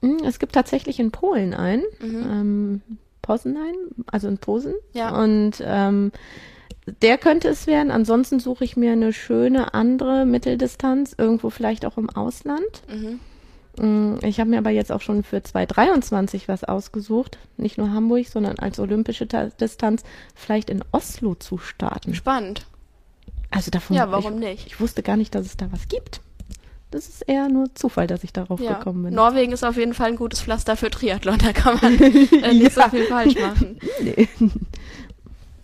mh, 0.00 0.26
es 0.26 0.38
gibt 0.40 0.52
tatsächlich 0.54 0.98
in 0.98 1.10
Polen 1.12 1.54
einen, 1.54 1.84
Mhm. 2.00 2.26
ähm, 2.30 2.82
Posenheim, 3.22 3.74
also 4.06 4.26
in 4.28 4.38
Posen. 4.38 4.74
Ja. 4.94 5.14
Und 5.22 5.62
ähm, 5.64 6.10
der 7.02 7.18
könnte 7.18 7.48
es 7.48 7.66
werden. 7.66 7.90
Ansonsten 7.92 8.40
suche 8.40 8.64
ich 8.64 8.76
mir 8.76 8.92
eine 8.92 9.12
schöne 9.12 9.74
andere 9.74 10.24
Mitteldistanz, 10.24 11.14
irgendwo 11.18 11.50
vielleicht 11.50 11.84
auch 11.84 11.98
im 11.98 12.08
Ausland. 12.08 12.82
Mhm. 12.88 13.20
Mm, 13.78 14.18
Ich 14.24 14.40
habe 14.40 14.48
mir 14.50 14.58
aber 14.58 14.70
jetzt 14.70 14.90
auch 14.90 15.02
schon 15.02 15.22
für 15.22 15.42
2023 15.42 16.48
was 16.48 16.64
ausgesucht. 16.64 17.38
Nicht 17.58 17.76
nur 17.76 17.92
Hamburg, 17.92 18.26
sondern 18.28 18.58
als 18.58 18.78
olympische 18.80 19.28
Ta 19.28 19.46
Distanz 19.60 20.02
vielleicht 20.34 20.70
in 20.70 20.82
Oslo 20.92 21.34
zu 21.34 21.58
starten. 21.58 22.14
Spannend. 22.14 22.64
Also 23.50 23.70
davon 23.70 23.94
Ja, 23.96 24.10
warum 24.10 24.34
ich, 24.34 24.38
nicht? 24.48 24.66
Ich 24.68 24.80
wusste 24.80 25.02
gar 25.02 25.16
nicht, 25.18 25.34
dass 25.34 25.44
es 25.44 25.56
da 25.58 25.70
was 25.70 25.88
gibt. 25.88 26.22
Das 26.90 27.06
ist 27.08 27.22
eher 27.28 27.48
nur 27.50 27.66
Zufall, 27.74 28.06
dass 28.06 28.24
ich 28.24 28.32
darauf 28.32 28.60
Ja. 28.60 28.74
gekommen 28.78 29.02
bin. 29.02 29.14
Norwegen 29.14 29.52
ist 29.52 29.62
auf 29.64 29.76
jeden 29.76 29.92
Fall 29.94 30.08
ein 30.08 30.16
gutes 30.16 30.40
Pflaster 30.40 30.74
für 30.76 30.90
Triathlon. 30.90 31.38
Da 31.38 31.52
kann 31.52 31.78
man 31.82 31.98
äh, 32.42 32.54
nicht 32.54 32.72
so 32.72 32.80
Ja. 32.80 32.88
viel 32.90 33.04
falsch 33.04 33.36
machen. 33.38 33.78
Nee. 34.00 34.28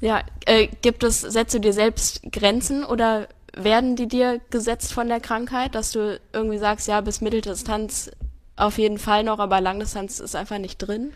Ja, 0.00 0.20
äh, 0.46 0.68
gibt 0.82 1.02
es, 1.02 1.20
setzt 1.22 1.54
du 1.54 1.60
dir 1.60 1.72
selbst 1.72 2.20
Grenzen 2.30 2.84
oder 2.84 3.26
werden 3.56 3.96
die 3.96 4.06
dir 4.08 4.40
gesetzt 4.50 4.92
von 4.92 5.08
der 5.08 5.20
Krankheit, 5.20 5.74
dass 5.74 5.92
du 5.92 6.20
irgendwie 6.32 6.58
sagst, 6.58 6.88
ja, 6.88 7.00
bis 7.00 7.20
Mitteldistanz 7.20 8.10
auf 8.56 8.76
jeden 8.78 8.98
Fall 8.98 9.24
noch, 9.24 9.38
aber 9.38 9.60
Langdistanz 9.60 10.20
ist 10.20 10.36
einfach 10.36 10.58
nicht 10.58 10.78
drin? 10.78 11.12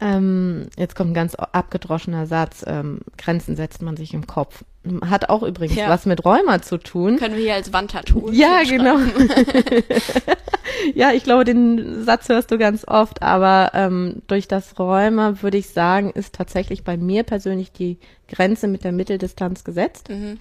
Ähm, 0.00 0.68
jetzt 0.78 0.94
kommt 0.96 1.10
ein 1.10 1.14
ganz 1.14 1.34
abgedroschener 1.34 2.26
Satz. 2.26 2.64
Ähm, 2.66 3.00
Grenzen 3.18 3.56
setzt 3.56 3.82
man 3.82 3.96
sich 3.96 4.14
im 4.14 4.26
Kopf. 4.26 4.64
Hat 5.02 5.28
auch 5.28 5.42
übrigens 5.42 5.76
Ja. 5.76 5.90
was 5.90 6.06
mit 6.06 6.24
Rheuma 6.24 6.62
zu 6.62 6.78
tun. 6.78 7.18
Können 7.18 7.36
wir 7.36 7.42
hier 7.42 7.54
als 7.54 7.72
Wandtattoo 7.72 8.30
Ja, 8.32 8.62
genau. 8.66 8.96
ja, 10.94 11.12
ich 11.12 11.22
glaube, 11.24 11.44
den 11.44 12.02
Satz 12.04 12.28
hörst 12.28 12.50
du 12.50 12.58
ganz 12.58 12.86
oft, 12.88 13.22
aber 13.22 13.72
ähm, 13.74 14.22
durch 14.26 14.48
das 14.48 14.78
Rheuma 14.78 15.42
würde 15.42 15.58
ich 15.58 15.68
sagen, 15.68 16.10
ist 16.10 16.34
tatsächlich 16.34 16.82
bei 16.84 16.96
mir 16.96 17.22
persönlich 17.22 17.72
die 17.72 17.98
Grenze 18.28 18.68
mit 18.68 18.84
der 18.84 18.92
Mitteldistanz 18.92 19.64
gesetzt. 19.64 20.08
Mhm. 20.08 20.38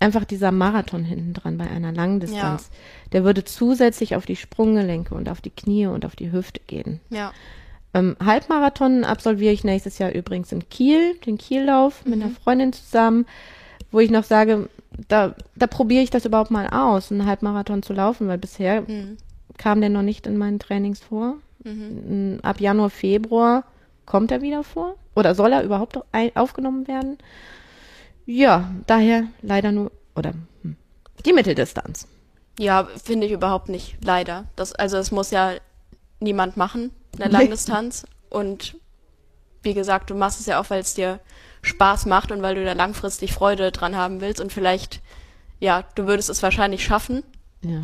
Einfach 0.00 0.24
dieser 0.24 0.52
Marathon 0.52 1.04
hinten 1.04 1.32
dran 1.34 1.56
bei 1.56 1.68
einer 1.68 1.92
langen 1.92 2.20
Distanz. 2.20 2.68
Der 3.12 3.24
würde 3.24 3.44
zusätzlich 3.44 4.16
auf 4.16 4.26
die 4.26 4.36
Sprunggelenke 4.36 5.14
und 5.14 5.28
auf 5.28 5.40
die 5.40 5.50
Knie 5.50 5.86
und 5.86 6.04
auf 6.04 6.14
die 6.16 6.30
Hüfte 6.32 6.60
gehen. 6.66 7.00
Ja. 7.10 7.32
Ähm, 7.94 8.16
Halbmarathon 8.24 9.04
absolviere 9.04 9.52
ich 9.52 9.64
nächstes 9.64 9.98
Jahr 9.98 10.12
übrigens 10.12 10.50
in 10.52 10.68
Kiel, 10.68 11.14
den 11.26 11.38
Kiellauf 11.38 12.04
mit 12.04 12.20
einer 12.20 12.30
Freundin 12.30 12.72
zusammen, 12.72 13.24
wo 13.92 14.00
ich 14.00 14.10
noch 14.10 14.24
sage, 14.24 14.68
da, 15.08 15.34
da 15.54 15.66
probiere 15.68 16.02
ich 16.02 16.10
das 16.10 16.24
überhaupt 16.24 16.50
mal 16.50 16.68
aus, 16.68 17.10
einen 17.12 17.26
Halbmarathon 17.26 17.82
zu 17.82 17.92
laufen, 17.92 18.26
weil 18.28 18.38
bisher 18.38 18.82
Mhm. 18.82 19.16
kam 19.56 19.80
der 19.80 19.90
noch 19.90 20.02
nicht 20.02 20.26
in 20.26 20.36
meinen 20.36 20.58
Trainings 20.58 21.00
vor. 21.00 21.36
Mm, 21.62 22.36
Ab 22.42 22.60
Januar, 22.60 22.90
Februar 22.90 23.64
kommt 24.06 24.30
er 24.32 24.42
wieder 24.42 24.64
vor? 24.64 24.96
Oder 25.14 25.34
soll 25.34 25.52
er 25.52 25.62
überhaupt 25.62 25.98
aufgenommen 26.34 26.88
werden? 26.88 27.18
Ja, 28.26 28.70
daher 28.86 29.24
leider 29.42 29.70
nur, 29.72 29.92
oder 30.16 30.32
hm, 30.62 30.76
die 31.24 31.32
Mitteldistanz. 31.32 32.08
Ja, 32.58 32.88
finde 33.02 33.26
ich 33.26 33.32
überhaupt 33.32 33.68
nicht, 33.68 33.96
leider. 34.02 34.44
Das, 34.56 34.74
also 34.74 34.96
es 34.96 35.10
muss 35.10 35.30
ja 35.30 35.52
niemand 36.24 36.56
machen, 36.56 36.90
eine. 37.18 37.28
Langdistanz. 37.30 38.04
Und 38.30 38.76
wie 39.62 39.74
gesagt, 39.74 40.10
du 40.10 40.14
machst 40.14 40.40
es 40.40 40.46
ja 40.46 40.60
auch, 40.60 40.68
weil 40.70 40.80
es 40.80 40.94
dir 40.94 41.20
Spaß 41.62 42.06
macht 42.06 42.32
und 42.32 42.42
weil 42.42 42.56
du 42.56 42.64
da 42.64 42.72
langfristig 42.72 43.32
Freude 43.32 43.70
dran 43.72 43.96
haben 43.96 44.20
willst. 44.20 44.40
Und 44.40 44.52
vielleicht, 44.52 45.00
ja, 45.60 45.84
du 45.94 46.06
würdest 46.06 46.28
es 46.28 46.42
wahrscheinlich 46.42 46.84
schaffen, 46.84 47.22
Ja. 47.62 47.82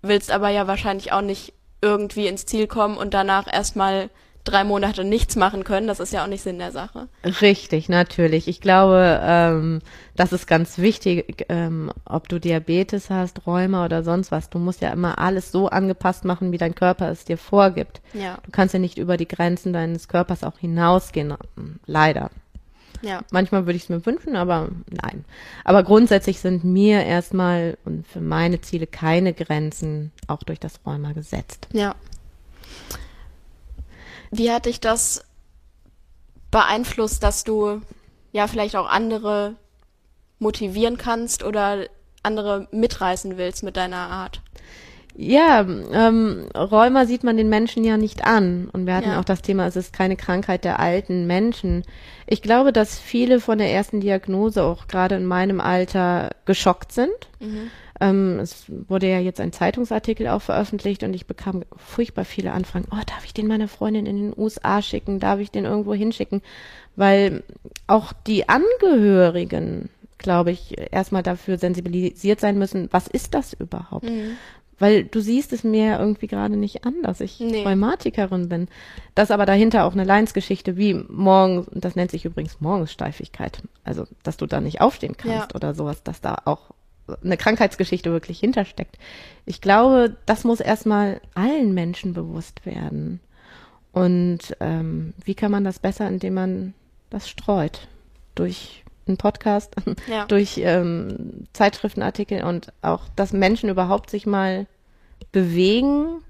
willst 0.00 0.30
aber 0.30 0.48
ja 0.48 0.66
wahrscheinlich 0.66 1.12
auch 1.12 1.20
nicht 1.20 1.52
irgendwie 1.80 2.28
ins 2.28 2.46
Ziel 2.46 2.66
kommen 2.68 2.96
und 2.96 3.12
danach 3.12 3.52
erstmal 3.52 4.08
drei 4.44 4.64
Monate 4.64 5.04
nichts 5.04 5.36
machen 5.36 5.62
können. 5.64 5.86
Das 5.86 6.00
ist 6.00 6.12
ja 6.12 6.24
auch 6.24 6.28
nicht 6.28 6.42
Sinn 6.42 6.58
der 6.58 6.72
Sache. 6.72 7.08
Richtig, 7.40 7.88
natürlich. 7.88 8.48
Ich 8.48 8.60
glaube, 8.60 9.20
ähm, 9.22 9.80
das 10.16 10.32
ist 10.32 10.46
ganz 10.46 10.78
wichtig, 10.78 11.44
ähm, 11.48 11.90
ob 12.04 12.28
du 12.28 12.40
Diabetes 12.40 13.08
hast, 13.10 13.46
Rheuma 13.46 13.84
oder 13.84 14.02
sonst 14.02 14.32
was. 14.32 14.50
Du 14.50 14.58
musst 14.58 14.80
ja 14.80 14.90
immer 14.90 15.18
alles 15.18 15.52
so 15.52 15.68
angepasst 15.68 16.24
machen, 16.24 16.50
wie 16.52 16.58
dein 16.58 16.74
Körper 16.74 17.08
es 17.10 17.24
dir 17.24 17.38
vorgibt. 17.38 18.00
Ja, 18.14 18.38
Du 18.44 18.50
kannst 18.50 18.74
ja 18.74 18.80
nicht 18.80 18.98
über 18.98 19.16
die 19.16 19.28
Grenzen 19.28 19.72
deines 19.72 20.08
Körpers 20.08 20.42
auch 20.44 20.58
hinausgehen. 20.58 21.34
Leider. 21.86 22.30
ja, 23.02 23.20
Manchmal 23.30 23.66
würde 23.66 23.76
ich 23.76 23.84
es 23.84 23.88
mir 23.88 24.04
wünschen, 24.04 24.34
aber 24.36 24.68
nein. 24.90 25.24
Aber 25.64 25.82
grundsätzlich 25.84 26.40
sind 26.40 26.64
mir 26.64 27.04
erstmal 27.04 27.78
und 27.84 28.06
für 28.06 28.20
meine 28.20 28.60
Ziele 28.60 28.86
keine 28.86 29.32
Grenzen 29.34 30.10
auch 30.26 30.42
durch 30.42 30.58
das 30.60 30.80
Rheuma 30.84 31.12
gesetzt. 31.12 31.68
ja. 31.72 31.94
Wie 34.32 34.50
hat 34.50 34.64
dich 34.66 34.80
das 34.80 35.24
beeinflusst, 36.50 37.22
dass 37.22 37.44
du 37.44 37.82
ja 38.32 38.46
vielleicht 38.48 38.76
auch 38.76 38.88
andere 38.88 39.54
motivieren 40.38 40.96
kannst 40.96 41.44
oder 41.44 41.86
andere 42.22 42.66
mitreißen 42.72 43.36
willst 43.36 43.62
mit 43.62 43.76
deiner 43.76 43.98
Art? 43.98 44.40
Ja, 45.14 45.60
ähm, 45.60 46.48
Rheuma 46.56 47.04
sieht 47.04 47.22
man 47.24 47.36
den 47.36 47.50
Menschen 47.50 47.84
ja 47.84 47.98
nicht 47.98 48.24
an. 48.24 48.70
Und 48.72 48.86
wir 48.86 48.94
hatten 48.94 49.10
Ja. 49.10 49.20
auch 49.20 49.24
das 49.24 49.42
Thema, 49.42 49.66
es 49.66 49.76
ist 49.76 49.92
keine 49.92 50.16
Krankheit 50.16 50.64
der 50.64 50.80
alten 50.80 51.26
Menschen. 51.26 51.84
Ich 52.26 52.40
glaube, 52.40 52.72
dass 52.72 52.98
viele 52.98 53.38
von 53.38 53.58
der 53.58 53.70
ersten 53.70 54.00
Diagnose 54.00 54.62
auch 54.64 54.86
gerade 54.88 55.16
in 55.16 55.26
meinem 55.26 55.60
Alter 55.60 56.30
geschockt 56.46 56.92
sind. 56.92 57.28
Ähm, 58.02 58.40
es 58.40 58.64
wurde 58.88 59.08
ja 59.08 59.20
jetzt 59.20 59.40
ein 59.40 59.52
Zeitungsartikel 59.52 60.26
auch 60.26 60.42
veröffentlicht 60.42 61.04
und 61.04 61.14
ich 61.14 61.26
bekam 61.26 61.62
furchtbar 61.76 62.24
viele 62.24 62.50
Anfragen. 62.52 62.86
Oh, 62.90 62.96
darf 63.06 63.24
ich 63.24 63.32
den 63.32 63.46
meiner 63.46 63.68
Freundin 63.68 64.06
in 64.06 64.16
den 64.16 64.34
USA 64.36 64.82
schicken? 64.82 65.20
Darf 65.20 65.38
ich 65.38 65.52
den 65.52 65.64
irgendwo 65.66 65.94
hinschicken? 65.94 66.42
Weil 66.96 67.44
auch 67.86 68.12
die 68.26 68.48
Angehörigen, 68.48 69.88
glaube 70.18 70.50
ich, 70.50 70.76
erstmal 70.92 71.22
dafür 71.22 71.58
sensibilisiert 71.58 72.40
sein 72.40 72.58
müssen, 72.58 72.88
was 72.90 73.06
ist 73.06 73.34
das 73.34 73.52
überhaupt? 73.52 74.06
Weil 74.78 75.04
du 75.04 75.20
siehst 75.20 75.52
es 75.52 75.62
mir 75.62 75.86
ja 75.86 75.98
irgendwie 76.00 76.26
gerade 76.26 76.56
nicht 76.56 76.84
an, 76.84 76.94
dass 77.02 77.20
ich 77.20 77.38
Nee. 77.38 77.62
Rheumatikerin 77.62 78.48
bin. 78.48 78.66
Dass 79.14 79.30
aber 79.30 79.46
dahinter 79.46 79.84
auch 79.84 79.92
eine 79.92 80.02
Leinsgeschichte 80.04 80.76
wie 80.76 80.94
morgens, 80.94 81.66
das 81.72 81.94
nennt 81.94 82.10
sich 82.10 82.24
übrigens 82.24 82.60
Morgenssteifigkeit, 82.60 83.62
also 83.84 84.06
dass 84.24 84.38
du 84.38 84.46
da 84.46 84.60
nicht 84.60 84.80
aufstehen 84.80 85.16
kannst 85.16 85.52
Ja. 85.52 85.54
oder 85.54 85.74
sowas, 85.74 86.02
dass 86.02 86.20
da 86.20 86.36
auch 86.46 86.70
eine 87.22 87.36
Krankheitsgeschichte 87.36 88.10
wirklich 88.12 88.38
hintersteckt. 88.40 88.98
Ich 89.46 89.60
glaube, 89.60 90.16
das 90.26 90.44
muss 90.44 90.60
erstmal 90.60 91.20
allen 91.34 91.74
Menschen 91.74 92.14
bewusst 92.14 92.64
werden. 92.66 93.20
Und 93.92 94.56
ähm, 94.60 95.12
wie 95.24 95.34
kann 95.34 95.50
man 95.52 95.64
das 95.64 95.78
besser, 95.78 96.08
indem 96.08 96.34
man 96.34 96.74
das 97.10 97.28
streut? 97.28 97.88
Durch 98.34 98.84
einen 99.06 99.16
Podcast, 99.18 99.74
Ja. 100.08 100.24
durch 100.26 100.58
ähm, 100.62 101.46
Zeitschriftenartikel 101.52 102.44
und 102.44 102.72
auch, 102.82 103.08
dass 103.16 103.32
Menschen 103.32 103.68
überhaupt 103.68 104.10
sich 104.10 104.26
mal 104.26 104.66
bewegen. 105.32 106.22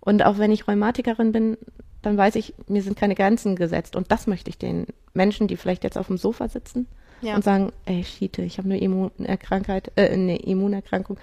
Und 0.00 0.24
auch 0.24 0.38
wenn 0.38 0.50
ich 0.50 0.66
Rheumatikerin 0.68 1.32
bin, 1.32 1.56
dann 2.02 2.16
weiß 2.16 2.34
ich, 2.34 2.54
mir 2.66 2.82
sind 2.82 2.98
keine 2.98 3.14
Grenzen 3.14 3.56
gesetzt. 3.56 3.94
Und 3.96 4.10
das 4.10 4.26
möchte 4.26 4.50
ich 4.50 4.58
den 4.58 4.86
Menschen, 5.14 5.46
die 5.46 5.56
vielleicht 5.56 5.84
jetzt 5.84 5.96
auf 5.96 6.08
dem 6.08 6.18
Sofa 6.18 6.48
sitzen 6.48 6.86
Ja. 7.22 7.36
und 7.36 7.44
sagen, 7.44 7.72
ey, 7.86 8.04
Schiete, 8.04 8.42
ich 8.42 8.58
habe 8.58 8.68
eine 8.68 8.78
Immunerkrankheit, 8.78 9.92
äh, 9.96 10.08
eine 10.08 10.36
Immunerkrankung. 10.36 11.18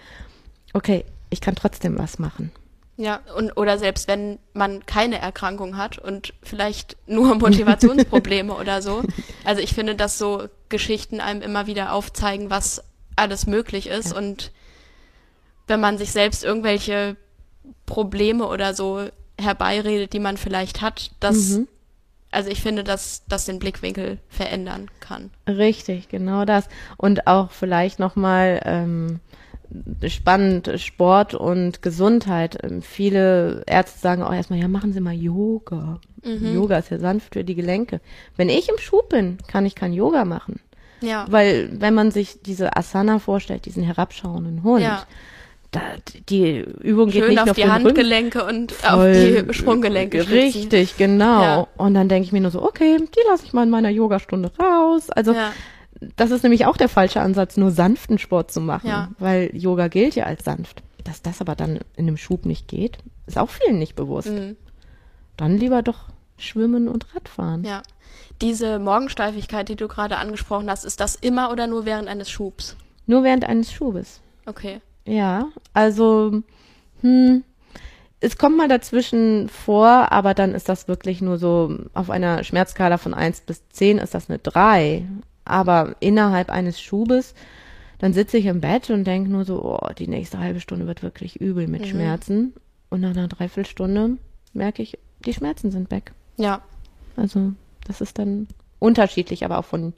Okay, 0.73 1.05
ich 1.29 1.41
kann 1.41 1.55
trotzdem 1.55 1.97
was 1.97 2.19
machen. 2.19 2.51
Ja, 2.97 3.21
und 3.37 3.55
oder 3.55 3.77
selbst 3.77 4.07
wenn 4.09 4.39
man 4.53 4.85
keine 4.85 5.19
Erkrankung 5.19 5.77
hat 5.77 5.97
und 5.99 6.33
vielleicht 6.43 6.97
nur 7.07 7.35
Motivationsprobleme 7.35 8.53
oder 8.59 8.81
so. 8.81 9.03
Also 9.45 9.61
ich 9.61 9.73
finde, 9.73 9.95
dass 9.95 10.17
so 10.17 10.47
Geschichten 10.67 11.21
einem 11.21 11.41
immer 11.41 11.65
wieder 11.67 11.93
aufzeigen, 11.93 12.49
was 12.49 12.83
alles 13.15 13.47
möglich 13.47 13.87
ist 13.87 14.13
und 14.13 14.51
wenn 15.67 15.79
man 15.79 15.97
sich 15.97 16.11
selbst 16.11 16.43
irgendwelche 16.43 17.15
Probleme 17.85 18.47
oder 18.47 18.73
so 18.73 19.05
herbeiredet, 19.39 20.13
die 20.13 20.19
man 20.19 20.37
vielleicht 20.37 20.81
hat, 20.81 21.11
dass 21.19 21.49
Mhm. 21.51 21.67
Also 22.31 22.49
ich 22.49 22.61
finde, 22.61 22.83
dass 22.83 23.23
das 23.27 23.45
den 23.45 23.59
Blickwinkel 23.59 24.19
verändern 24.29 24.89
kann. 24.99 25.31
Richtig, 25.47 26.09
genau 26.09 26.45
das. 26.45 26.67
Und 26.97 27.27
auch 27.27 27.51
vielleicht 27.51 27.99
nochmal 27.99 28.61
ähm, 28.65 29.19
spannend, 30.07 30.71
Sport 30.77 31.33
und 31.33 31.81
Gesundheit. 31.81 32.57
Ähm, 32.63 32.81
Viele 32.81 33.63
Ärzte 33.65 33.99
sagen 33.99 34.23
auch 34.23 34.33
erstmal, 34.33 34.59
ja, 34.59 34.67
machen 34.67 34.93
Sie 34.93 34.99
mal 35.01 35.13
Yoga. 35.13 35.99
Yoga 36.21 36.79
ist 36.79 36.91
ja 36.91 36.99
sanft 36.99 37.33
für 37.33 37.45
die 37.45 37.55
Gelenke. 37.55 38.01
Wenn 38.35 38.49
ich 38.49 38.67
im 38.67 38.77
Schub 38.77 39.07
bin, 39.07 39.37
kann 39.47 39.65
ich 39.65 39.73
kein 39.73 39.93
Yoga 39.93 40.25
machen. 40.25 40.59
Ja. 40.99 41.25
Weil 41.29 41.69
wenn 41.79 41.93
man 41.93 42.11
sich 42.11 42.41
diese 42.41 42.75
Asana 42.75 43.19
vorstellt, 43.19 43.65
diesen 43.65 43.83
herabschauenden 43.83 44.63
Hund, 44.63 44.81
Ja. 44.83 45.05
Da, 45.71 45.81
die 46.29 46.57
Übung 46.81 47.09
geht 47.09 47.23
Schön 47.23 47.29
nicht 47.35 47.41
auf 47.41 47.51
die 47.51 47.61
Rücken. 47.61 47.73
Handgelenke 47.73 48.43
und 48.43 48.71
auf 48.83 48.91
Voll, 48.95 49.43
die 49.47 49.53
Sprunggelenke. 49.53 50.29
Richtig, 50.29 50.97
genau. 50.97 51.41
Ja. 51.41 51.67
Und 51.77 51.93
dann 51.93 52.09
denke 52.09 52.25
ich 52.25 52.31
mir 52.31 52.41
nur 52.41 52.51
so, 52.51 52.63
okay, 52.63 52.97
die 52.97 53.19
lasse 53.29 53.45
ich 53.45 53.53
mal 53.53 53.63
in 53.63 53.69
meiner 53.69 53.89
Yogastunde 53.89 54.51
raus. 54.59 55.09
Also 55.11 55.33
Ja. 55.33 55.51
das 56.15 56.31
ist 56.31 56.41
nämlich 56.43 56.65
auch 56.65 56.75
der 56.77 56.89
falsche 56.89 57.21
Ansatz, 57.21 57.55
nur 57.57 57.69
sanften 57.71 58.17
Sport 58.17 58.51
zu 58.51 58.61
machen, 58.61 58.87
Ja. 58.89 59.09
weil 59.19 59.51
Yoga 59.55 59.89
gilt 59.89 60.15
ja 60.15 60.25
als 60.25 60.43
sanft. 60.43 60.81
Dass 61.03 61.21
das 61.21 61.39
aber 61.39 61.55
dann 61.55 61.77
in 61.95 62.07
einem 62.07 62.17
Schub 62.17 62.45
nicht 62.45 62.67
geht, 62.67 62.97
ist 63.27 63.37
auch 63.37 63.49
vielen 63.49 63.77
nicht 63.79 63.95
bewusst. 63.95 64.29
Mhm. 64.29 64.55
Dann 65.37 65.57
lieber 65.57 65.81
doch 65.83 66.09
schwimmen 66.37 66.87
und 66.87 67.13
Radfahren. 67.15 67.63
Ja. 67.63 67.83
Diese 68.41 68.79
Morgensteifigkeit, 68.79 69.69
die 69.69 69.75
du 69.75 69.87
gerade 69.87 70.17
angesprochen 70.17 70.69
hast, 70.69 70.83
ist 70.85 70.99
das 70.99 71.15
immer 71.15 71.51
oder 71.51 71.67
nur 71.67 71.85
während 71.85 72.07
eines 72.07 72.29
Schubs? 72.29 72.75
Nur 73.05 73.23
während 73.23 73.43
eines 73.45 73.71
Schubes. 73.71 74.21
Okay. 74.45 74.81
Ja, 75.09 75.47
also 75.73 76.43
hm, 77.01 77.43
es 78.19 78.37
kommt 78.37 78.57
mal 78.57 78.67
dazwischen 78.67 79.49
vor, 79.49 80.11
aber 80.11 80.33
dann 80.33 80.53
ist 80.53 80.69
das 80.69 80.87
wirklich 80.87 81.21
nur 81.21 81.37
so 81.37 81.77
auf 81.93 82.09
einer 82.09 82.43
Schmerzskala 82.43 82.97
von 82.97 83.13
1 83.13 83.41
bis 83.41 83.67
10 83.69 83.97
ist 83.97 84.13
das 84.13 84.29
eine 84.29 84.39
3. 84.39 85.05
Aber 85.45 85.95
innerhalb 85.99 86.49
eines 86.49 86.79
Schubes, 86.79 87.33
dann 87.97 88.13
sitze 88.13 88.37
ich 88.37 88.45
im 88.45 88.61
Bett 88.61 88.89
und 88.89 89.05
denke 89.05 89.31
nur 89.31 89.45
so, 89.45 89.63
oh, 89.63 89.93
die 89.97 90.07
nächste 90.07 90.39
halbe 90.39 90.59
Stunde 90.59 90.85
wird 90.85 91.01
wirklich 91.01 91.39
übel 91.41 91.67
mit 91.67 91.87
Schmerzen. 91.87 92.53
Und 92.89 93.01
nach 93.01 93.11
einer 93.11 93.27
Dreiviertelstunde 93.27 94.17
merke 94.53 94.83
ich, 94.83 94.99
die 95.25 95.33
Schmerzen 95.33 95.71
sind 95.71 95.89
weg. 95.89 96.11
Ja. 96.37 96.61
Also 97.15 97.53
das 97.85 98.01
ist 98.01 98.19
dann 98.19 98.47
unterschiedlich, 98.79 99.45
aber 99.45 99.57
auch 99.59 99.65
von 99.65 99.93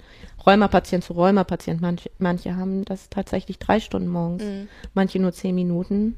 Rheumapatient 0.46 1.04
zu 1.04 1.14
Rheumapatient. 1.14 1.82
Manche, 1.82 2.10
manche 2.18 2.56
haben 2.56 2.84
das 2.86 3.10
tatsächlich 3.10 3.60
drei 3.60 3.80
Stunden 3.80 4.08
morgens, 4.08 4.44
Mhm. 4.44 4.68
manche 4.94 5.20
nur 5.20 5.32
zehn 5.34 5.56
Minuten. 5.56 6.18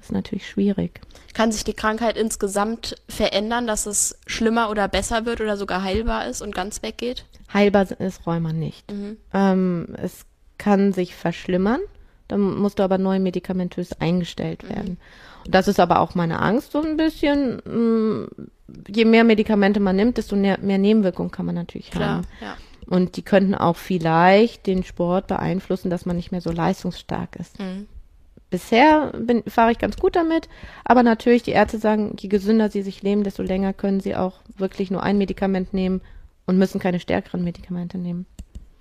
ist 0.00 0.12
natürlich 0.12 0.46
schwierig. 0.46 1.00
Kann 1.32 1.50
sich 1.50 1.64
die 1.64 1.72
Krankheit 1.72 2.18
insgesamt 2.18 2.94
verändern, 3.08 3.66
dass 3.66 3.86
es 3.86 4.18
schlimmer 4.26 4.68
oder 4.68 4.86
besser 4.86 5.24
wird 5.24 5.40
oder 5.40 5.56
sogar 5.56 5.82
heilbar 5.82 6.26
ist 6.26 6.42
und 6.42 6.54
ganz 6.54 6.82
weggeht? 6.82 7.24
Heilbar 7.54 7.90
ist 7.98 8.26
Rheuma 8.26 8.52
nicht. 8.52 8.90
Mhm. 8.92 9.16
Ähm, 9.32 9.86
es 9.96 10.26
kann 10.58 10.92
sich 10.92 11.14
verschlimmern, 11.14 11.80
dann 12.28 12.40
musst 12.58 12.78
du 12.80 12.82
aber 12.82 12.98
neu 12.98 13.18
medikamentös 13.18 13.92
eingestellt 13.98 14.68
werden. 14.68 14.88
Und 14.90 14.98
das 15.48 15.68
ist 15.68 15.80
aber 15.80 16.00
auch 16.00 16.14
meine 16.14 16.40
Angst 16.40 16.72
so 16.72 16.82
ein 16.82 16.96
bisschen. 16.96 17.60
mh, 17.64 18.28
Je 18.88 19.04
mehr 19.04 19.24
Medikamente 19.24 19.78
man 19.78 19.94
nimmt, 19.96 20.16
desto 20.16 20.36
mehr, 20.36 20.58
mehr 20.60 20.78
Nebenwirkungen 20.78 21.30
kann 21.30 21.46
man 21.46 21.54
natürlich 21.54 21.90
Klar, 21.90 22.08
haben. 22.16 22.26
ja. 22.40 22.56
Und 22.86 23.16
die 23.16 23.22
könnten 23.22 23.54
auch 23.54 23.76
vielleicht 23.76 24.66
den 24.66 24.84
Sport 24.84 25.26
beeinflussen, 25.26 25.90
dass 25.90 26.06
man 26.06 26.16
nicht 26.16 26.32
mehr 26.32 26.40
so 26.40 26.50
leistungsstark 26.50 27.36
ist. 27.36 27.58
Mhm. 27.60 27.86
Bisher 28.50 29.12
fahre 29.48 29.72
ich 29.72 29.78
ganz 29.78 29.96
gut 29.96 30.16
damit, 30.16 30.48
aber 30.84 31.02
natürlich, 31.02 31.42
die 31.42 31.50
Ärzte 31.52 31.78
sagen, 31.78 32.14
je 32.18 32.28
gesünder 32.28 32.70
sie 32.70 32.82
sich 32.82 33.02
leben, 33.02 33.24
desto 33.24 33.42
länger 33.42 33.72
können 33.72 34.00
sie 34.00 34.14
auch 34.16 34.40
wirklich 34.56 34.90
nur 34.90 35.02
ein 35.02 35.18
Medikament 35.18 35.74
nehmen 35.74 36.02
und 36.46 36.56
müssen 36.58 36.78
keine 36.80 37.00
stärkeren 37.00 37.42
Medikamente 37.42 37.98
nehmen. 37.98 38.26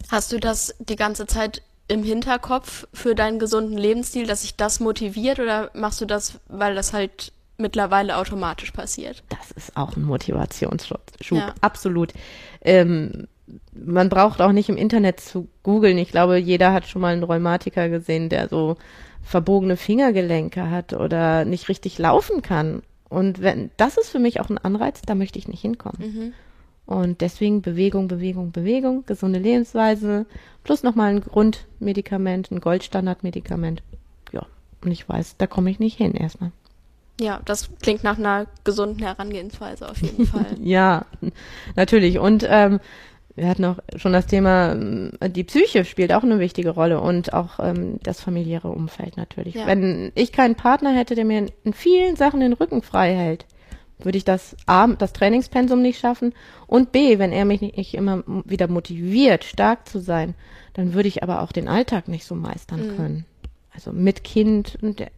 Hast 0.10 0.32
du 0.32 0.40
das 0.40 0.76
die 0.80 0.96
ganze 0.96 1.26
Zeit 1.26 1.62
im 1.88 2.04
Hinterkopf 2.04 2.88
für 2.94 3.16
deinen 3.16 3.40
gesunden 3.40 3.78
Lebensstil, 3.78 4.26
dass 4.26 4.42
sich 4.42 4.56
das 4.56 4.80
motiviert 4.80 5.40
oder 5.40 5.70
machst 5.74 6.02
du 6.02 6.06
das, 6.06 6.40
weil 6.48 6.76
das 6.76 6.94
halt 6.94 7.34
mittlerweile 7.58 8.18
automatisch 8.18 8.72
passiert? 8.72 9.24
Das 9.30 9.52
ist 9.52 9.76
auch 9.78 9.96
ein 9.96 10.04
Motivationsschub, 10.04 11.02
Ja. 11.32 11.54
absolut. 11.62 12.14
Ähm, 12.62 13.28
man 13.74 14.10
braucht 14.10 14.42
auch 14.42 14.52
nicht 14.54 14.70
im 14.70 14.78
Internet 14.78 15.20
zu 15.20 15.48
googeln. 15.64 15.98
Ich 15.98 16.12
glaube, 16.12 16.38
jeder 16.38 16.74
hat 16.74 16.88
schon 16.88 17.02
mal 17.02 17.14
einen 17.14 17.24
Rheumatiker 17.24 17.90
gesehen, 17.90 18.30
der 18.30 18.48
so 18.48 18.78
verbogene 19.22 19.78
Fingergelenke 19.78 20.70
hat 20.70 20.94
oder 20.94 21.46
nicht 21.46 21.70
richtig 21.70 21.98
laufen 21.98 22.42
kann. 22.42 22.82
Und 23.10 23.42
wenn, 23.42 23.70
das 23.78 23.98
ist 23.98 24.10
für 24.10 24.20
mich 24.20 24.40
auch 24.40 24.50
ein 24.50 24.58
Anreiz, 24.58 25.02
da 25.06 25.14
möchte 25.16 25.38
ich 25.38 25.48
nicht 25.48 25.62
hinkommen. 25.62 25.98
Mhm. 26.00 26.34
Und 26.86 27.22
deswegen 27.22 27.62
Bewegung, 27.62 28.08
Bewegung, 28.08 28.52
Bewegung, 28.52 29.06
gesunde 29.06 29.40
Lebensweise, 29.40 30.26
plus 30.64 30.84
nochmal 30.84 31.12
ein 31.12 31.22
Grundmedikament, 31.22 32.52
ein 32.52 32.60
Goldstandardmedikament. 32.60 33.84
Ja, 34.32 34.46
und 34.84 34.92
ich 34.92 35.08
weiß, 35.08 35.38
da 35.38 35.48
komme 35.48 35.70
ich 35.70 35.80
nicht 35.80 35.98
hin 35.98 36.14
erstmal. 36.14 36.52
Ja, 37.22 37.42
das 37.46 37.70
klingt 37.82 38.04
nach 38.04 38.18
einer 38.18 38.48
gesunden 38.64 39.04
Herangehensweise 39.04 39.90
auf 39.90 40.02
jeden 40.02 40.26
Fall. 40.26 40.46
Ja, 40.62 41.06
natürlich. 41.76 42.20
Und 42.20 42.46
ähm, 42.50 42.80
wir 43.36 43.48
hatten 43.48 43.66
auch 43.66 43.78
schon 43.96 44.14
das 44.14 44.28
Thema, 44.28 44.74
ähm, 44.74 45.12
die 45.30 45.44
Psyche 45.44 45.86
spielt 45.86 46.12
auch 46.12 46.24
eine 46.24 46.40
wichtige 46.40 46.72
Rolle 46.72 47.00
und 47.00 47.34
auch 47.34 47.60
ähm, 47.60 48.00
das 48.04 48.20
familiäre 48.20 48.70
Umfeld 48.70 49.18
natürlich. 49.18 49.56
Ja. 49.56 49.68
Wenn 49.68 50.12
ich 50.16 50.32
keinen 50.32 50.56
Partner 50.56 50.94
hätte, 50.94 51.16
der 51.16 51.26
mir 51.26 51.48
in 51.64 51.74
vielen 51.74 52.16
Sachen 52.16 52.42
den 52.42 52.54
Rücken 52.54 52.82
frei 52.82 53.16
hält, 53.16 53.46
würde 54.06 54.18
ich 54.18 54.26
das 54.26 54.56
A, 54.66 54.88
das 54.88 55.14
Trainingspensum 55.14 55.82
nicht 55.82 56.00
schaffen 56.00 56.34
und 56.68 56.92
B, 56.92 57.20
wenn 57.20 57.32
er 57.32 57.46
mich 57.46 57.62
nicht, 57.62 57.78
nicht 57.78 57.94
immer 57.94 58.24
wieder 58.46 58.68
motiviert, 58.68 59.44
stark 59.44 59.88
zu 59.88 60.00
sein, 60.00 60.36
dann 60.74 60.94
würde 60.94 61.08
ich 61.08 61.24
aber 61.24 61.42
auch 61.42 61.52
den 61.52 61.68
Alltag 61.68 62.08
nicht 62.08 62.26
so 62.26 62.36
meistern 62.36 62.88
Mhm. 62.88 62.96
können. 62.96 63.26
Also 63.76 63.92
mit 63.92 64.24
Kind 64.24 64.78
und 64.82 65.00
der, 65.00 65.12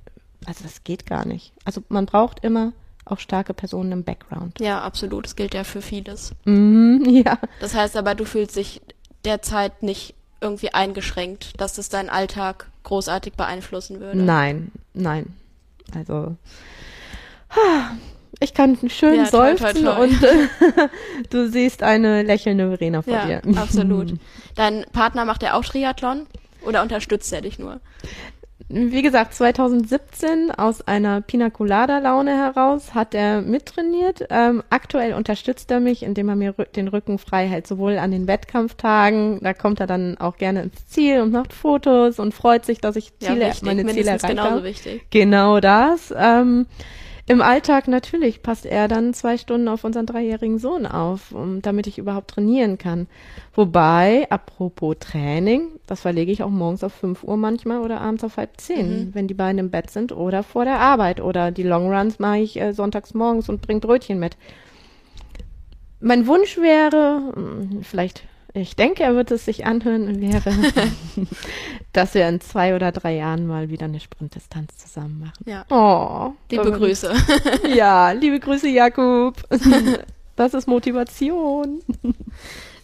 also 0.45 0.63
das 0.63 0.83
geht 0.83 1.05
gar 1.05 1.25
nicht. 1.25 1.51
Also 1.65 1.81
man 1.89 2.05
braucht 2.05 2.43
immer 2.43 2.71
auch 3.05 3.19
starke 3.19 3.53
Personen 3.53 3.91
im 3.91 4.03
Background. 4.03 4.59
Ja, 4.59 4.81
absolut. 4.81 5.25
Das 5.25 5.35
gilt 5.35 5.53
ja 5.53 5.63
für 5.63 5.81
vieles. 5.81 6.31
Mhm, 6.45 7.03
ja. 7.25 7.37
Das 7.59 7.75
heißt 7.75 7.95
aber, 7.97 8.15
du 8.15 8.25
fühlst 8.25 8.55
dich 8.55 8.81
derzeit 9.25 9.83
nicht 9.83 10.15
irgendwie 10.41 10.73
eingeschränkt, 10.73 11.59
dass 11.59 11.77
es 11.77 11.89
deinen 11.89 12.09
Alltag 12.09 12.69
großartig 12.83 13.33
beeinflussen 13.33 13.99
würde. 13.99 14.17
Nein, 14.21 14.71
nein. 14.93 15.33
Also 15.93 16.35
ich 18.39 18.53
kann 18.53 18.77
schön 18.89 19.15
Ja, 19.15 19.25
toi, 19.25 19.53
toi, 19.55 19.57
seufzen 19.57 19.85
toi. 19.85 20.03
und 20.03 20.23
äh, 20.23 20.47
du 21.29 21.47
siehst 21.49 21.83
eine 21.83 22.23
lächelnde 22.23 22.69
Verena 22.69 23.01
vor 23.01 23.13
Ja, 23.13 23.25
dir. 23.25 23.41
absolut. 23.57 24.13
Dein 24.55 24.85
Partner 24.93 25.25
macht 25.25 25.43
ja 25.43 25.53
auch 25.53 25.63
Triathlon 25.65 26.27
oder 26.65 26.81
unterstützt 26.81 27.31
er 27.33 27.41
dich 27.41 27.59
nur? 27.59 27.79
Wie 28.67 29.03
gesagt, 29.03 29.35
2017 29.35 30.49
aus 30.49 30.81
einer 30.87 31.21
Pina 31.21 31.51
Colada 31.51 31.99
Laune 31.99 32.35
heraus 32.35 32.95
hat 32.95 33.13
er 33.13 33.41
mittrainiert. 33.41 34.25
Ähm, 34.31 34.63
aktuell 34.71 35.13
unterstützt 35.13 35.69
er 35.69 35.79
mich, 35.79 36.01
indem 36.01 36.29
er 36.29 36.35
mir 36.35 36.53
rü- 36.55 36.71
den 36.71 36.87
Rücken 36.87 37.19
frei 37.19 37.47
hält, 37.47 37.67
sowohl 37.67 37.99
an 37.99 38.09
den 38.09 38.27
Wettkampftagen, 38.27 39.39
da 39.41 39.53
kommt 39.53 39.81
er 39.81 39.87
dann 39.87 40.17
auch 40.17 40.37
gerne 40.37 40.63
ins 40.63 40.87
Ziel 40.87 41.21
und 41.21 41.31
macht 41.31 41.53
Fotos 41.53 42.17
und 42.17 42.33
freut 42.33 42.65
sich, 42.65 42.79
dass 42.81 42.95
ich 42.95 43.11
Ziele, 43.19 43.41
ja, 43.41 43.47
wichtig. 43.49 43.63
meine 43.63 43.85
Ziele 43.85 44.07
erreicht 44.09 44.27
genauso 44.27 44.49
habe. 44.49 44.63
wichtig. 44.63 45.05
Genau 45.11 45.59
das. 45.59 46.11
Ähm, 46.17 46.65
Im 47.27 47.41
Alltag 47.41 47.87
natürlich 47.87 48.43
passt 48.43 48.67
er 48.67 48.87
dann 48.87 49.15
zwei 49.15 49.37
Stunden 49.37 49.67
auf 49.67 49.83
unseren 49.83 50.05
dreijährigen 50.05 50.59
Sohn 50.59 50.85
auf, 50.85 51.31
um, 51.31 51.59
damit 51.63 51.87
ich 51.87 51.97
überhaupt 51.97 52.29
trainieren 52.29 52.77
kann. 52.77 53.07
Wobei, 53.55 54.27
apropos 54.29 54.97
Training, 54.99 55.69
das 55.87 56.01
verlege 56.01 56.31
ich 56.31 56.43
auch 56.43 56.51
morgens 56.51 56.83
auf 56.83 56.93
5 56.93 57.23
Uhr 57.23 57.35
manchmal 57.35 57.79
oder 57.79 57.99
abends 57.99 58.23
auf 58.23 58.37
halb 58.37 58.61
zehn, 58.61 59.09
wenn 59.13 59.27
die 59.27 59.33
beiden 59.33 59.57
im 59.57 59.71
Bett 59.71 59.89
sind 59.89 60.11
oder 60.11 60.43
vor 60.43 60.65
der 60.65 60.79
Arbeit. 60.79 61.19
Oder 61.19 61.49
die 61.49 61.63
Longruns 61.63 62.19
mache 62.19 62.37
ich 62.37 62.61
äh, 62.61 62.73
sonntags 62.73 63.15
morgens 63.15 63.49
und 63.49 63.61
bringe 63.63 63.79
Brötchen 63.79 64.19
mit. 64.19 64.37
Mein 65.99 66.27
Wunsch 66.27 66.57
wäre, 66.57 67.33
mh, 67.35 67.81
vielleicht, 67.81 68.21
ich 68.53 68.75
denke, 68.75 69.01
er 69.01 69.15
wird 69.15 69.31
es 69.31 69.45
sich 69.45 69.65
anhören, 69.65 70.21
wäre, 70.21 70.51
dass 71.95 72.13
wir 72.13 72.27
in 72.27 72.41
zwei 72.41 72.75
oder 72.75 72.91
drei 72.91 73.15
Jahren 73.15 73.47
mal 73.47 73.69
wieder 73.69 73.85
eine 73.85 73.99
Sprintdistanz 73.99 74.77
zusammen 74.77 75.19
machen. 75.19 75.45
Ja. 75.45 75.65
Oh, 75.69 76.33
Liebe 76.51 76.71
Grüße. 76.71 77.13
Ja, 77.73 78.11
liebe 78.11 78.39
Grüße, 78.39 78.67
Jakub. 78.67 79.35
Das 80.37 80.53
ist 80.53 80.67
Motivation. 80.67 81.81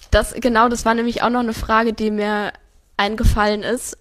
Das, 0.09 0.33
genau, 0.35 0.69
das 0.69 0.85
war 0.85 0.93
nämlich 0.93 1.21
auch 1.21 1.29
noch 1.29 1.41
eine 1.41 1.51
Frage, 1.51 1.91
die 1.91 2.09
mir 2.09 2.53
eingefallen 2.95 3.61
ist. 3.61 3.97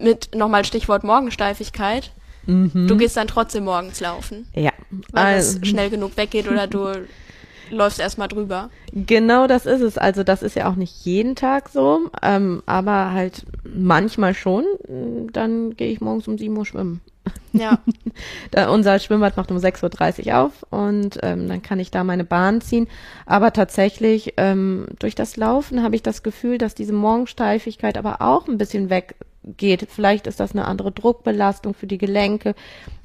Mit 0.00 0.34
nochmal 0.34 0.64
Stichwort 0.64 1.04
Morgensteifigkeit. 1.04 2.10
Du 2.46 2.96
gehst 2.96 3.16
dann 3.16 3.28
trotzdem 3.28 3.64
morgens 3.64 4.00
laufen, 4.00 4.48
Ja, 4.54 4.72
weil 5.12 5.36
also, 5.36 5.60
es 5.60 5.68
schnell 5.68 5.88
genug 5.88 6.16
weggeht 6.16 6.48
oder 6.48 6.66
du 6.66 7.06
läufst 7.70 8.00
erstmal 8.00 8.28
drüber. 8.28 8.70
genau 8.92 9.46
das 9.46 9.66
ist 9.66 9.80
es. 9.80 9.98
Also 9.98 10.22
das 10.22 10.42
ist 10.42 10.56
ja 10.56 10.68
auch 10.68 10.76
nicht 10.76 11.04
jeden 11.04 11.34
Tag 11.34 11.68
so, 11.68 12.10
ähm, 12.22 12.62
aber 12.66 13.12
halt 13.12 13.44
manchmal 13.64 14.34
schon. 14.34 14.64
Dann 15.32 15.76
gehe 15.76 15.90
ich 15.90 16.00
morgens 16.00 16.28
um 16.28 16.38
7 16.38 16.56
Uhr 16.56 16.66
schwimmen. 16.66 17.00
Ja, 17.52 17.78
Da, 18.50 18.70
unser 18.70 18.98
Schwimmbad 18.98 19.36
macht 19.36 19.50
um 19.50 19.56
6.30 19.56 20.26
Uhr 20.28 20.38
auf 20.38 20.66
und 20.70 21.18
ähm, 21.22 21.48
dann 21.48 21.62
kann 21.62 21.80
ich 21.80 21.90
da 21.90 22.04
meine 22.04 22.24
Bahn 22.24 22.60
ziehen. 22.60 22.86
Aber 23.24 23.52
tatsächlich, 23.52 24.34
ähm, 24.36 24.86
durch 24.98 25.14
das 25.14 25.36
Laufen 25.36 25.82
habe 25.82 25.96
ich 25.96 26.02
das 26.02 26.22
Gefühl, 26.22 26.58
dass 26.58 26.74
diese 26.74 26.92
Morgensteifigkeit 26.92 27.98
aber 27.98 28.22
auch 28.22 28.48
ein 28.48 28.58
bisschen 28.58 28.90
weggeht. 28.90 29.88
Vielleicht 29.88 30.26
ist 30.26 30.40
das 30.40 30.52
eine 30.52 30.66
andere 30.66 30.92
Druckbelastung 30.92 31.74
für 31.74 31.86
die 31.86 31.98
Gelenke. 31.98 32.54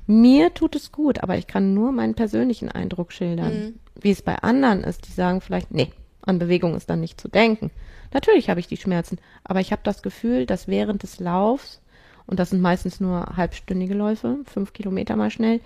Mir 0.07 0.53
tut 0.53 0.75
es 0.75 0.91
gut, 0.91 1.23
aber 1.23 1.37
ich 1.37 1.47
kann 1.47 1.73
nur 1.73 1.91
meinen 1.91 2.15
persönlichen 2.15 2.69
Eindruck 2.69 3.13
schildern. 3.13 3.73
Wie 4.01 4.11
es 4.11 4.21
bei 4.21 4.35
anderen 4.37 4.83
ist, 4.83 5.07
die 5.07 5.11
sagen 5.11 5.41
vielleicht, 5.41 5.71
nee, 5.71 5.91
an 6.21 6.39
Bewegung 6.39 6.75
ist 6.75 6.89
dann 6.89 6.99
nicht 6.99 7.19
zu 7.19 7.27
denken. 7.27 7.71
Natürlich 8.13 8.49
habe 8.49 8.59
ich 8.59 8.67
die 8.67 8.77
Schmerzen, 8.77 9.19
aber 9.43 9.59
ich 9.59 9.71
habe 9.71 9.81
das 9.83 10.01
Gefühl, 10.01 10.45
dass 10.45 10.67
während 10.67 11.03
des 11.03 11.19
Laufs 11.19 11.81
und 12.27 12.39
das 12.39 12.51
sind 12.51 12.61
meistens 12.61 12.99
nur 12.99 13.35
halbstündige 13.35 13.93
Läufe, 13.93 14.37
fünf 14.45 14.73
Kilometer 14.73 15.15
mal 15.15 15.31
schnell, 15.31 15.59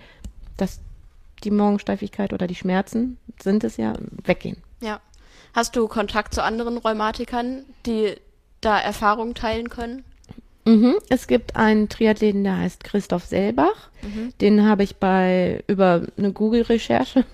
dass 0.56 0.80
die 1.44 1.50
Morgensteifigkeit 1.50 2.32
oder 2.32 2.46
die 2.46 2.54
Schmerzen 2.54 3.18
sind 3.42 3.62
es 3.64 3.76
ja, 3.76 3.94
weggehen. 4.24 4.58
ja. 4.80 5.00
Hast 5.54 5.74
du 5.74 5.88
Kontakt 5.88 6.34
zu 6.34 6.42
anderen 6.42 6.76
Rheumatikern, 6.76 7.64
die 7.86 8.16
da 8.60 8.78
Erfahrungen 8.78 9.34
teilen 9.34 9.70
können? 9.70 10.04
Mhm. 10.66 10.96
Es 11.08 11.28
gibt 11.28 11.56
einen 11.56 11.88
Triathleten, 11.88 12.44
der 12.44 12.58
heißt 12.58 12.84
Christoph 12.84 13.24
Selbach. 13.24 13.88
Den 14.40 14.68
habe 14.68 14.82
ich 14.82 14.96
bei 14.96 15.64
über 15.66 16.02
eine 16.18 16.32
Google-Recherche, 16.32 17.24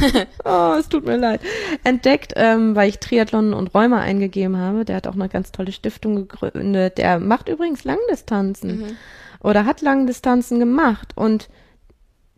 oh, 0.44 0.74
es 0.78 0.88
tut 0.88 1.04
mir 1.04 1.16
leid, 1.16 1.40
entdeckt, 1.84 2.32
ähm, 2.36 2.74
weil 2.74 2.88
ich 2.88 2.98
Triathlon 2.98 3.54
und 3.54 3.74
Rheuma 3.74 4.00
eingegeben 4.00 4.56
habe. 4.56 4.84
Der 4.84 4.96
hat 4.96 5.06
auch 5.06 5.14
eine 5.14 5.28
ganz 5.28 5.52
tolle 5.52 5.72
Stiftung 5.72 6.16
gegründet. 6.16 6.98
Der 6.98 7.18
macht 7.20 7.48
übrigens 7.48 7.84
Langdistanzen 7.84 8.96
oder 9.40 9.66
hat 9.66 9.80
Langdistanzen 9.80 10.58
gemacht 10.58 11.12
und 11.16 11.48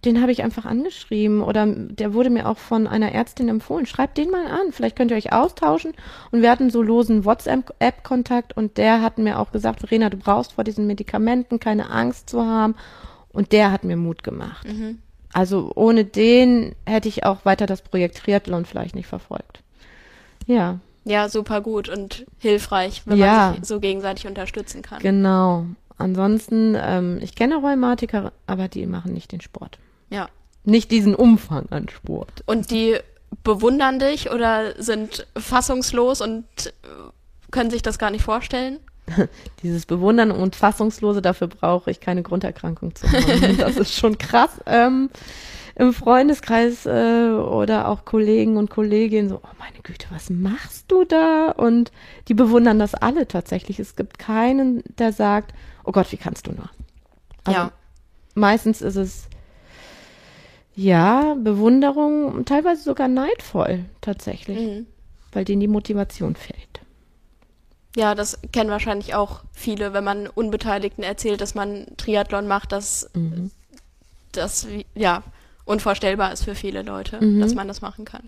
den 0.04 0.20
habe 0.20 0.32
ich 0.32 0.42
einfach 0.42 0.66
angeschrieben 0.66 1.42
oder 1.42 1.66
der 1.66 2.12
wurde 2.12 2.30
mir 2.30 2.48
auch 2.48 2.58
von 2.58 2.86
einer 2.86 3.12
Ärztin 3.12 3.48
empfohlen. 3.48 3.86
Schreibt 3.86 4.18
den 4.18 4.30
mal 4.30 4.46
an, 4.46 4.70
vielleicht 4.70 4.96
könnt 4.96 5.10
ihr 5.10 5.16
euch 5.16 5.32
austauschen. 5.32 5.92
Und 6.30 6.42
wir 6.42 6.50
hatten 6.50 6.70
so 6.70 6.82
losen 6.82 7.24
WhatsApp-Kontakt 7.24 8.56
und 8.56 8.76
der 8.76 9.00
hat 9.00 9.18
mir 9.18 9.38
auch 9.38 9.50
gesagt, 9.50 9.80
Verena, 9.80 10.10
du 10.10 10.18
brauchst 10.18 10.52
vor 10.52 10.64
diesen 10.64 10.86
Medikamenten 10.86 11.58
keine 11.58 11.90
Angst 11.90 12.28
zu 12.28 12.44
haben. 12.44 12.74
Und 13.32 13.52
der 13.52 13.72
hat 13.72 13.84
mir 13.84 13.96
Mut 13.96 14.22
gemacht. 14.22 14.66
Also 15.34 15.72
ohne 15.74 16.04
den 16.04 16.74
hätte 16.86 17.08
ich 17.08 17.24
auch 17.24 17.44
weiter 17.44 17.66
das 17.66 17.82
Projekt 17.82 18.16
Triathlon 18.18 18.64
vielleicht 18.64 18.94
nicht 18.94 19.06
verfolgt. 19.08 19.60
Ja, 20.46 20.78
Ja, 21.06 21.28
super 21.28 21.60
gut 21.60 21.88
und 21.90 22.24
hilfreich, 22.38 23.02
wenn 23.04 23.18
Ja. 23.18 23.48
man 23.50 23.56
sich 23.56 23.66
so 23.66 23.78
gegenseitig 23.80 24.26
unterstützen 24.26 24.80
kann. 24.80 25.00
genau. 25.02 25.66
Ansonsten, 25.98 26.76
ähm, 26.80 27.18
ich 27.22 27.34
kenne 27.34 27.56
Rheumatiker, 27.56 28.32
aber 28.46 28.68
die 28.68 28.86
machen 28.86 29.12
nicht 29.12 29.30
den 29.32 29.40
Sport. 29.40 29.78
Ja. 30.10 30.28
Nicht 30.64 30.90
diesen 30.90 31.14
Umfang 31.14 31.66
an 31.70 31.88
Sport. 31.88 32.42
Und 32.46 32.70
die 32.70 32.96
bewundern 33.44 33.98
dich 33.98 34.30
oder 34.30 34.80
sind 34.82 35.26
fassungslos 35.36 36.20
und 36.20 36.44
äh, 36.66 36.70
können 37.50 37.70
sich 37.70 37.82
das 37.82 37.98
gar 37.98 38.10
nicht 38.10 38.24
vorstellen? 38.24 38.78
Dieses 39.62 39.86
Bewundern 39.86 40.30
und 40.30 40.56
Fassungslose, 40.56 41.20
dafür 41.22 41.48
brauche 41.48 41.90
ich 41.90 42.00
keine 42.00 42.22
Grunderkrankung 42.22 42.94
zu 42.94 43.06
haben. 43.10 43.56
Das 43.58 43.76
ist 43.76 43.94
schon 43.94 44.16
krass. 44.18 44.50
Ähm, 44.66 45.10
Im 45.76 45.92
Freundeskreis 45.92 46.86
äh, 46.86 47.30
oder 47.30 47.88
auch 47.88 48.04
Kollegen 48.04 48.56
und 48.56 48.70
Kolleginnen 48.70 49.28
so, 49.28 49.40
oh 49.42 49.48
meine 49.58 49.80
Güte, 49.82 50.06
was 50.10 50.30
machst 50.30 50.86
du 50.90 51.04
da? 51.04 51.50
Und 51.50 51.92
die 52.28 52.34
bewundern 52.34 52.78
das 52.78 52.94
alle 52.94 53.26
tatsächlich. 53.28 53.78
Es 53.78 53.96
gibt 53.96 54.18
keinen, 54.18 54.82
der 54.98 55.12
sagt, 55.12 55.52
oh 55.84 55.92
Gott, 55.92 56.10
wie 56.12 56.16
kannst 56.16 56.46
du 56.46 56.52
nur? 56.52 56.70
Also 57.44 57.58
ja. 57.60 57.72
Meistens 58.36 58.80
ist 58.82 58.96
es 58.96 59.28
ja 60.74 61.34
Bewunderung, 61.38 62.44
teilweise 62.44 62.82
sogar 62.82 63.08
neidvoll 63.08 63.84
tatsächlich, 64.00 64.58
Mhm. 64.58 64.86
weil 65.32 65.44
denen 65.44 65.60
die 65.60 65.68
Motivation 65.68 66.34
fehlt. 66.36 66.80
Ja, 67.96 68.14
das 68.14 68.38
kennen 68.52 68.70
wahrscheinlich 68.70 69.14
auch 69.14 69.42
viele, 69.52 69.92
wenn 69.92 70.04
man 70.04 70.26
Unbeteiligten 70.26 71.04
erzählt, 71.04 71.40
dass 71.40 71.54
man 71.54 71.86
Triathlon 71.96 72.46
macht, 72.48 72.72
dass 72.72 73.08
Mhm. 73.14 73.50
das 74.32 74.66
ja 74.94 75.22
unvorstellbar 75.64 76.32
ist 76.32 76.44
für 76.44 76.54
viele 76.54 76.82
Leute, 76.82 77.24
Mhm. 77.24 77.40
dass 77.40 77.54
man 77.54 77.68
das 77.68 77.80
machen 77.80 78.04
kann. 78.04 78.22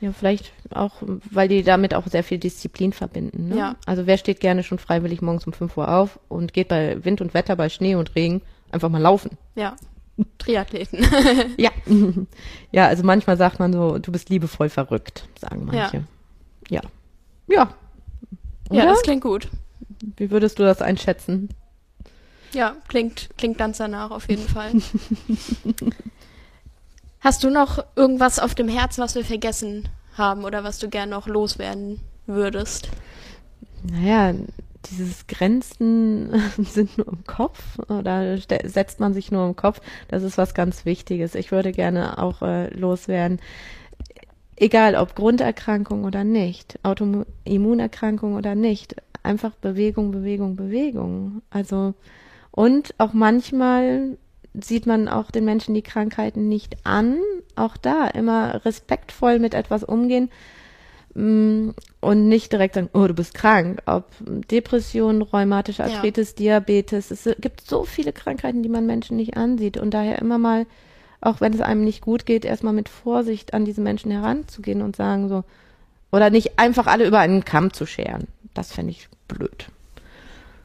Ja, 0.00 0.12
vielleicht 0.12 0.52
auch, 0.74 0.94
weil 1.30 1.48
die 1.48 1.62
damit 1.62 1.94
auch 1.94 2.06
sehr 2.08 2.24
viel 2.24 2.38
Disziplin 2.38 2.92
verbinden. 2.92 3.48
Ne? 3.48 3.56
Ja. 3.56 3.76
Also 3.86 4.06
wer 4.06 4.18
steht 4.18 4.40
gerne 4.40 4.64
schon 4.64 4.78
freiwillig 4.78 5.22
morgens 5.22 5.46
um 5.46 5.52
5 5.52 5.76
Uhr 5.76 5.88
auf 5.88 6.18
und 6.28 6.52
geht 6.52 6.68
bei 6.68 7.02
Wind 7.04 7.20
und 7.20 7.32
Wetter, 7.34 7.54
bei 7.54 7.68
Schnee 7.68 7.94
und 7.94 8.14
Regen 8.16 8.42
einfach 8.72 8.88
mal 8.88 9.00
laufen? 9.00 9.38
Ja. 9.54 9.76
Triathleten. 10.38 11.06
Ja. 11.56 11.70
ja, 12.72 12.88
also 12.88 13.04
manchmal 13.04 13.36
sagt 13.36 13.60
man 13.60 13.72
so, 13.72 13.98
du 13.98 14.10
bist 14.12 14.28
liebevoll 14.28 14.68
verrückt, 14.68 15.28
sagen 15.40 15.64
manche. 15.64 16.04
Ja. 16.68 16.80
Ja. 17.48 17.54
ja, 17.64 17.74
Oder? 18.70 18.86
das 18.86 19.02
klingt 19.02 19.22
gut. 19.22 19.48
Wie 20.16 20.30
würdest 20.30 20.58
du 20.58 20.62
das 20.62 20.82
einschätzen? 20.82 21.50
Ja, 22.52 22.76
klingt, 22.88 23.30
klingt 23.38 23.58
ganz 23.58 23.78
danach 23.78 24.10
auf 24.10 24.28
jeden 24.28 24.46
Fall. 24.46 24.72
Hast 27.20 27.44
du 27.44 27.50
noch 27.50 27.84
irgendwas 27.96 28.38
auf 28.38 28.54
dem 28.54 28.68
Herzen, 28.68 29.02
was 29.02 29.14
wir 29.14 29.24
vergessen 29.24 29.88
haben 30.14 30.44
oder 30.44 30.64
was 30.64 30.78
du 30.78 30.88
gerne 30.88 31.12
noch 31.12 31.26
loswerden 31.26 32.00
würdest? 32.26 32.88
Naja, 33.84 34.34
dieses 34.90 35.26
Grenzen 35.26 36.32
sind 36.58 36.98
nur 36.98 37.08
im 37.08 37.24
Kopf 37.24 37.78
oder 37.88 38.38
setzt 38.64 39.00
man 39.00 39.14
sich 39.14 39.30
nur 39.30 39.46
im 39.46 39.56
Kopf, 39.56 39.80
das 40.08 40.22
ist 40.22 40.38
was 40.38 40.54
ganz 40.54 40.84
Wichtiges. 40.84 41.34
Ich 41.34 41.52
würde 41.52 41.72
gerne 41.72 42.18
auch 42.18 42.42
äh, 42.42 42.68
loswerden, 42.74 43.40
egal 44.62 44.94
ob 44.94 45.16
Grunderkrankung 45.16 46.04
oder 46.04 46.22
nicht, 46.22 46.78
Autoimmunerkrankung 46.84 48.36
oder 48.36 48.54
nicht, 48.54 48.94
einfach 49.24 49.52
Bewegung, 49.56 50.12
Bewegung, 50.12 50.54
Bewegung. 50.54 51.42
Also 51.50 51.94
und 52.52 52.94
auch 52.98 53.12
manchmal 53.12 54.18
sieht 54.54 54.86
man 54.86 55.08
auch 55.08 55.30
den 55.30 55.44
Menschen 55.44 55.74
die 55.74 55.82
Krankheiten 55.82 56.48
nicht 56.48 56.76
an. 56.84 57.18
Auch 57.56 57.76
da 57.76 58.06
immer 58.06 58.64
respektvoll 58.64 59.40
mit 59.40 59.54
etwas 59.54 59.82
umgehen 59.82 60.30
mm, 61.14 61.70
und 62.00 62.28
nicht 62.28 62.52
direkt 62.52 62.74
sagen, 62.74 62.90
oh, 62.92 63.06
du 63.06 63.14
bist 63.14 63.34
krank. 63.34 63.82
Ob 63.86 64.04
Depression, 64.20 65.22
rheumatische 65.22 65.82
Ja. 65.82 65.88
Arthritis, 65.88 66.36
Diabetes. 66.36 67.10
Es 67.10 67.28
gibt 67.40 67.62
so 67.62 67.84
viele 67.84 68.12
Krankheiten, 68.12 68.62
die 68.62 68.68
man 68.68 68.86
Menschen 68.86 69.16
nicht 69.16 69.36
ansieht. 69.36 69.76
Und 69.76 69.92
daher 69.92 70.20
immer 70.20 70.38
mal, 70.38 70.66
auch 71.22 71.40
wenn 71.40 71.54
es 71.54 71.60
einem 71.60 71.84
nicht 71.84 72.02
gut 72.02 72.26
geht, 72.26 72.44
erstmal 72.44 72.72
mit 72.74 72.88
Vorsicht 72.88 73.54
an 73.54 73.64
diese 73.64 73.80
Menschen 73.80 74.10
heranzugehen 74.10 74.82
und 74.82 74.96
sagen 74.96 75.28
so, 75.28 75.44
oder 76.10 76.28
nicht 76.30 76.58
einfach 76.58 76.86
alle 76.86 77.06
über 77.06 77.20
einen 77.20 77.44
Kamm 77.44 77.72
zu 77.72 77.86
scheren. 77.86 78.28
Das 78.54 78.72
fände 78.72 78.90
ich 78.90 79.08
blöd. 79.28 79.68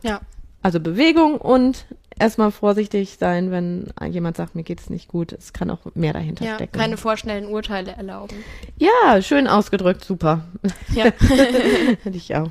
Ja. 0.04 0.20
Also 0.62 0.80
Bewegung 0.82 1.38
und 1.38 1.86
erstmal 2.20 2.52
vorsichtig 2.52 3.18
sein, 3.20 3.52
wenn 3.52 3.94
jemand 4.12 4.36
sagt, 4.36 4.56
mir 4.56 4.64
geht's 4.64 4.90
nicht 4.90 5.08
gut. 5.08 5.32
Es 5.32 5.54
kann 5.54 5.70
auch 5.70 5.80
mehr 5.94 6.12
dahinter 6.14 6.44
Ja, 6.44 6.56
stecken. 6.56 6.78
keine 6.78 6.98
vorschnellen 6.98 7.46
Urteile 7.48 7.92
erlauben. 7.92 8.36
ja, 8.78 9.22
schön 9.22 9.48
ausgedrückt, 9.48 10.04
super. 10.04 10.44
Ja, 10.94 11.06
Hätte 12.04 12.18
ich 12.18 12.36
auch. 12.36 12.50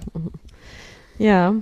Ja, 1.18 1.54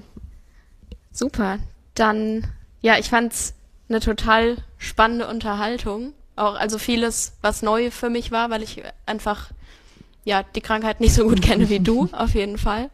super. 1.11 1.59
Dann, 1.95 2.47
ja, 2.81 2.99
ich 2.99 3.09
fand's 3.09 3.55
eine 3.89 4.01
total 4.01 4.57
spannende 4.79 5.27
Unterhaltung. 5.27 6.13
Auch 6.37 6.55
also 6.55 6.79
vieles, 6.79 7.37
was 7.43 7.63
neu 7.63 7.91
für 7.91 8.11
mich 8.11 8.31
war, 8.33 8.51
weil 8.51 8.63
ich 8.63 8.83
einfach 9.07 9.51
ja 10.25 10.43
die 10.43 10.61
Krankheit 10.61 11.01
nicht 11.01 11.15
so 11.15 11.25
gut 11.29 11.43
kenne 11.43 11.69
wie 11.69 11.81
du, 11.81 12.09
auf 12.13 12.35
jeden 12.35 12.59
Fall. 12.59 12.91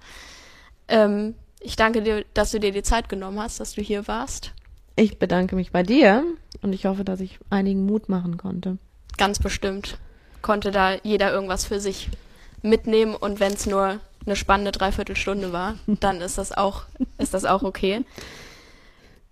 Ähm, 0.88 1.34
ich 1.60 1.76
danke 1.76 2.02
dir, 2.02 2.24
dass 2.34 2.50
du 2.50 2.60
dir 2.60 2.72
die 2.72 2.82
Zeit 2.82 3.08
genommen 3.08 3.38
hast, 3.40 3.60
dass 3.60 3.74
du 3.74 3.82
hier 3.82 4.08
warst. 4.08 4.52
ich 4.96 5.18
bedanke 5.18 5.56
mich 5.56 5.72
bei 5.72 5.82
dir 5.82 6.24
und 6.62 6.72
ich 6.72 6.86
hoffe, 6.86 7.04
dass 7.04 7.20
ich 7.20 7.38
einigen 7.48 7.86
Mut 7.86 8.08
machen 8.08 8.36
konnte. 8.36 8.78
Ganz 9.16 9.38
bestimmt 9.38 9.98
konnte 10.42 10.70
da 10.70 10.94
jeder 11.02 11.32
irgendwas 11.32 11.64
für 11.66 11.80
sich 11.80 12.08
mitnehmen 12.62 13.14
und 13.14 13.40
wenn 13.40 13.52
es 13.52 13.66
nur 13.66 14.00
eine 14.26 14.36
spannende 14.36 14.72
Dreiviertelstunde 14.72 15.52
war, 15.52 15.76
dann 15.86 16.20
ist 16.20 16.38
das 16.38 16.52
auch, 16.52 16.84
ist 17.18 17.34
das 17.34 17.44
auch 17.44 17.62
okay. 17.62 18.04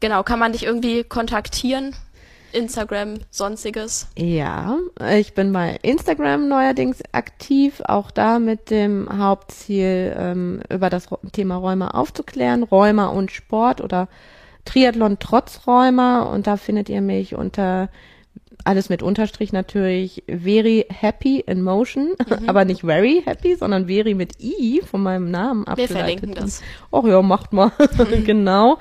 Genau, 0.01 0.23
kann 0.23 0.39
man 0.39 0.53
dich 0.53 0.63
irgendwie 0.65 1.05
kontaktieren? 1.05 1.95
Instagram, 2.53 3.15
sonstiges? 3.31 4.09
Ja, 4.17 4.79
ich 5.13 5.35
bin 5.35 5.53
bei 5.53 5.79
Instagram 5.83 6.49
neuerdings 6.49 7.03
aktiv, 7.13 7.83
auch 7.85 8.11
da 8.11 8.39
mit 8.39 8.71
dem 8.71 9.09
Hauptziel, 9.19 10.15
ähm, 10.17 10.61
über 10.71 10.91
das 10.91 11.09
Thema 11.33 11.57
Rheuma 11.57 11.89
aufzuklären, 11.89 12.63
Rheuma 12.63 13.07
und 13.07 13.31
Sport 13.31 13.81
oder 13.81 14.09
Triathlon 14.65 15.19
trotz 15.19 15.67
Rheuma 15.67 16.23
und 16.23 16.47
da 16.47 16.57
findet 16.57 16.89
ihr 16.89 17.01
mich 17.01 17.35
unter 17.35 17.89
alles 18.69 18.91
mit 18.91 19.03
Unterstrich 19.03 19.51
natürlich 19.53 20.23
very 20.29 20.85
happy 20.91 21.41
in 21.41 21.63
motion, 21.63 22.13
aber 22.47 22.67
nicht 22.67 22.83
very 22.83 23.23
happy, 23.25 23.57
sondern 23.57 23.87
very 23.87 24.13
mit 24.15 24.39
i 24.41 24.83
von 24.85 25.03
meinem 25.03 25.31
Namen 25.31 25.63
Wir 25.63 25.69
abgeleitet. 25.73 25.97
verlinken 25.97 26.35
das. 26.35 26.63
Ach 26.93 27.03
ja, 27.05 27.23
macht 27.23 27.55
mal. 27.55 27.73
genau. 28.27 28.79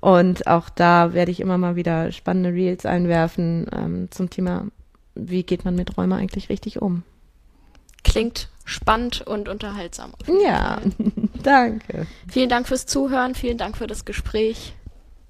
Und 0.00 0.46
auch 0.46 0.70
da 0.70 1.12
werde 1.12 1.30
ich 1.30 1.40
immer 1.40 1.58
mal 1.58 1.76
wieder 1.76 2.12
spannende 2.12 2.50
Reels 2.54 2.86
einwerfen 2.86 3.66
ähm, 3.72 4.10
zum 4.10 4.30
Thema, 4.30 4.68
wie 5.14 5.42
geht 5.42 5.66
man 5.66 5.74
mit 5.76 5.98
Rheuma 5.98 6.16
eigentlich 6.16 6.48
richtig 6.48 6.80
um. 6.80 7.02
Klingt 8.04 8.48
spannend 8.64 9.20
und 9.20 9.50
unterhaltsam. 9.50 10.12
Ja, 10.42 10.80
danke. 11.42 12.06
Vielen 12.26 12.48
Dank 12.48 12.66
fürs 12.68 12.86
Zuhören, 12.86 13.34
vielen 13.34 13.58
Dank 13.58 13.76
für 13.76 13.86
das 13.86 14.06
Gespräch 14.06 14.72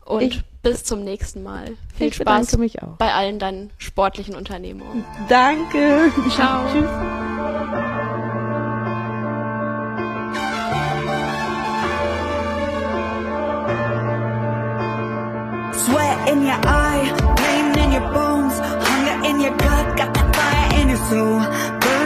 und 0.05 0.23
Ich- 0.23 0.45
bis 0.67 0.83
zum 0.83 1.05
nächsten 1.05 1.45
Mal. 1.45 1.77
Viel 1.97 2.09
ich 2.09 2.17
Spaß 2.17 2.59
mich 2.59 2.83
auch. 2.83 2.97
bei 2.99 3.13
allen 3.15 3.39
deinen 3.39 3.71
sportlichen 3.79 4.35
Unternehmungen. 4.35 5.05
Danke. 5.29 6.11
Ciao. 6.35 6.65
Tschüss. 6.73 6.91
Sweat 15.85 16.29
in 16.33 16.43
your 16.45 16.59
eye, 16.67 17.13
pain 17.37 17.67
in 17.85 17.93
your 17.93 18.13
bones, 18.13 18.59
hunger 18.59 19.29
in 19.29 19.37
your 19.41 19.53
gut, 19.53 19.97
got 19.97 20.13
that 20.15 20.35
fire 20.35 20.81
in 20.83 20.89
your 20.89 20.99
soul. 21.09 21.39
Burn 21.81 22.06